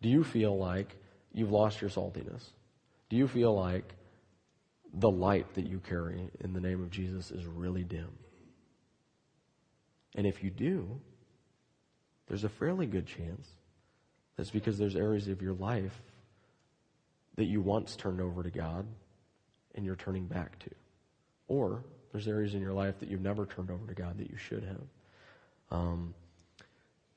Do 0.00 0.08
you 0.08 0.22
feel 0.22 0.56
like 0.56 0.94
you've 1.34 1.50
lost 1.50 1.80
your 1.80 1.90
saltiness? 1.90 2.44
Do 3.10 3.16
you 3.16 3.26
feel 3.26 3.52
like 3.52 3.92
the 4.92 5.10
light 5.10 5.54
that 5.54 5.66
you 5.66 5.80
carry 5.80 6.30
in 6.40 6.52
the 6.52 6.60
name 6.60 6.82
of 6.82 6.90
Jesus 6.90 7.30
is 7.30 7.44
really 7.46 7.84
dim? 7.84 8.10
And 10.14 10.26
if 10.26 10.42
you 10.42 10.50
do, 10.50 11.00
there's 12.26 12.44
a 12.44 12.48
fairly 12.48 12.86
good 12.86 13.06
chance 13.06 13.48
that's 14.36 14.50
because 14.50 14.78
there's 14.78 14.96
areas 14.96 15.28
of 15.28 15.42
your 15.42 15.54
life 15.54 16.00
that 17.36 17.44
you 17.44 17.60
once 17.60 17.96
turned 17.96 18.20
over 18.20 18.42
to 18.42 18.50
God 18.50 18.86
and 19.74 19.84
you're 19.84 19.96
turning 19.96 20.26
back 20.26 20.58
to. 20.60 20.70
Or 21.46 21.84
there's 22.12 22.28
areas 22.28 22.54
in 22.54 22.60
your 22.60 22.72
life 22.72 22.98
that 23.00 23.08
you've 23.08 23.20
never 23.20 23.46
turned 23.46 23.70
over 23.70 23.86
to 23.86 23.94
God 23.94 24.18
that 24.18 24.30
you 24.30 24.36
should 24.36 24.64
have. 24.64 24.82
Um, 25.70 26.14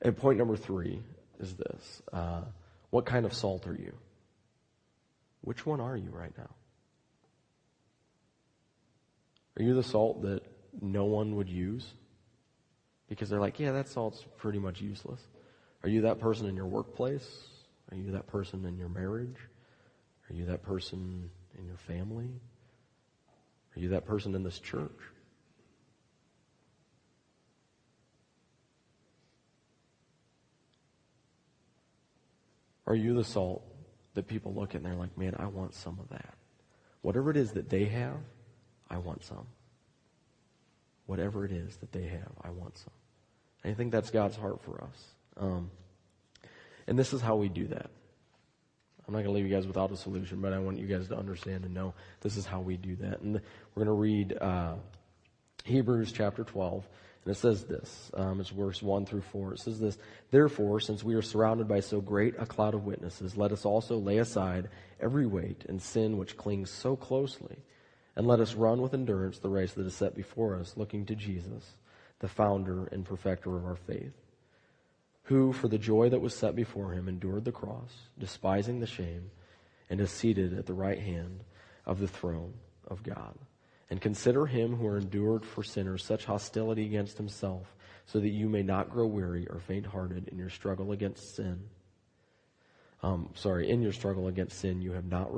and 0.00 0.16
point 0.16 0.38
number 0.38 0.56
three 0.56 1.00
is 1.40 1.54
this 1.54 2.02
uh, 2.12 2.42
What 2.90 3.06
kind 3.06 3.26
of 3.26 3.32
salt 3.32 3.66
are 3.66 3.74
you? 3.74 3.92
Which 5.42 5.66
one 5.66 5.80
are 5.80 5.96
you 5.96 6.10
right 6.10 6.32
now? 6.36 6.50
Are 9.58 9.62
you 9.62 9.74
the 9.74 9.82
salt 9.82 10.22
that 10.22 10.42
no 10.80 11.04
one 11.04 11.36
would 11.36 11.48
use? 11.48 11.86
Because 13.08 13.28
they're 13.28 13.40
like, 13.40 13.60
yeah, 13.60 13.72
that 13.72 13.88
salt's 13.88 14.24
pretty 14.38 14.58
much 14.58 14.80
useless. 14.80 15.20
Are 15.82 15.88
you 15.88 16.02
that 16.02 16.20
person 16.20 16.46
in 16.46 16.56
your 16.56 16.66
workplace? 16.66 17.28
Are 17.90 17.96
you 17.96 18.12
that 18.12 18.26
person 18.26 18.64
in 18.64 18.78
your 18.78 18.88
marriage? 18.88 19.36
Are 20.30 20.34
you 20.34 20.46
that 20.46 20.62
person 20.62 21.30
in 21.58 21.66
your 21.66 21.76
family? 21.76 22.30
Are 23.76 23.80
you 23.80 23.90
that 23.90 24.06
person 24.06 24.34
in 24.34 24.42
this 24.42 24.58
church? 24.58 24.90
Are 32.86 32.94
you 32.94 33.14
the 33.14 33.24
salt 33.24 33.64
that 34.14 34.26
people 34.26 34.54
look 34.54 34.70
at 34.70 34.76
and 34.76 34.86
they're 34.86 34.94
like, 34.94 35.16
man, 35.16 35.34
I 35.38 35.46
want 35.46 35.74
some 35.74 35.98
of 35.98 36.08
that? 36.10 36.34
Whatever 37.00 37.30
it 37.30 37.36
is 37.36 37.52
that 37.52 37.68
they 37.68 37.86
have, 37.86 38.18
I 38.92 38.98
want 38.98 39.24
some. 39.24 39.46
Whatever 41.06 41.44
it 41.44 41.52
is 41.52 41.76
that 41.78 41.92
they 41.92 42.06
have, 42.06 42.32
I 42.42 42.50
want 42.50 42.78
some. 42.78 42.92
I 43.64 43.74
think 43.74 43.92
that's 43.92 44.10
God's 44.10 44.36
heart 44.36 44.60
for 44.62 44.82
us. 44.84 45.06
Um, 45.36 45.70
and 46.86 46.98
this 46.98 47.12
is 47.12 47.20
how 47.20 47.36
we 47.36 47.48
do 47.48 47.66
that. 47.68 47.90
I'm 49.06 49.14
not 49.14 49.24
going 49.24 49.26
to 49.26 49.32
leave 49.32 49.46
you 49.46 49.54
guys 49.54 49.66
without 49.66 49.90
a 49.90 49.96
solution, 49.96 50.40
but 50.40 50.52
I 50.52 50.58
want 50.58 50.78
you 50.78 50.86
guys 50.86 51.08
to 51.08 51.16
understand 51.16 51.64
and 51.64 51.74
know 51.74 51.94
this 52.20 52.36
is 52.36 52.46
how 52.46 52.60
we 52.60 52.76
do 52.76 52.96
that. 52.96 53.20
And 53.20 53.34
we're 53.34 53.84
going 53.84 53.86
to 53.86 53.92
read 53.92 54.36
uh, 54.40 54.74
Hebrews 55.64 56.12
chapter 56.12 56.44
12. 56.44 56.86
And 57.24 57.34
it 57.34 57.38
says 57.38 57.64
this, 57.64 58.10
um, 58.14 58.40
it's 58.40 58.50
verse 58.50 58.82
1 58.82 59.06
through 59.06 59.22
4. 59.22 59.54
It 59.54 59.60
says 59.60 59.78
this, 59.78 59.96
Therefore, 60.30 60.80
since 60.80 61.04
we 61.04 61.14
are 61.14 61.22
surrounded 61.22 61.68
by 61.68 61.80
so 61.80 62.00
great 62.00 62.34
a 62.38 62.46
cloud 62.46 62.74
of 62.74 62.84
witnesses, 62.84 63.36
let 63.36 63.52
us 63.52 63.64
also 63.64 63.96
lay 63.96 64.18
aside 64.18 64.68
every 65.00 65.26
weight 65.26 65.64
and 65.68 65.80
sin 65.80 66.16
which 66.16 66.36
clings 66.36 66.70
so 66.70 66.96
closely, 66.96 67.58
and 68.16 68.26
let 68.26 68.40
us 68.40 68.54
run 68.54 68.82
with 68.82 68.94
endurance 68.94 69.38
the 69.38 69.48
race 69.48 69.72
that 69.74 69.86
is 69.86 69.94
set 69.94 70.14
before 70.14 70.56
us, 70.56 70.74
looking 70.76 71.06
to 71.06 71.14
Jesus, 71.14 71.76
the 72.20 72.28
founder 72.28 72.86
and 72.86 73.04
perfecter 73.04 73.56
of 73.56 73.64
our 73.64 73.76
faith 73.76 74.12
who, 75.24 75.52
for 75.52 75.68
the 75.68 75.78
joy 75.78 76.08
that 76.08 76.20
was 76.20 76.34
set 76.34 76.56
before 76.56 76.92
him, 76.92 77.08
endured 77.08 77.44
the 77.44 77.52
cross, 77.52 77.92
despising 78.18 78.80
the 78.80 78.86
shame, 78.86 79.30
and 79.88 80.00
is 80.00 80.10
seated 80.10 80.56
at 80.56 80.66
the 80.66 80.74
right 80.74 80.98
hand 80.98 81.44
of 81.86 82.00
the 82.00 82.08
throne 82.08 82.54
of 82.88 83.02
God. 83.02 83.34
And 83.88 84.00
consider 84.00 84.46
him 84.46 84.76
who 84.76 84.94
endured 84.96 85.44
for 85.44 85.62
sinners 85.62 86.04
such 86.04 86.24
hostility 86.24 86.84
against 86.86 87.18
himself, 87.18 87.74
so 88.06 88.18
that 88.18 88.30
you 88.30 88.48
may 88.48 88.62
not 88.62 88.90
grow 88.90 89.06
weary 89.06 89.46
or 89.48 89.60
faint 89.60 89.86
hearted 89.86 90.28
in 90.28 90.38
your 90.38 90.50
struggle 90.50 90.92
against 90.92 91.36
sin. 91.36 91.62
Um, 93.02 93.30
sorry, 93.34 93.70
in 93.70 93.82
your 93.82 93.92
struggle 93.92 94.28
against 94.28 94.58
sin, 94.58 94.82
you 94.82 94.92
have 94.92 95.04
not 95.04 95.32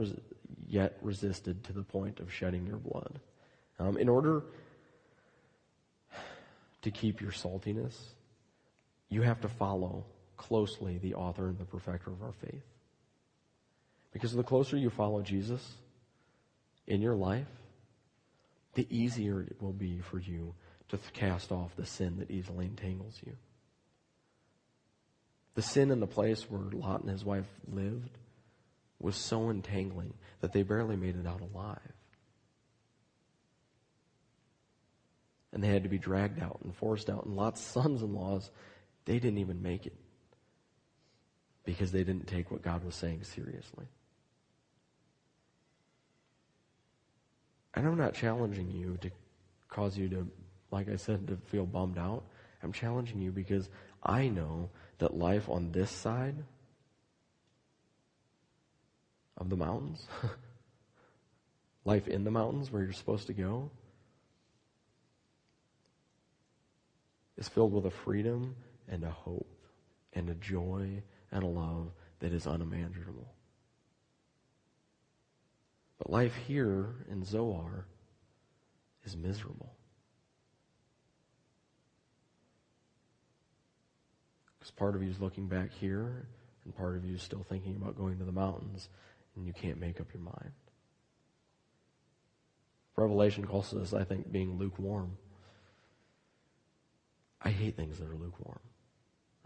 yet 0.74 0.98
resisted 1.02 1.62
to 1.62 1.72
the 1.72 1.84
point 1.84 2.18
of 2.18 2.32
shedding 2.32 2.66
your 2.66 2.78
blood. 2.78 3.20
Um, 3.78 3.96
in 3.96 4.08
order 4.08 4.42
to 6.82 6.90
keep 6.90 7.20
your 7.20 7.30
saltiness, 7.30 7.94
you 9.08 9.22
have 9.22 9.40
to 9.42 9.48
follow 9.48 10.04
closely 10.36 10.98
the 10.98 11.14
author 11.14 11.46
and 11.46 11.58
the 11.58 11.64
perfecter 11.64 12.10
of 12.10 12.22
our 12.22 12.32
faith. 12.32 12.64
Because 14.12 14.32
the 14.32 14.42
closer 14.42 14.76
you 14.76 14.90
follow 14.90 15.22
Jesus 15.22 15.64
in 16.88 17.00
your 17.00 17.14
life, 17.14 17.46
the 18.74 18.86
easier 18.90 19.42
it 19.42 19.62
will 19.62 19.72
be 19.72 20.00
for 20.00 20.18
you 20.18 20.54
to 20.88 20.98
cast 21.12 21.52
off 21.52 21.76
the 21.76 21.86
sin 21.86 22.16
that 22.18 22.32
easily 22.32 22.66
entangles 22.66 23.20
you. 23.24 23.36
The 25.54 25.62
sin 25.62 25.92
in 25.92 26.00
the 26.00 26.08
place 26.08 26.50
where 26.50 26.62
Lot 26.72 27.02
and 27.02 27.10
his 27.10 27.24
wife 27.24 27.46
lived 27.72 28.18
was 29.00 29.16
so 29.16 29.50
entangling 29.50 30.14
that 30.40 30.52
they 30.52 30.62
barely 30.62 30.96
made 30.96 31.16
it 31.16 31.26
out 31.26 31.40
alive. 31.40 31.78
And 35.52 35.62
they 35.62 35.68
had 35.68 35.84
to 35.84 35.88
be 35.88 35.98
dragged 35.98 36.42
out 36.42 36.60
and 36.64 36.74
forced 36.74 37.08
out. 37.08 37.26
And 37.26 37.36
Lot's 37.36 37.60
of 37.60 37.82
sons 37.82 38.02
in 38.02 38.14
laws, 38.14 38.50
they 39.04 39.18
didn't 39.18 39.38
even 39.38 39.62
make 39.62 39.86
it 39.86 39.94
because 41.64 41.92
they 41.92 42.04
didn't 42.04 42.26
take 42.26 42.50
what 42.50 42.62
God 42.62 42.84
was 42.84 42.94
saying 42.94 43.24
seriously. 43.24 43.86
And 47.74 47.86
I'm 47.86 47.96
not 47.96 48.14
challenging 48.14 48.70
you 48.70 48.98
to 49.00 49.10
cause 49.68 49.96
you 49.96 50.08
to, 50.10 50.28
like 50.70 50.88
I 50.88 50.96
said, 50.96 51.26
to 51.28 51.36
feel 51.46 51.66
bummed 51.66 51.98
out. 51.98 52.24
I'm 52.62 52.72
challenging 52.72 53.20
you 53.20 53.32
because 53.32 53.68
I 54.02 54.28
know 54.28 54.70
that 54.98 55.16
life 55.16 55.48
on 55.48 55.72
this 55.72 55.90
side 55.90 56.36
of 59.36 59.50
the 59.50 59.56
mountains, 59.56 60.06
life 61.84 62.08
in 62.08 62.24
the 62.24 62.30
mountains 62.30 62.70
where 62.70 62.82
you're 62.82 62.92
supposed 62.92 63.26
to 63.26 63.32
go, 63.32 63.70
is 67.36 67.48
filled 67.48 67.72
with 67.72 67.86
a 67.86 67.90
freedom 67.90 68.54
and 68.88 69.04
a 69.04 69.10
hope 69.10 69.48
and 70.12 70.30
a 70.30 70.34
joy 70.34 71.02
and 71.32 71.42
a 71.42 71.46
love 71.46 71.90
that 72.20 72.32
is 72.32 72.46
unimaginable. 72.46 73.34
But 75.98 76.10
life 76.10 76.34
here 76.46 76.94
in 77.10 77.24
Zoar 77.24 77.86
is 79.04 79.16
miserable. 79.16 79.74
Because 84.58 84.70
part 84.70 84.94
of 84.94 85.02
you 85.02 85.10
is 85.10 85.20
looking 85.20 85.46
back 85.46 85.70
here, 85.72 86.26
and 86.64 86.74
part 86.74 86.96
of 86.96 87.04
you 87.04 87.14
is 87.14 87.22
still 87.22 87.44
thinking 87.48 87.76
about 87.76 87.96
going 87.96 88.18
to 88.18 88.24
the 88.24 88.32
mountains, 88.32 88.88
and 89.36 89.46
you 89.46 89.52
can't 89.52 89.78
make 89.78 90.00
up 90.00 90.12
your 90.12 90.22
mind. 90.22 90.52
Revelation 92.96 93.46
calls 93.46 93.70
this, 93.70 93.92
I 93.92 94.04
think, 94.04 94.30
being 94.30 94.58
lukewarm. 94.58 95.16
I 97.42 97.50
hate 97.50 97.76
things 97.76 97.98
that 97.98 98.08
are 98.08 98.16
lukewarm, 98.16 98.60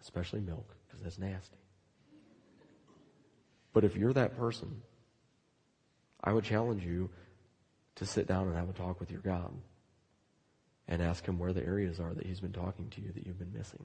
especially 0.00 0.40
milk, 0.40 0.76
because 0.86 1.02
that's 1.02 1.18
nasty. 1.18 1.56
But 3.72 3.84
if 3.84 3.96
you're 3.96 4.12
that 4.12 4.36
person, 4.36 4.82
I 6.22 6.32
would 6.32 6.44
challenge 6.44 6.84
you 6.84 7.10
to 7.96 8.06
sit 8.06 8.26
down 8.26 8.46
and 8.46 8.56
have 8.56 8.68
a 8.68 8.72
talk 8.72 9.00
with 9.00 9.10
your 9.10 9.20
God 9.20 9.52
and 10.86 11.02
ask 11.02 11.26
Him 11.26 11.38
where 11.38 11.52
the 11.52 11.64
areas 11.64 12.00
are 12.00 12.14
that 12.14 12.26
He's 12.26 12.40
been 12.40 12.52
talking 12.52 12.90
to 12.90 13.00
you 13.00 13.12
that 13.12 13.26
you've 13.26 13.38
been 13.38 13.52
missing. 13.52 13.84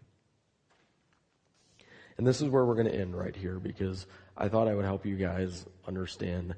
And 2.18 2.28
this 2.28 2.42
is 2.42 2.50
where 2.50 2.66
we're 2.66 2.76
going 2.76 2.88
to 2.88 2.96
end 2.96 3.16
right 3.18 3.36
here 3.36 3.60
because 3.60 4.06
I 4.38 4.50
thought 4.50 4.68
I 4.68 4.76
would 4.76 4.86
help 4.86 5.06
you 5.06 5.16
guys 5.16 5.66
understand 5.88 6.56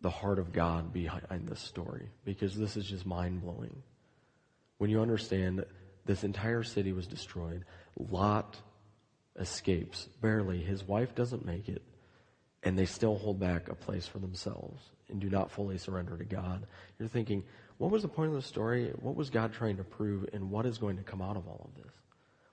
the 0.00 0.10
heart 0.10 0.38
of 0.38 0.52
God 0.52 0.92
behind 0.92 1.48
this 1.48 1.60
story 1.60 2.10
because 2.24 2.54
this 2.54 2.76
is 2.76 2.86
just 2.86 3.06
mind 3.06 3.42
blowing. 3.42 3.82
When 4.78 4.90
you 4.90 5.00
understand 5.00 5.64
this 6.04 6.24
entire 6.24 6.62
city 6.62 6.92
was 6.92 7.06
destroyed, 7.06 7.64
Lot 8.10 8.56
escapes 9.38 10.08
barely. 10.20 10.62
His 10.62 10.84
wife 10.84 11.14
doesn't 11.14 11.44
make 11.44 11.68
it 11.68 11.82
and 12.62 12.78
they 12.78 12.86
still 12.86 13.16
hold 13.16 13.38
back 13.38 13.68
a 13.68 13.74
place 13.74 14.06
for 14.06 14.18
themselves 14.18 14.82
and 15.08 15.20
do 15.20 15.28
not 15.28 15.50
fully 15.50 15.78
surrender 15.78 16.16
to 16.16 16.24
God. 16.24 16.66
You're 16.98 17.08
thinking, 17.08 17.44
what 17.78 17.90
was 17.90 18.02
the 18.02 18.08
point 18.08 18.30
of 18.30 18.34
the 18.34 18.42
story? 18.42 18.92
What 19.00 19.16
was 19.16 19.30
God 19.30 19.52
trying 19.52 19.76
to 19.76 19.84
prove 19.84 20.26
and 20.32 20.50
what 20.50 20.66
is 20.66 20.78
going 20.78 20.96
to 20.96 21.02
come 21.02 21.20
out 21.20 21.36
of 21.36 21.46
all 21.46 21.70
of 21.74 21.82
this? 21.82 21.92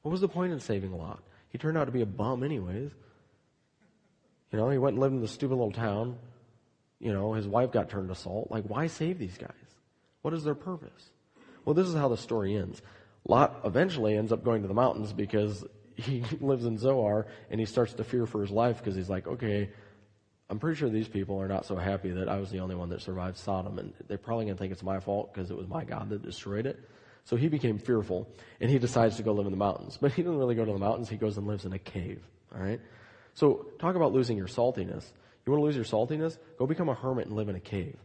What 0.02 0.12
was 0.12 0.22
the 0.22 0.28
point 0.28 0.52
in 0.52 0.60
saving 0.60 0.92
Lot? 0.92 1.22
He 1.50 1.58
turned 1.58 1.78
out 1.78 1.86
to 1.86 1.92
be 1.92 2.02
a 2.02 2.06
bum 2.06 2.44
anyways. 2.44 2.92
You 4.52 4.60
know, 4.60 4.70
he 4.70 4.78
went 4.78 4.96
and 4.96 5.02
lived 5.02 5.16
in 5.16 5.22
the 5.22 5.28
stupid 5.28 5.56
little 5.56 5.72
town. 5.72 6.18
You 7.00 7.14
know, 7.14 7.34
his 7.34 7.48
wife 7.48 7.72
got 7.72 7.90
turned 7.90 8.10
to 8.10 8.16
salt. 8.16 8.50
Like, 8.52 8.66
why 8.66 8.88
save 8.88 9.20
these 9.20 9.38
guys? 9.38 9.52
What 10.22 10.34
is 10.34 10.44
their 10.44 10.56
purpose? 10.56 11.10
Well, 11.66 11.74
this 11.74 11.88
is 11.88 11.96
how 11.96 12.10
the 12.10 12.18
story 12.18 12.56
ends. 12.56 12.82
Lot 13.28 13.62
eventually 13.64 14.18
ends 14.18 14.32
up 14.32 14.44
going 14.44 14.62
to 14.62 14.68
the 14.68 14.74
mountains 14.74 15.14
because 15.14 15.64
he 15.96 16.24
lives 16.40 16.66
in 16.66 16.78
Zoar 16.78 17.28
and 17.50 17.60
he 17.60 17.66
starts 17.66 17.94
to 17.94 18.04
fear 18.04 18.26
for 18.26 18.42
his 18.42 18.52
life 18.52 18.78
because 18.78 18.96
he's 18.96 19.10
like, 19.10 19.28
okay, 19.28 19.70
I'm 20.50 20.60
pretty 20.60 20.78
sure 20.78 20.90
these 20.90 21.08
people 21.08 21.40
are 21.40 21.48
not 21.48 21.66
so 21.66 21.76
happy 21.76 22.12
that 22.12 22.28
I 22.28 22.38
was 22.38 22.50
the 22.50 22.60
only 22.60 22.76
one 22.76 22.90
that 22.90 23.02
survived 23.02 23.38
Sodom, 23.38 23.80
and 23.80 23.94
they're 24.08 24.18
probably 24.18 24.46
going 24.46 24.58
to 24.58 24.60
think 24.60 24.74
it's 24.74 24.84
my 24.84 25.00
fault 25.00 25.34
because 25.34 25.50
it 25.50 25.56
was 25.56 25.68
my 25.68 25.86
God 25.86 26.10
that 26.10 26.24
destroyed 26.24 26.66
it. 26.66 26.78
So 27.26 27.36
he 27.36 27.48
became 27.48 27.78
fearful, 27.78 28.28
and 28.60 28.70
he 28.70 28.80
decides 28.80 29.18
to 29.18 29.24
go 29.24 29.34
live 29.34 29.46
in 29.46 29.52
the 29.52 29.58
mountains. 29.58 29.98
But 30.00 30.12
he 30.12 30.24
doesn't 30.24 30.38
really 30.38 30.56
go 30.56 30.66
to 30.66 30.74
the 30.74 30.80
mountains, 30.80 31.10
he 31.10 31.18
goes 31.18 31.38
and 31.38 31.48
lives 31.48 31.66
in 31.66 31.74
a 31.74 31.80
cave. 31.80 32.22
All 32.54 32.62
right? 32.62 32.80
So 33.34 33.68
talk 33.80 33.96
about 33.96 34.12
losing 34.12 34.38
your 34.38 34.48
saltiness. 34.48 35.06
You 35.46 35.52
want 35.52 35.62
to 35.62 35.66
lose 35.66 35.76
your 35.76 35.86
saltiness? 35.86 36.38
Go 36.58 36.68
become 36.68 36.90
a 36.90 36.94
hermit 36.94 37.28
and 37.28 37.36
live 37.36 37.50
in 37.50 37.56
a 37.56 37.62
cave. 37.62 37.98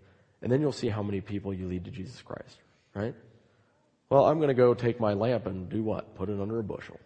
And 0.43 0.53
then 0.53 0.61
you'll 0.61 0.73
see 0.73 0.89
how 0.89 1.03
many 1.03 1.21
people 1.21 1.53
you 1.53 1.67
lead 1.67 1.85
to 1.87 1.91
Jesus 1.91 2.21
Christ. 2.23 2.59
Right? 2.95 3.15
Well, 4.09 4.27
I'm 4.27 4.37
going 4.37 4.49
to 4.49 4.55
go 4.55 4.75
take 4.75 5.01
my 5.01 5.15
lamp 5.15 5.47
and 5.47 5.69
do 5.69 5.83
what? 5.83 6.15
Put 6.15 6.29
it 6.29 6.41
under 6.41 6.59
a 6.59 6.63
bushel. 6.63 7.01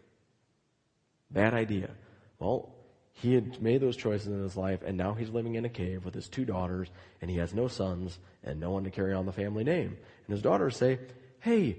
Bad 1.31 1.55
idea. 1.55 1.91
Well, 2.39 2.75
he 3.13 3.35
had 3.35 3.61
made 3.63 3.81
those 3.81 3.97
choices 3.97 4.29
in 4.29 4.43
his 4.43 4.57
life, 4.57 4.81
and 4.85 4.97
now 4.97 5.15
he's 5.15 5.31
living 5.31 5.55
in 5.55 5.65
a 5.65 5.69
cave 5.69 6.05
with 6.05 6.15
his 6.15 6.29
two 6.29 6.45
daughters, 6.45 6.89
and 7.21 7.31
he 7.31 7.39
has 7.39 7.55
no 7.55 7.69
sons 7.69 8.19
and 8.43 8.61
no 8.61 8.71
one 8.71 8.85
to 8.85 8.91
carry 8.91 9.13
on 9.13 9.27
the 9.27 9.33
family 9.33 9.65
name. 9.65 9.97
And 10.27 10.35
his 10.35 10.43
daughters 10.43 10.77
say, 10.77 10.99
Hey, 11.41 11.79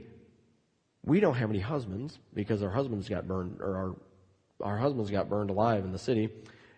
we 1.04 1.20
don't 1.20 1.36
have 1.36 1.50
any 1.50 1.60
husbands 1.60 2.20
because 2.34 2.62
our 2.62 2.70
husbands 2.70 3.10
got 3.10 3.28
burned, 3.28 3.60
or 3.62 3.98
our, 4.62 4.72
our 4.72 4.78
husbands 4.78 5.10
got 5.10 5.30
burned 5.30 5.50
alive 5.50 5.84
in 5.84 5.92
the 5.92 6.00
city, 6.00 6.30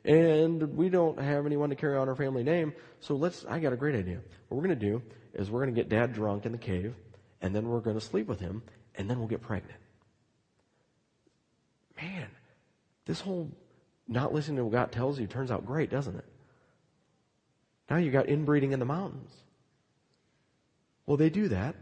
and 0.06 0.76
we 0.76 0.90
don't 0.90 1.20
have 1.20 1.46
anyone 1.46 1.70
to 1.70 1.76
carry 1.76 1.98
on 1.98 2.10
our 2.10 2.16
family 2.16 2.44
name, 2.44 2.74
so 3.00 3.16
let's, 3.16 3.46
I 3.46 3.60
got 3.60 3.74
a 3.74 3.78
great 3.78 3.96
idea. 3.96 4.20
What 4.48 4.58
we're 4.58 4.68
going 4.68 4.80
to 4.80 4.86
do 4.86 5.02
is 5.34 5.50
we're 5.50 5.62
going 5.64 5.74
to 5.74 5.80
get 5.80 5.90
dad 5.90 6.14
drunk 6.14 6.46
in 6.46 6.52
the 6.52 6.58
cave, 6.58 6.96
and 7.42 7.56
then 7.56 7.68
we're 7.68 7.80
going 7.80 8.00
to 8.00 8.06
sleep 8.06 8.28
with 8.28 8.40
him, 8.40 8.64
and 8.96 9.10
then 9.10 9.20
we'll 9.20 9.28
get 9.28 9.42
pregnant. 9.42 9.80
Man, 12.02 12.28
this 13.06 13.20
whole 13.20 13.52
not 14.08 14.34
listening 14.34 14.58
to 14.58 14.66
what 14.66 14.74
God 14.74 14.92
tells 14.92 15.20
you 15.20 15.28
turns 15.28 15.52
out 15.52 15.66
great, 15.66 15.90
doesn't 15.90 16.16
it? 16.16 16.26
Now 17.90 17.98
you 17.98 18.12
got 18.12 18.28
inbreeding 18.28 18.72
in 18.72 18.80
the 18.80 18.86
mountains. 18.86 19.32
Well, 21.06 21.18
they 21.18 21.30
do 21.30 21.50
that, 21.50 21.76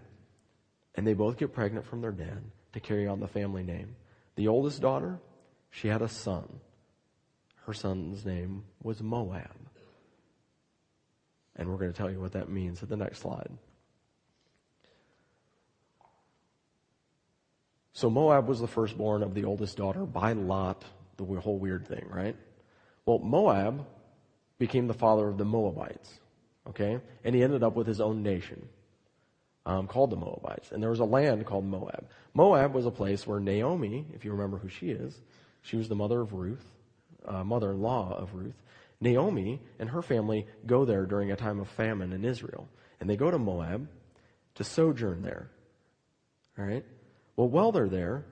and 0.96 1.06
they 1.06 1.14
both 1.14 1.38
get 1.38 1.54
pregnant 1.54 1.86
from 1.86 2.02
their 2.02 2.12
dad 2.12 2.42
to 2.74 2.80
carry 2.80 3.08
on 3.08 3.20
the 3.20 3.28
family 3.28 3.64
name. 3.64 3.96
The 4.36 4.48
oldest 4.48 4.82
daughter, 4.82 5.20
she 5.70 5.88
had 5.88 6.02
a 6.02 6.08
son. 6.08 6.60
Her 7.66 7.74
son's 7.74 8.26
name 8.26 8.64
was 8.82 9.02
Moab. 9.02 9.56
And 11.56 11.70
we're 11.70 11.78
going 11.78 11.92
to 11.92 11.98
tell 11.98 12.10
you 12.10 12.20
what 12.20 12.34
that 12.34 12.50
means 12.50 12.82
at 12.82 12.90
the 12.90 12.98
next 12.98 13.20
slide. 13.20 13.52
So 17.94 18.10
Moab 18.10 18.48
was 18.48 18.60
the 18.60 18.68
firstborn 18.68 19.22
of 19.22 19.34
the 19.34 19.44
oldest 19.46 19.78
daughter 19.78 20.06
by 20.06 20.34
Lot, 20.34 20.84
the 21.18 21.26
whole 21.26 21.60
weird 21.60 21.88
thing, 21.88 22.08
right? 22.10 22.36
Well, 23.06 23.20
Moab 23.20 23.86
became 24.58 24.88
the 24.88 24.94
father 24.94 25.28
of 25.28 25.38
the 25.38 25.46
Moabites, 25.46 26.20
okay? 26.70 27.00
And 27.24 27.36
he 27.36 27.44
ended 27.44 27.64
up 27.64 27.76
with 27.76 27.88
his 27.88 28.02
own 28.02 28.24
nation 28.24 28.68
um, 29.66 29.88
called 29.88 30.10
the 30.10 30.16
Moabites. 30.16 30.72
And 30.72 30.82
there 30.82 30.90
was 30.90 31.00
a 31.00 31.06
land 31.06 31.46
called 31.46 31.66
Moab. 31.66 32.08
Moab 32.34 32.74
was 32.74 32.86
a 32.86 32.92
place 32.92 33.28
where 33.28 33.40
Naomi, 33.40 34.06
if 34.14 34.26
you 34.26 34.32
remember 34.32 34.58
who 34.58 34.70
she 34.70 34.90
is, 34.90 35.20
she 35.62 35.78
was 35.78 35.90
the 35.90 35.96
mother 35.96 36.22
of 36.22 36.34
Ruth, 36.34 36.66
uh, 37.26 37.44
mother 37.44 37.72
in 37.72 37.82
law 37.82 38.16
of 38.18 38.34
Ruth. 38.34 38.56
Naomi 39.00 39.60
and 39.80 39.90
her 39.90 40.02
family 40.02 40.48
go 40.66 40.86
there 40.86 41.06
during 41.06 41.32
a 41.32 41.36
time 41.36 41.60
of 41.60 41.68
famine 41.70 42.14
in 42.14 42.24
Israel. 42.24 42.68
And 43.00 43.10
they 43.10 43.16
go 43.16 43.32
to 43.32 43.40
Moab 43.40 43.88
to 44.56 44.64
sojourn 44.64 45.22
there. 45.22 45.50
All 46.58 46.66
right? 46.66 46.86
Well, 47.36 47.50
while 47.50 47.72
they're 47.72 47.90
there, 47.90 48.26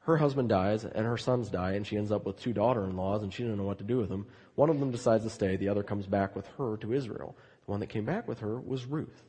her 0.00 0.16
husband 0.16 0.48
dies 0.48 0.84
and 0.84 1.04
her 1.04 1.16
sons 1.16 1.50
die, 1.50 1.72
and 1.72 1.86
she 1.86 1.96
ends 1.96 2.12
up 2.12 2.24
with 2.24 2.38
two 2.38 2.52
daughter 2.52 2.84
in 2.84 2.96
laws, 2.96 3.22
and 3.22 3.32
she 3.32 3.42
doesn't 3.42 3.58
know 3.58 3.64
what 3.64 3.78
to 3.78 3.84
do 3.84 3.98
with 3.98 4.08
them. 4.08 4.26
One 4.54 4.70
of 4.70 4.78
them 4.78 4.90
decides 4.90 5.24
to 5.24 5.30
stay, 5.30 5.56
the 5.56 5.68
other 5.68 5.82
comes 5.82 6.06
back 6.06 6.36
with 6.36 6.46
her 6.58 6.76
to 6.78 6.92
Israel. 6.92 7.36
The 7.64 7.72
one 7.72 7.80
that 7.80 7.88
came 7.88 8.04
back 8.04 8.28
with 8.28 8.38
her 8.40 8.60
was 8.60 8.86
Ruth. 8.86 9.24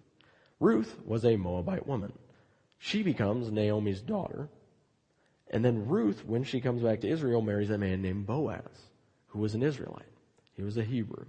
Ruth 0.60 0.98
was 1.06 1.24
a 1.24 1.38
Moabite 1.38 1.88
woman. 1.88 2.14
She 2.78 3.04
becomes 3.04 3.52
Naomi's 3.52 4.02
daughter. 4.02 4.50
And 5.50 5.64
then 5.64 5.88
Ruth, 5.88 6.26
when 6.26 6.44
she 6.44 6.62
comes 6.62 6.82
back 6.82 7.02
to 7.02 7.08
Israel, 7.08 7.42
marries 7.42 7.70
a 7.70 7.78
man 7.78 8.02
named 8.02 8.26
Boaz, 8.26 8.90
who 9.28 9.40
was 9.40 9.56
an 9.56 9.64
Israelite. 9.64 10.06
He 10.56 10.64
was 10.64 10.78
a 10.78 10.84
Hebrew. 10.84 11.26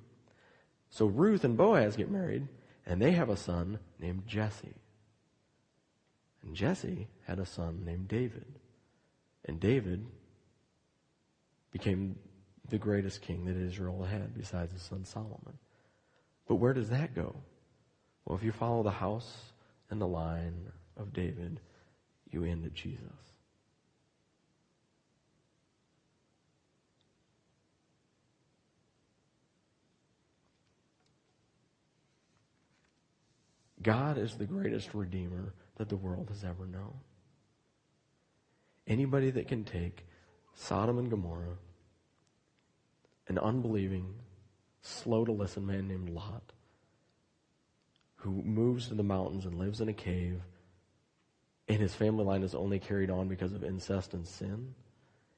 So 0.91 1.07
Ruth 1.07 1.45
and 1.45 1.57
Boaz 1.57 1.97
get 1.97 2.11
married, 2.11 2.49
and 2.87 3.01
they 3.01 3.12
have 3.12 3.29
a 3.29 3.37
son 3.37 3.79
named 3.99 4.26
Jesse. 4.26 4.74
And 6.43 6.55
Jesse 6.55 7.09
had 7.26 7.39
a 7.39 7.47
son 7.47 7.85
named 7.85 8.09
David. 8.09 8.47
And 9.45 9.61
David 9.61 10.07
became 11.70 12.16
the 12.70 12.79
greatest 12.79 13.22
king 13.22 13.45
that 13.45 13.57
Israel 13.57 14.03
had 14.05 14.37
besides 14.37 14.72
his 14.72 14.83
son 14.83 15.05
Solomon. 15.05 15.59
But 16.47 16.57
where 16.57 16.72
does 16.72 16.89
that 16.91 17.14
go? 17.14 17.37
Well, 18.29 18.37
if 18.37 18.45
you 18.45 18.53
follow 18.53 18.83
the 18.83 18.91
house 18.91 19.37
and 19.89 19.99
the 19.99 20.07
line 20.07 20.70
of 20.99 21.14
David, 21.14 21.61
you 22.31 22.45
end 22.45 22.66
at 22.66 22.74
Jesus. 22.74 23.01
God 33.83 34.18
is 34.18 34.35
the 34.35 34.45
greatest 34.45 34.93
redeemer 34.93 35.55
that 35.79 35.89
the 35.89 35.97
world 35.97 36.29
has 36.29 36.45
ever 36.45 36.66
known. 36.66 36.93
Anybody 38.87 39.31
that 39.31 39.49
can 39.49 39.64
take 39.64 40.05
Sodom 40.55 40.99
and 40.99 41.09
Gomorrah, 41.09 41.57
an 43.29 43.39
unbelieving, 43.39 44.16
slow 44.83 45.24
to 45.24 45.33
listen 45.33 45.64
man 45.64 45.89
named 45.89 46.11
Lot, 46.11 46.53
who 48.18 48.42
moves 48.42 48.88
to 48.88 48.94
the 48.94 49.02
mountains 49.02 49.44
and 49.44 49.58
lives 49.58 49.80
in 49.80 49.88
a 49.88 49.92
cave, 49.92 50.40
and 51.68 51.78
his 51.78 51.94
family 51.94 52.24
line 52.24 52.42
is 52.42 52.54
only 52.54 52.78
carried 52.78 53.10
on 53.10 53.28
because 53.28 53.52
of 53.52 53.62
incest 53.62 54.14
and 54.14 54.26
sin, 54.26 54.74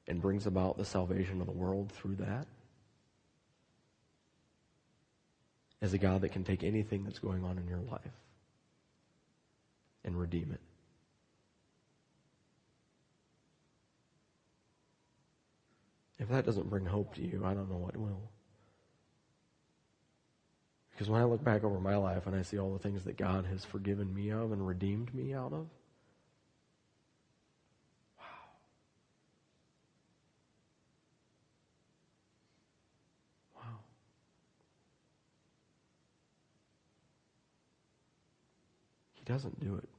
and 0.07 0.21
brings 0.21 0.47
about 0.47 0.77
the 0.77 0.85
salvation 0.85 1.41
of 1.41 1.47
the 1.47 1.53
world 1.53 1.91
through 1.91 2.15
that. 2.15 2.47
As 5.81 5.93
a 5.93 5.97
God 5.97 6.21
that 6.21 6.31
can 6.31 6.43
take 6.43 6.63
anything 6.63 7.03
that's 7.03 7.19
going 7.19 7.43
on 7.43 7.57
in 7.57 7.67
your 7.67 7.79
life 7.79 8.19
and 10.03 10.19
redeem 10.19 10.51
it. 10.51 10.59
If 16.19 16.29
that 16.29 16.45
doesn't 16.45 16.69
bring 16.69 16.85
hope 16.85 17.15
to 17.15 17.21
you, 17.21 17.43
I 17.43 17.53
don't 17.53 17.69
know 17.69 17.77
what 17.77 17.97
will. 17.97 18.21
Because 20.91 21.09
when 21.09 21.21
I 21.21 21.25
look 21.25 21.43
back 21.43 21.63
over 21.63 21.79
my 21.79 21.95
life 21.95 22.27
and 22.27 22.35
I 22.35 22.43
see 22.43 22.59
all 22.59 22.73
the 22.73 22.79
things 22.79 23.03
that 23.05 23.17
God 23.17 23.45
has 23.47 23.65
forgiven 23.65 24.13
me 24.13 24.31
of 24.31 24.51
and 24.51 24.65
redeemed 24.67 25.13
me 25.13 25.33
out 25.33 25.53
of, 25.53 25.67
wow. 28.19 28.25
Wow. 33.55 33.79
He 39.13 39.23
doesn't 39.25 39.59
do 39.59 39.75
it 39.75 39.89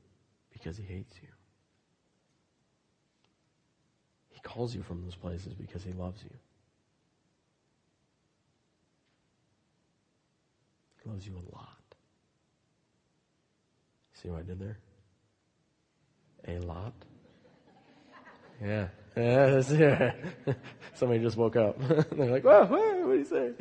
because 0.52 0.76
he 0.76 0.84
hates 0.84 1.14
you. 1.22 1.28
He 4.30 4.40
calls 4.40 4.74
you 4.74 4.82
from 4.82 5.02
those 5.04 5.16
places 5.16 5.54
because 5.54 5.84
he 5.84 5.92
loves 5.92 6.22
you. 6.24 6.30
Loves 11.06 11.26
you 11.26 11.34
a 11.34 11.46
lot. 11.54 11.68
See 14.14 14.28
what 14.28 14.40
I 14.40 14.42
did 14.42 14.58
there? 14.58 14.78
A 16.48 16.58
lot? 16.60 16.92
Yeah. 18.62 18.88
Yeah, 19.16 19.62
yeah. 19.70 20.12
Somebody 20.94 21.20
just 21.20 21.36
woke 21.36 21.56
up. 21.56 21.78
They're 21.88 22.30
like, 22.30 22.44
"Whoa, 22.44 22.64
what 22.66 23.12
do 23.12 23.18
you 23.18 23.24
say?" 23.24 23.52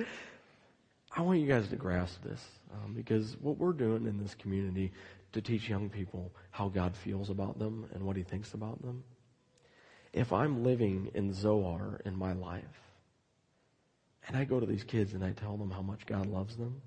I 1.16 1.22
want 1.22 1.40
you 1.40 1.48
guys 1.48 1.68
to 1.70 1.76
grasp 1.76 2.24
this 2.24 2.42
um, 2.74 2.94
because 2.94 3.36
what 3.42 3.58
we're 3.58 3.74
doing 3.74 4.08
in 4.08 4.18
this 4.18 4.34
community 4.36 4.94
to 5.34 5.42
teach 5.42 5.68
young 5.68 5.90
people 5.90 6.32
how 6.52 6.70
God 6.70 6.96
feels 6.96 7.30
about 7.30 7.60
them 7.60 7.88
and 7.94 8.04
what 8.04 8.16
He 8.16 8.24
thinks 8.24 8.54
about 8.54 8.82
them. 8.82 9.04
If 10.14 10.32
I'm 10.32 10.64
living 10.64 11.12
in 11.14 11.34
Zoar 11.34 12.02
in 12.06 12.16
my 12.16 12.34
life, 12.34 12.64
and 14.28 14.38
I 14.38 14.46
go 14.46 14.60
to 14.60 14.66
these 14.66 14.84
kids 14.84 15.14
and 15.14 15.24
I 15.24 15.32
tell 15.32 15.58
them 15.58 15.72
how 15.72 15.82
much 15.82 16.06
God 16.06 16.28
loves 16.28 16.56
them, 16.56 16.82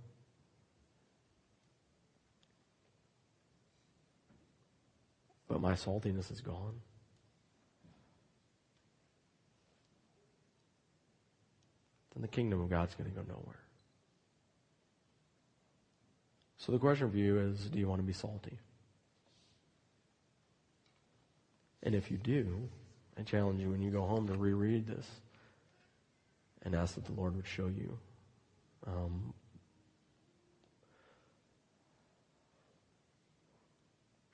but 5.55 5.61
my 5.61 5.75
saltiness 5.75 6.33
is 6.33 6.41
gone. 6.41 6.75
Then 12.13 12.23
the 12.23 12.29
kingdom 12.29 12.61
of 12.61 12.69
God's 12.69 12.97
going 12.97 13.09
to 13.09 13.15
go 13.15 13.23
nowhere. 13.23 13.61
So 16.57 16.73
the 16.73 16.79
question 16.79 17.09
for 17.09 17.17
you 17.17 17.39
is 17.39 17.71
do 17.71 17.79
you 17.79 17.87
want 17.87 18.01
to 18.01 18.05
be 18.05 18.13
salty? 18.13 18.59
And 21.85 21.95
if 21.95 22.11
you 22.11 22.17
do, 22.17 22.69
I 23.17 23.23
challenge 23.23 23.61
you 23.61 23.71
when 23.71 23.81
you 23.81 23.93
go 23.93 24.03
home 24.03 24.27
to 24.27 24.35
reread 24.35 24.89
this 24.89 25.07
and 26.63 26.75
ask 26.75 26.97
that 26.97 27.05
the 27.05 27.13
Lord 27.13 27.37
would 27.37 27.47
show 27.47 27.69
you 27.69 27.97
um, 28.89 29.33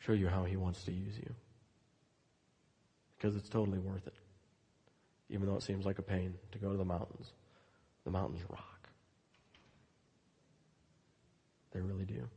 show 0.00 0.12
you 0.12 0.28
how 0.28 0.44
he 0.44 0.56
wants 0.56 0.84
to 0.84 0.92
use 0.92 1.16
you. 1.16 1.32
Because 3.16 3.36
it's 3.36 3.48
totally 3.48 3.78
worth 3.78 4.06
it. 4.06 4.14
Even 5.28 5.46
though 5.46 5.56
it 5.56 5.62
seems 5.62 5.86
like 5.86 5.98
a 5.98 6.02
pain 6.02 6.34
to 6.52 6.58
go 6.58 6.72
to 6.72 6.76
the 6.76 6.84
mountains. 6.84 7.30
The 8.04 8.10
mountains 8.10 8.40
rock. 8.48 8.88
They 11.72 11.80
really 11.80 12.04
do. 12.04 12.28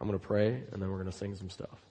I'm 0.00 0.06
going 0.06 0.18
to 0.18 0.26
pray 0.26 0.62
and 0.72 0.80
then 0.80 0.90
we're 0.90 0.98
going 0.98 1.10
to 1.10 1.16
sing 1.16 1.34
some 1.34 1.50
stuff. 1.50 1.84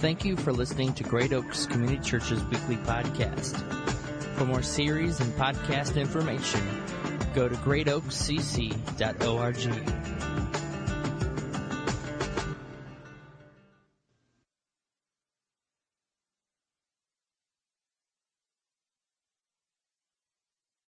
Thank 0.00 0.24
you 0.24 0.36
for 0.36 0.52
listening 0.52 0.94
to 0.94 1.04
Great 1.04 1.32
Oaks 1.32 1.66
Community 1.66 2.02
Church's 2.02 2.42
weekly 2.44 2.76
podcast. 2.76 3.56
For 4.36 4.44
more 4.44 4.62
series 4.62 5.20
and 5.20 5.32
podcast 5.34 5.96
information, 5.96 6.60
go 7.34 7.48
to 7.48 7.54
greatoakscc.org. 7.56 10.43